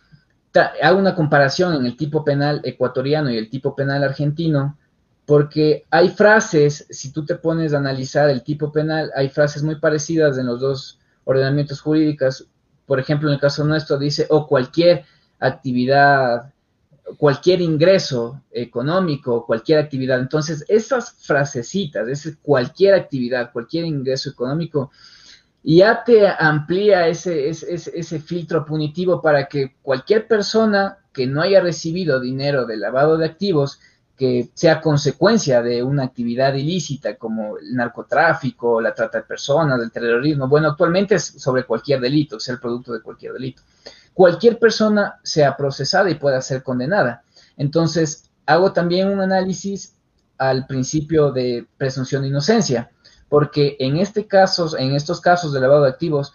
hago 0.83 0.99
una 0.99 1.14
comparación 1.14 1.74
en 1.74 1.87
el 1.87 1.97
tipo 1.97 2.24
penal 2.24 2.61
ecuatoriano 2.62 3.31
y 3.31 3.39
el 3.39 3.49
tipo 3.49 3.74
penal 3.74 4.05
argentino, 4.05 4.76
porque 5.24 5.87
hay 5.91 6.11
frases, 6.11 6.87
si 6.91 7.11
tú 7.11 7.24
te 7.24 7.37
pones 7.37 7.72
a 7.72 7.79
analizar 7.79 8.29
el 8.29 8.43
tipo 8.43 8.70
penal, 8.70 9.11
hay 9.14 9.31
frases 9.31 9.62
muy 9.62 9.76
parecidas 9.76 10.37
en 10.37 10.47
los 10.47 10.61
dos 10.61 10.99
ordenamientos 11.24 11.81
jurídicos. 11.81 12.47
Por 12.89 12.99
ejemplo, 12.99 13.28
en 13.28 13.34
el 13.34 13.41
caso 13.41 13.64
nuestro 13.64 13.99
dice, 13.99 14.26
o 14.30 14.49
cualquier 14.49 15.05
actividad 15.39 16.53
cualquier 17.16 17.61
ingreso 17.61 18.43
económico, 18.51 19.47
cualquier 19.47 19.78
actividad. 19.78 20.20
Entonces, 20.20 20.64
esas 20.68 21.12
frasecitas, 21.12 22.09
es 22.09 22.36
cualquier 22.43 22.95
actividad, 22.95 23.53
cualquier 23.53 23.86
ingreso 23.86 24.30
económico, 24.30 24.91
ya 25.62 26.05
te 26.05 26.26
amplía 26.28 27.09
ese, 27.09 27.49
ese, 27.49 27.72
ese, 27.74 28.20
filtro 28.20 28.64
punitivo 28.64 29.20
para 29.20 29.49
que 29.49 29.74
cualquier 29.82 30.26
persona 30.26 30.99
que 31.12 31.26
no 31.26 31.43
haya 31.43 31.61
recibido 31.61 32.20
dinero 32.20 32.64
de 32.64 32.76
lavado 32.76 33.16
de 33.16 33.26
activos, 33.26 33.80
que 34.18 34.50
sea 34.52 34.80
consecuencia 34.80 35.62
de 35.62 35.82
una 35.82 36.04
actividad 36.04 36.52
ilícita 36.54 37.16
como 37.16 37.56
el 37.56 37.74
narcotráfico, 37.74 38.80
la 38.80 38.92
trata 38.92 39.18
de 39.18 39.24
personas, 39.24 39.80
el 39.80 39.92
terrorismo, 39.92 40.48
bueno, 40.48 40.70
actualmente 40.70 41.14
es 41.14 41.24
sobre 41.24 41.64
cualquier 41.64 42.00
delito, 42.00 42.40
sea 42.40 42.54
el 42.54 42.60
producto 42.60 42.92
de 42.92 43.00
cualquier 43.00 43.32
delito 43.32 43.62
cualquier 44.18 44.58
persona 44.58 45.20
sea 45.22 45.56
procesada 45.56 46.10
y 46.10 46.16
pueda 46.16 46.42
ser 46.42 46.64
condenada. 46.64 47.22
Entonces, 47.56 48.32
hago 48.46 48.72
también 48.72 49.06
un 49.06 49.20
análisis 49.20 49.94
al 50.38 50.66
principio 50.66 51.30
de 51.30 51.68
presunción 51.76 52.22
de 52.22 52.28
inocencia, 52.28 52.90
porque 53.28 53.76
en 53.78 53.96
este 53.98 54.26
caso, 54.26 54.76
en 54.76 54.92
estos 54.92 55.20
casos 55.20 55.52
de 55.52 55.60
lavado 55.60 55.84
de 55.84 55.90
activos, 55.90 56.32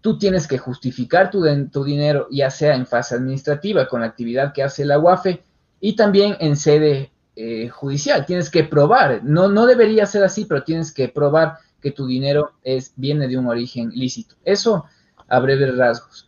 tú 0.00 0.18
tienes 0.18 0.48
que 0.48 0.58
justificar 0.58 1.30
tu, 1.30 1.44
tu 1.70 1.84
dinero, 1.84 2.26
ya 2.32 2.50
sea 2.50 2.74
en 2.74 2.84
fase 2.84 3.14
administrativa 3.14 3.86
con 3.86 4.00
la 4.00 4.08
actividad 4.08 4.52
que 4.52 4.64
hace 4.64 4.84
la 4.84 4.98
UAFE 4.98 5.44
y 5.84 5.96
también 5.96 6.34
en 6.40 6.56
sede 6.56 7.10
eh, 7.36 7.68
judicial. 7.68 8.24
Tienes 8.24 8.48
que 8.48 8.64
probar, 8.64 9.22
no, 9.22 9.48
no 9.48 9.66
debería 9.66 10.06
ser 10.06 10.24
así, 10.24 10.46
pero 10.46 10.62
tienes 10.62 10.90
que 10.90 11.08
probar 11.08 11.58
que 11.82 11.90
tu 11.90 12.06
dinero 12.06 12.52
es, 12.62 12.94
viene 12.96 13.28
de 13.28 13.36
un 13.36 13.48
origen 13.48 13.90
lícito. 13.90 14.34
Eso 14.46 14.86
a 15.28 15.40
breves 15.40 15.76
rasgos. 15.76 16.26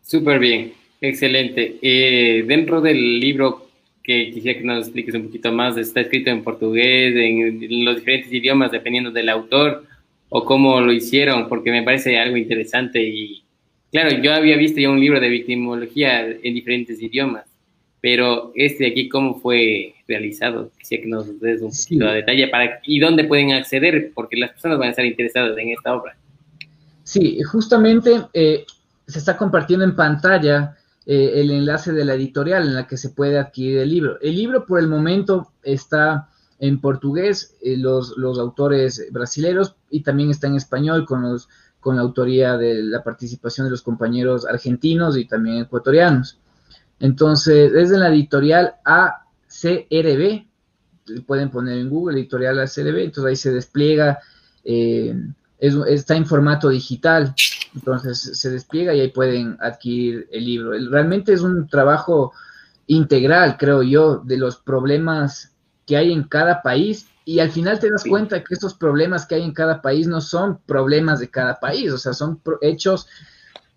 Súper 0.00 0.38
bien, 0.38 0.72
excelente. 1.02 1.76
Eh, 1.82 2.42
dentro 2.46 2.80
del 2.80 3.20
libro 3.20 3.68
que 4.02 4.30
quisiera 4.30 4.58
que 4.58 4.64
nos 4.64 4.86
expliques 4.86 5.14
un 5.14 5.26
poquito 5.26 5.52
más, 5.52 5.76
está 5.76 6.00
escrito 6.00 6.30
en 6.30 6.42
portugués, 6.42 7.14
en, 7.14 7.84
los 7.84 7.96
diferentes 7.96 8.32
idiomas, 8.32 8.72
dependiendo 8.72 9.10
del 9.10 9.28
autor 9.28 9.84
o 10.30 10.42
cómo 10.46 10.80
lo 10.80 10.90
hicieron, 10.90 11.50
porque 11.50 11.70
me 11.70 11.82
parece 11.82 12.18
algo 12.18 12.38
interesante 12.38 13.02
y 13.02 13.41
claro, 13.92 14.10
yo 14.22 14.32
había 14.32 14.56
visto 14.56 14.80
ya 14.80 14.90
un 14.90 14.98
libro 14.98 15.20
de 15.20 15.28
victimología 15.28 16.26
en 16.26 16.54
diferentes 16.54 17.00
idiomas, 17.00 17.44
pero 18.00 18.50
este 18.56 18.84
de 18.84 18.90
aquí, 18.90 19.08
¿cómo 19.08 19.38
fue 19.38 19.94
realizado? 20.08 20.72
Quisiera 20.76 21.04
que 21.04 21.08
nos 21.08 21.40
des 21.40 21.62
un 21.62 21.70
poquito 21.70 22.06
de 22.06 22.14
detalle 22.14 22.48
para 22.48 22.80
y 22.84 22.98
dónde 22.98 23.24
pueden 23.24 23.52
acceder, 23.52 24.10
porque 24.12 24.36
las 24.36 24.50
personas 24.50 24.78
van 24.78 24.88
a 24.88 24.90
estar 24.90 25.04
interesadas 25.04 25.56
en 25.56 25.68
esta 25.68 25.94
obra. 25.94 26.16
Sí, 27.04 27.40
justamente 27.42 28.22
eh, 28.32 28.64
se 29.06 29.18
está 29.18 29.36
compartiendo 29.36 29.84
en 29.84 29.94
pantalla 29.94 30.76
eh, 31.06 31.32
el 31.36 31.50
enlace 31.50 31.92
de 31.92 32.04
la 32.04 32.14
editorial 32.14 32.66
en 32.66 32.74
la 32.74 32.86
que 32.86 32.96
se 32.96 33.10
puede 33.10 33.38
adquirir 33.38 33.78
el 33.78 33.90
libro. 33.90 34.20
El 34.20 34.36
libro 34.36 34.66
por 34.66 34.80
el 34.80 34.88
momento 34.88 35.52
está 35.62 36.28
en 36.58 36.80
portugués, 36.80 37.56
eh, 37.62 37.76
los, 37.76 38.16
los, 38.16 38.38
autores 38.38 39.08
brasileños, 39.10 39.74
y 39.90 40.02
también 40.02 40.30
está 40.30 40.46
en 40.46 40.56
español 40.56 41.04
con, 41.06 41.22
los, 41.22 41.48
con 41.82 41.96
la 41.96 42.02
autoría 42.02 42.56
de 42.56 42.80
la 42.80 43.02
participación 43.02 43.66
de 43.66 43.72
los 43.72 43.82
compañeros 43.82 44.46
argentinos 44.46 45.18
y 45.18 45.26
también 45.26 45.56
ecuatorianos. 45.56 46.38
Entonces, 47.00 47.72
es 47.74 47.90
la 47.90 48.08
editorial 48.08 48.76
ACRB, 48.84 50.46
pueden 51.26 51.50
poner 51.50 51.78
en 51.78 51.90
Google, 51.90 52.20
editorial 52.20 52.60
ACRB, 52.60 52.98
entonces 52.98 53.28
ahí 53.28 53.36
se 53.36 53.52
despliega, 53.52 54.20
eh, 54.64 55.12
está 55.58 56.14
en 56.14 56.24
formato 56.24 56.68
digital. 56.68 57.34
Entonces 57.74 58.38
se 58.38 58.50
despliega 58.50 58.94
y 58.94 59.00
ahí 59.00 59.08
pueden 59.08 59.56
adquirir 59.60 60.28
el 60.30 60.44
libro. 60.44 60.72
Realmente 60.88 61.32
es 61.32 61.40
un 61.40 61.66
trabajo 61.66 62.32
integral, 62.86 63.56
creo 63.58 63.82
yo, 63.82 64.18
de 64.18 64.36
los 64.36 64.56
problemas 64.58 65.51
que 65.86 65.96
hay 65.96 66.12
en 66.12 66.24
cada 66.24 66.62
país 66.62 67.06
y 67.24 67.38
al 67.38 67.50
final 67.50 67.78
te 67.78 67.90
das 67.90 68.04
cuenta 68.04 68.42
que 68.42 68.54
estos 68.54 68.74
problemas 68.74 69.26
que 69.26 69.36
hay 69.36 69.42
en 69.42 69.52
cada 69.52 69.80
país 69.80 70.06
no 70.06 70.20
son 70.20 70.58
problemas 70.66 71.20
de 71.20 71.30
cada 71.30 71.60
país, 71.60 71.92
o 71.92 71.98
sea, 71.98 72.12
son 72.12 72.40
hechos 72.60 73.06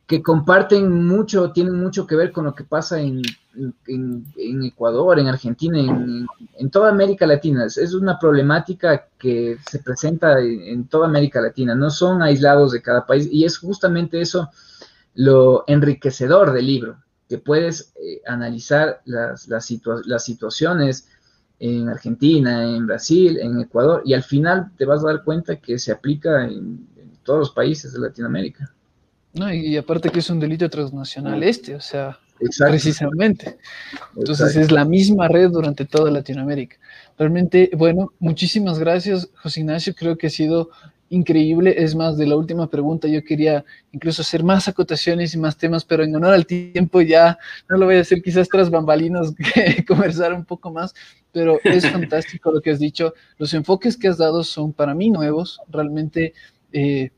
que 0.08 0.22
comparten 0.22 1.06
mucho, 1.06 1.52
tienen 1.52 1.76
mucho 1.76 2.06
que 2.06 2.16
ver 2.16 2.32
con 2.32 2.46
lo 2.46 2.54
que 2.54 2.64
pasa 2.64 3.00
en, 3.00 3.22
Ecuador, 4.64 5.20
en 5.20 5.28
Argentina, 5.28 5.80
en, 5.80 6.70
toda 6.70 6.90
América 6.90 7.26
Latina. 7.26 7.66
Es, 7.66 7.94
una 7.94 8.20
problemática 8.20 9.08
que 9.18 9.58
se 9.68 9.80
presenta 9.80 10.40
en, 10.40 10.88
toda 10.88 11.08
América 11.08 11.42
Latina, 11.42 11.74
no 11.74 11.90
son 11.90 12.22
aislados 12.22 12.72
de 12.72 12.82
cada 12.82 13.06
país 13.06 13.28
y 13.32 13.46
es 13.46 13.58
justamente 13.58 14.22
eso 14.22 14.50
lo 15.16 15.64
enriquecedor 15.68 16.52
del 16.52 16.68
libro, 16.68 16.98
que 17.28 17.38
puedes 17.40 17.94
eh, 17.96 18.22
analizar 18.28 19.02
las, 19.06 19.48
las, 19.48 19.72
las 20.06 20.24
situaciones 20.24 21.08
en 21.60 21.90
Argentina, 21.90 22.64
en 22.64 22.86
Brasil, 22.86 23.38
en 23.42 23.60
Ecuador, 23.60 24.02
y 24.06 24.14
al 24.14 24.24
final 24.24 24.72
te 24.78 24.86
vas 24.86 25.04
a 25.04 25.08
dar 25.08 25.24
cuenta 25.24 25.56
que 25.56 25.80
se 25.80 25.92
aplica 25.92 26.46
en 26.46 26.88
todos 27.24 27.40
los 27.40 27.52
países 27.52 27.94
de 27.94 28.00
Latinoamérica. 28.00 28.72
No, 29.34 29.54
y, 29.54 29.76
aparte 29.76 30.10
que 30.10 30.20
es 30.20 30.30
un 30.30 30.40
delito 30.40 30.70
transnacional 30.70 31.44
este, 31.44 31.76
o 31.76 31.82
sea, 31.82 32.18
precisamente. 32.40 33.58
Entonces 34.16 34.56
es 34.56 34.72
la 34.72 34.86
misma 34.86 35.28
red 35.28 35.50
durante 35.50 35.86
toda 35.86 36.10
Latinoamérica. 36.10 36.78
Realmente, 37.18 37.70
bueno, 37.76 38.14
muchísimas 38.20 38.80
gracias, 38.80 39.30
José 39.36 39.62
Ignacio. 39.62 39.94
Creo 39.96 40.18
que 40.18 40.28
ha 40.28 40.30
sido 40.30 40.70
increíble. 41.10 41.76
Es 41.78 41.96
más, 41.96 42.18
de 42.18 42.28
la 42.28 42.36
última 42.36 42.70
pregunta 42.70 43.08
yo 43.08 43.24
quería 43.24 43.64
incluso 43.92 44.22
hacer 44.22 44.44
más 44.44 44.68
acotaciones 44.68 45.34
y 45.34 45.38
más 45.38 45.58
temas, 45.58 45.86
pero 45.86 46.04
en 46.04 46.16
honor 46.16 46.34
al 46.34 46.46
tiempo 46.46 47.02
ya 47.02 47.38
no 47.70 47.78
lo 47.78 47.86
voy 47.86 47.96
a 47.96 48.02
hacer 48.02 48.22
quizás 48.22 48.50
tras 48.50 48.70
bambalinos, 48.70 49.34
conversar 49.88 50.34
un 50.34 50.46
poco 50.46 50.72
más, 50.72 50.94
pero 51.32 51.60
es 51.64 51.90
fantástico 51.92 52.52
lo 52.52 52.62
que 52.62 52.72
has 52.72 52.80
dicho. 52.80 53.14
Los 53.38 53.54
enfoques 53.54 53.98
que 53.98 54.08
has 54.08 54.18
dado 54.18 54.44
son 54.44 54.74
para 54.74 54.94
mí 54.94 55.10
nuevos, 55.10 55.60
realmente 55.70 56.34
eh, 56.72 57.12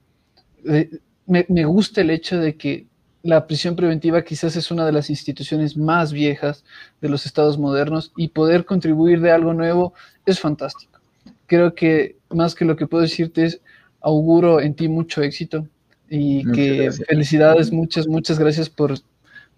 eh, 0.65 0.89
me, 1.25 1.45
me 1.49 1.65
gusta 1.65 2.01
el 2.01 2.09
hecho 2.09 2.37
de 2.37 2.55
que 2.55 2.85
la 3.23 3.45
prisión 3.45 3.75
preventiva 3.75 4.23
quizás 4.23 4.55
es 4.55 4.71
una 4.71 4.85
de 4.85 4.91
las 4.91 5.09
instituciones 5.09 5.75
más 5.75 6.13
viejas 6.13 6.63
de 7.01 7.09
los 7.09 7.25
estados 7.25 7.57
modernos 7.57 8.13
y 8.15 8.29
poder 8.29 8.63
contribuir 8.63 9.19
de 9.19 9.31
algo 9.31 9.53
nuevo 9.53 9.93
es 10.25 10.39
fantástico. 10.39 10.99
Creo 11.45 11.73
que 11.73 12.17
más 12.29 12.55
que 12.55 12.65
lo 12.65 12.75
que 12.75 12.87
puedo 12.87 13.01
decirte 13.01 13.45
es 13.45 13.61
auguro 14.01 14.61
en 14.61 14.73
ti 14.73 14.87
mucho 14.87 15.21
éxito 15.21 15.67
y 16.09 16.49
que 16.51 16.91
felicidades, 16.91 17.71
muchas, 17.71 18.07
muchas 18.07 18.39
gracias 18.39 18.69
por, 18.69 18.93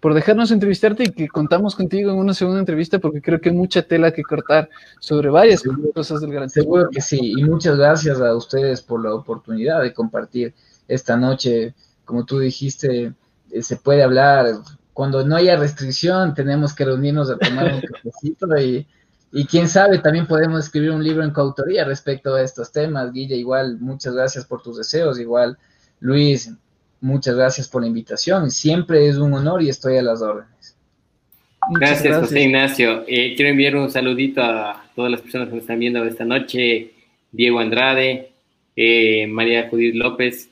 por 0.00 0.14
dejarnos 0.14 0.50
entrevistarte 0.50 1.04
y 1.04 1.12
que 1.12 1.28
contamos 1.28 1.76
contigo 1.76 2.10
en 2.10 2.18
una 2.18 2.34
segunda 2.34 2.58
entrevista 2.58 2.98
porque 2.98 3.22
creo 3.22 3.40
que 3.40 3.50
hay 3.50 3.54
mucha 3.54 3.82
tela 3.82 4.12
que 4.12 4.22
cortar 4.22 4.68
sobre 4.98 5.30
varias 5.30 5.62
cosas 5.94 6.20
del 6.20 6.32
gran 6.32 6.50
Seguro 6.50 6.88
que 6.90 7.00
sí, 7.00 7.34
y 7.36 7.44
muchas 7.44 7.76
gracias 7.76 8.20
a 8.20 8.34
ustedes 8.34 8.82
por 8.82 9.02
la 9.02 9.14
oportunidad 9.14 9.82
de 9.82 9.92
compartir 9.92 10.54
esta 10.88 11.16
noche, 11.16 11.74
como 12.04 12.24
tú 12.24 12.40
dijiste, 12.40 13.12
eh, 13.52 13.62
se 13.62 13.76
puede 13.76 14.02
hablar. 14.02 14.46
Cuando 14.92 15.24
no 15.24 15.36
haya 15.36 15.56
restricción, 15.56 16.34
tenemos 16.34 16.74
que 16.74 16.84
reunirnos 16.84 17.30
a 17.30 17.38
tomar 17.38 17.72
un 17.72 17.80
cafecito 18.02 18.58
y, 18.58 18.86
y 19.32 19.44
quién 19.46 19.68
sabe, 19.68 19.98
también 19.98 20.26
podemos 20.26 20.64
escribir 20.64 20.90
un 20.90 21.04
libro 21.04 21.22
en 21.22 21.30
coautoría 21.30 21.84
respecto 21.84 22.34
a 22.34 22.42
estos 22.42 22.72
temas. 22.72 23.12
Guilla, 23.12 23.36
igual, 23.36 23.78
muchas 23.78 24.14
gracias 24.14 24.44
por 24.44 24.62
tus 24.62 24.78
deseos. 24.78 25.20
Igual, 25.20 25.56
Luis, 26.00 26.52
muchas 27.00 27.36
gracias 27.36 27.68
por 27.68 27.82
la 27.82 27.88
invitación. 27.88 28.50
Siempre 28.50 29.06
es 29.08 29.18
un 29.18 29.32
honor 29.34 29.62
y 29.62 29.68
estoy 29.68 29.98
a 29.98 30.02
las 30.02 30.20
órdenes. 30.20 30.76
Gracias, 31.70 32.16
José 32.16 32.42
Ignacio. 32.42 33.04
Eh, 33.06 33.34
quiero 33.36 33.50
enviar 33.50 33.76
un 33.76 33.90
saludito 33.90 34.42
a 34.42 34.84
todas 34.96 35.12
las 35.12 35.20
personas 35.20 35.48
que 35.48 35.54
nos 35.54 35.62
están 35.62 35.78
viendo 35.78 36.04
esta 36.04 36.24
noche. 36.24 36.92
Diego 37.30 37.60
Andrade, 37.60 38.32
eh, 38.74 39.28
María 39.28 39.68
Judith 39.68 39.94
López, 39.94 40.50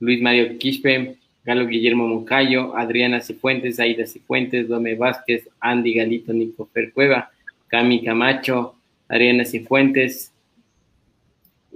Luis 0.00 0.22
Mario 0.22 0.56
Quispe, 0.58 1.18
Galo 1.44 1.66
Guillermo 1.66 2.08
Moncayo, 2.08 2.74
Adriana 2.74 3.20
Cifuentes, 3.20 3.78
Aida 3.78 4.06
Cifuentes, 4.06 4.66
Dome 4.66 4.94
Vázquez, 4.94 5.46
Andy 5.60 5.92
Galito, 5.92 6.32
Nico 6.32 6.70
Cueva, 6.94 7.30
Cami 7.68 8.04
Camacho, 8.04 8.76
Adriana 9.08 9.44
Cifuentes. 9.44 10.32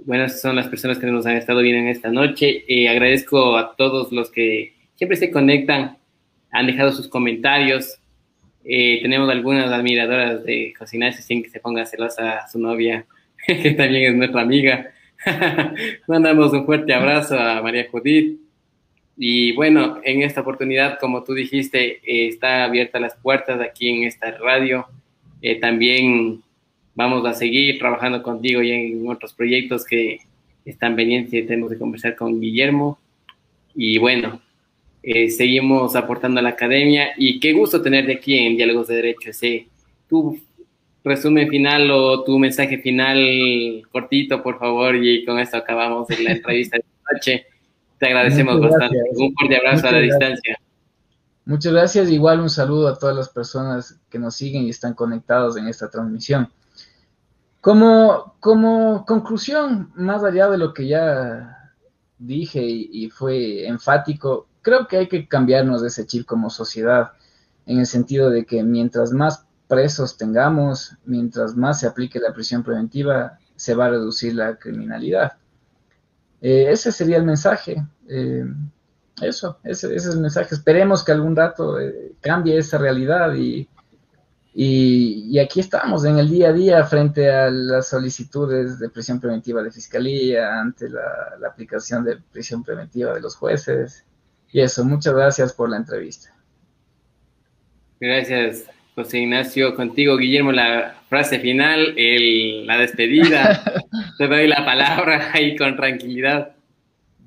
Buenas 0.05 0.41
son 0.41 0.55
las 0.55 0.67
personas 0.67 0.97
que 0.97 1.07
nos 1.07 1.25
han 1.25 1.35
estado 1.35 1.61
viendo 1.61 1.81
en 1.81 1.87
esta 1.87 2.09
noche. 2.09 2.63
Eh, 2.67 2.87
agradezco 2.87 3.57
a 3.57 3.75
todos 3.75 4.11
los 4.11 4.31
que 4.31 4.73
siempre 4.95 5.17
se 5.17 5.31
conectan, 5.31 5.97
han 6.51 6.67
dejado 6.67 6.91
sus 6.91 7.07
comentarios. 7.07 7.99
Eh, 8.63 8.99
tenemos 9.01 9.29
algunas 9.29 9.71
admiradoras 9.71 10.43
de 10.43 10.73
Ignacio 10.91 11.23
sin 11.23 11.43
que 11.43 11.49
se 11.49 11.59
ponga 11.59 11.85
celosa 11.85 12.39
a 12.39 12.47
su 12.47 12.59
novia, 12.59 13.05
que 13.47 13.71
también 13.71 14.11
es 14.11 14.15
nuestra 14.15 14.41
amiga. 14.41 14.91
Mandamos 16.07 16.53
un 16.53 16.65
fuerte 16.65 16.93
abrazo 16.93 17.37
a 17.39 17.61
María 17.61 17.87
Judith. 17.89 18.39
Y 19.17 19.51
bueno, 19.53 19.99
en 20.03 20.21
esta 20.21 20.41
oportunidad, 20.41 20.97
como 20.97 21.23
tú 21.23 21.33
dijiste, 21.33 21.99
eh, 22.03 22.29
está 22.29 22.63
abierta 22.63 22.99
las 22.99 23.15
puertas 23.15 23.59
aquí 23.59 23.89
en 23.89 24.03
esta 24.03 24.31
radio. 24.31 24.87
Eh, 25.41 25.59
también 25.59 26.41
vamos 26.95 27.25
a 27.25 27.33
seguir 27.33 27.79
trabajando 27.79 28.21
contigo 28.21 28.61
y 28.61 28.71
en 28.71 29.09
otros 29.09 29.33
proyectos 29.33 29.85
que 29.85 30.19
están 30.65 30.95
pendientes 30.95 31.33
y 31.33 31.43
tenemos 31.43 31.71
que 31.71 31.77
conversar 31.77 32.15
con 32.15 32.39
Guillermo. 32.39 32.99
Y 33.75 33.97
bueno, 33.97 34.41
eh, 35.01 35.29
seguimos 35.29 35.95
aportando 35.95 36.39
a 36.39 36.43
la 36.43 36.49
academia 36.49 37.11
y 37.17 37.39
qué 37.39 37.53
gusto 37.53 37.81
tenerte 37.81 38.13
aquí 38.13 38.37
en 38.37 38.57
Diálogos 38.57 38.87
de 38.87 38.95
Derecho. 38.95 39.29
Ese, 39.29 39.67
tu 40.09 40.39
resumen 41.03 41.47
final 41.47 41.89
o 41.91 42.23
tu 42.23 42.37
mensaje 42.37 42.77
final 42.79 43.83
cortito, 43.91 44.43
por 44.43 44.59
favor, 44.59 44.95
y 44.95 45.23
con 45.23 45.39
esto 45.39 45.57
acabamos 45.57 46.07
la 46.09 46.31
entrevista 46.31 46.77
de 46.77 46.83
esta 46.83 47.13
noche. 47.13 47.45
Te 47.97 48.07
agradecemos 48.07 48.59
bastante. 48.59 48.97
Un 49.15 49.33
fuerte 49.33 49.55
abrazo 49.57 49.87
a 49.87 49.91
la 49.91 49.99
distancia. 49.99 50.59
Muchas 51.49 51.73
gracias. 51.73 52.11
Igual 52.11 52.41
un 52.41 52.49
saludo 52.51 52.87
a 52.87 52.99
todas 52.99 53.15
las 53.15 53.27
personas 53.27 53.99
que 54.07 54.19
nos 54.19 54.35
siguen 54.35 54.65
y 54.65 54.69
están 54.69 54.93
conectados 54.93 55.57
en 55.57 55.67
esta 55.67 55.89
transmisión. 55.89 56.47
Como, 57.59 58.35
como 58.39 59.03
conclusión, 59.03 59.91
más 59.95 60.23
allá 60.23 60.47
de 60.47 60.59
lo 60.59 60.75
que 60.75 60.87
ya 60.87 61.73
dije 62.19 62.61
y, 62.63 63.09
fue 63.09 63.65
enfático, 63.67 64.47
creo 64.61 64.87
que 64.87 64.97
hay 64.97 65.07
que 65.07 65.27
cambiarnos 65.27 65.81
de 65.81 65.87
ese 65.87 66.05
chip 66.05 66.27
como 66.27 66.51
sociedad, 66.51 67.13
en 67.65 67.79
el 67.79 67.87
sentido 67.87 68.29
de 68.29 68.45
que 68.45 68.61
mientras 68.61 69.11
más 69.11 69.47
presos 69.67 70.17
tengamos, 70.17 70.97
mientras 71.03 71.55
más 71.55 71.79
se 71.79 71.87
aplique 71.87 72.19
la 72.19 72.31
prisión 72.31 72.61
preventiva, 72.61 73.39
se 73.55 73.73
va 73.73 73.87
a 73.87 73.89
reducir 73.89 74.35
la 74.35 74.59
criminalidad. 74.59 75.33
Eh, 76.41 76.67
ese 76.69 76.91
sería 76.91 77.17
el 77.17 77.25
mensaje. 77.25 77.83
Eh, 78.07 78.45
eso, 79.21 79.59
ese, 79.63 79.95
es 79.95 80.05
el 80.05 80.19
mensaje. 80.19 80.55
Esperemos 80.55 81.03
que 81.03 81.11
algún 81.11 81.35
rato 81.35 81.79
eh, 81.79 82.13
cambie 82.21 82.57
esa 82.57 82.77
realidad 82.77 83.33
y, 83.33 83.67
y, 84.53 85.39
aquí 85.39 85.59
estamos 85.59 86.05
en 86.05 86.17
el 86.17 86.29
día 86.29 86.49
a 86.49 86.53
día 86.53 86.83
frente 86.83 87.31
a 87.31 87.49
las 87.49 87.89
solicitudes 87.89 88.79
de 88.79 88.89
prisión 88.89 89.19
preventiva 89.19 89.61
de 89.61 89.71
fiscalía, 89.71 90.59
ante 90.59 90.89
la, 90.89 91.35
la 91.39 91.47
aplicación 91.47 92.03
de 92.03 92.17
prisión 92.31 92.63
preventiva 92.63 93.13
de 93.13 93.21
los 93.21 93.35
jueces. 93.35 94.05
Y 94.51 94.61
eso, 94.61 94.83
muchas 94.83 95.13
gracias 95.13 95.53
por 95.53 95.69
la 95.69 95.77
entrevista. 95.77 96.33
Gracias, 97.99 98.65
José 98.95 99.19
Ignacio. 99.19 99.75
Contigo, 99.75 100.17
Guillermo, 100.17 100.51
la 100.51 100.95
frase 101.09 101.39
final, 101.39 101.93
el, 101.97 102.65
la 102.65 102.77
despedida. 102.77 103.63
Te 104.17 104.27
doy 104.27 104.47
la 104.47 104.65
palabra 104.65 105.31
ahí 105.33 105.55
con 105.55 105.75
tranquilidad. 105.75 106.55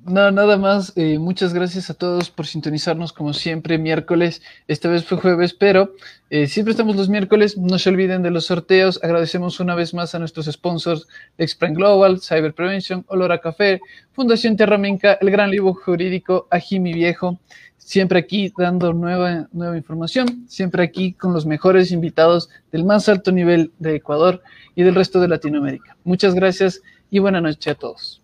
No, 0.05 0.31
nada 0.31 0.57
más. 0.57 0.91
Eh, 0.97 1.17
muchas 1.17 1.53
gracias 1.53 1.89
a 1.89 1.93
todos 1.93 2.29
por 2.29 2.45
sintonizarnos 2.45 3.13
como 3.13 3.33
siempre 3.33 3.77
miércoles. 3.77 4.41
Esta 4.67 4.89
vez 4.89 5.05
fue 5.05 5.17
jueves, 5.17 5.53
pero 5.53 5.93
eh, 6.29 6.47
siempre 6.47 6.71
estamos 6.71 6.97
los 6.97 7.07
miércoles. 7.07 7.57
No 7.57 7.79
se 7.79 7.89
olviden 7.89 8.21
de 8.21 8.29
los 8.29 8.47
sorteos. 8.47 8.99
Agradecemos 9.01 9.61
una 9.61 9.75
vez 9.75 9.93
más 9.93 10.13
a 10.13 10.19
nuestros 10.19 10.47
sponsors 10.47 11.07
Exprime 11.37 11.75
Global, 11.75 12.19
Cyber 12.19 12.53
Prevention, 12.53 13.05
Olora 13.07 13.39
Café, 13.39 13.79
Fundación 14.11 14.57
Terra 14.57 14.77
Minca, 14.77 15.17
El 15.21 15.31
Gran 15.31 15.51
Libro 15.51 15.73
Jurídico, 15.73 16.47
Ajimi 16.51 16.91
Viejo. 16.91 17.39
Siempre 17.77 18.19
aquí 18.19 18.51
dando 18.57 18.91
nueva, 18.91 19.47
nueva 19.53 19.77
información. 19.77 20.45
Siempre 20.49 20.83
aquí 20.83 21.13
con 21.13 21.31
los 21.31 21.45
mejores 21.45 21.93
invitados 21.93 22.49
del 22.73 22.83
más 22.83 23.07
alto 23.07 23.31
nivel 23.31 23.71
de 23.79 23.95
Ecuador 23.95 24.41
y 24.75 24.83
del 24.83 24.95
resto 24.95 25.21
de 25.21 25.29
Latinoamérica. 25.29 25.95
Muchas 26.03 26.33
gracias 26.33 26.81
y 27.09 27.19
buena 27.19 27.39
noche 27.39 27.71
a 27.71 27.75
todos. 27.75 28.22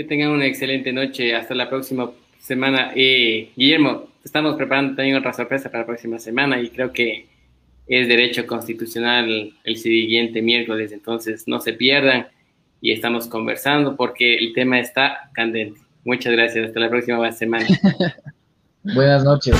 Que 0.00 0.04
tengan 0.04 0.30
una 0.30 0.46
excelente 0.46 0.94
noche. 0.94 1.36
Hasta 1.36 1.54
la 1.54 1.68
próxima 1.68 2.10
semana. 2.38 2.90
Eh, 2.96 3.50
Guillermo, 3.54 4.08
estamos 4.24 4.56
preparando 4.56 4.96
también 4.96 5.14
otra 5.14 5.34
sorpresa 5.34 5.68
para 5.68 5.80
la 5.80 5.86
próxima 5.88 6.18
semana 6.18 6.58
y 6.58 6.70
creo 6.70 6.90
que 6.90 7.26
es 7.86 8.08
derecho 8.08 8.46
constitucional 8.46 9.52
el 9.62 9.76
siguiente 9.76 10.40
miércoles, 10.40 10.92
entonces 10.92 11.46
no 11.46 11.60
se 11.60 11.74
pierdan 11.74 12.28
y 12.80 12.92
estamos 12.92 13.28
conversando 13.28 13.94
porque 13.94 14.36
el 14.36 14.54
tema 14.54 14.80
está 14.80 15.28
candente. 15.34 15.78
Muchas 16.02 16.32
gracias. 16.32 16.68
Hasta 16.68 16.80
la 16.80 16.88
próxima 16.88 17.30
semana. 17.32 17.66
Buenas 18.82 19.22
noches. 19.22 19.54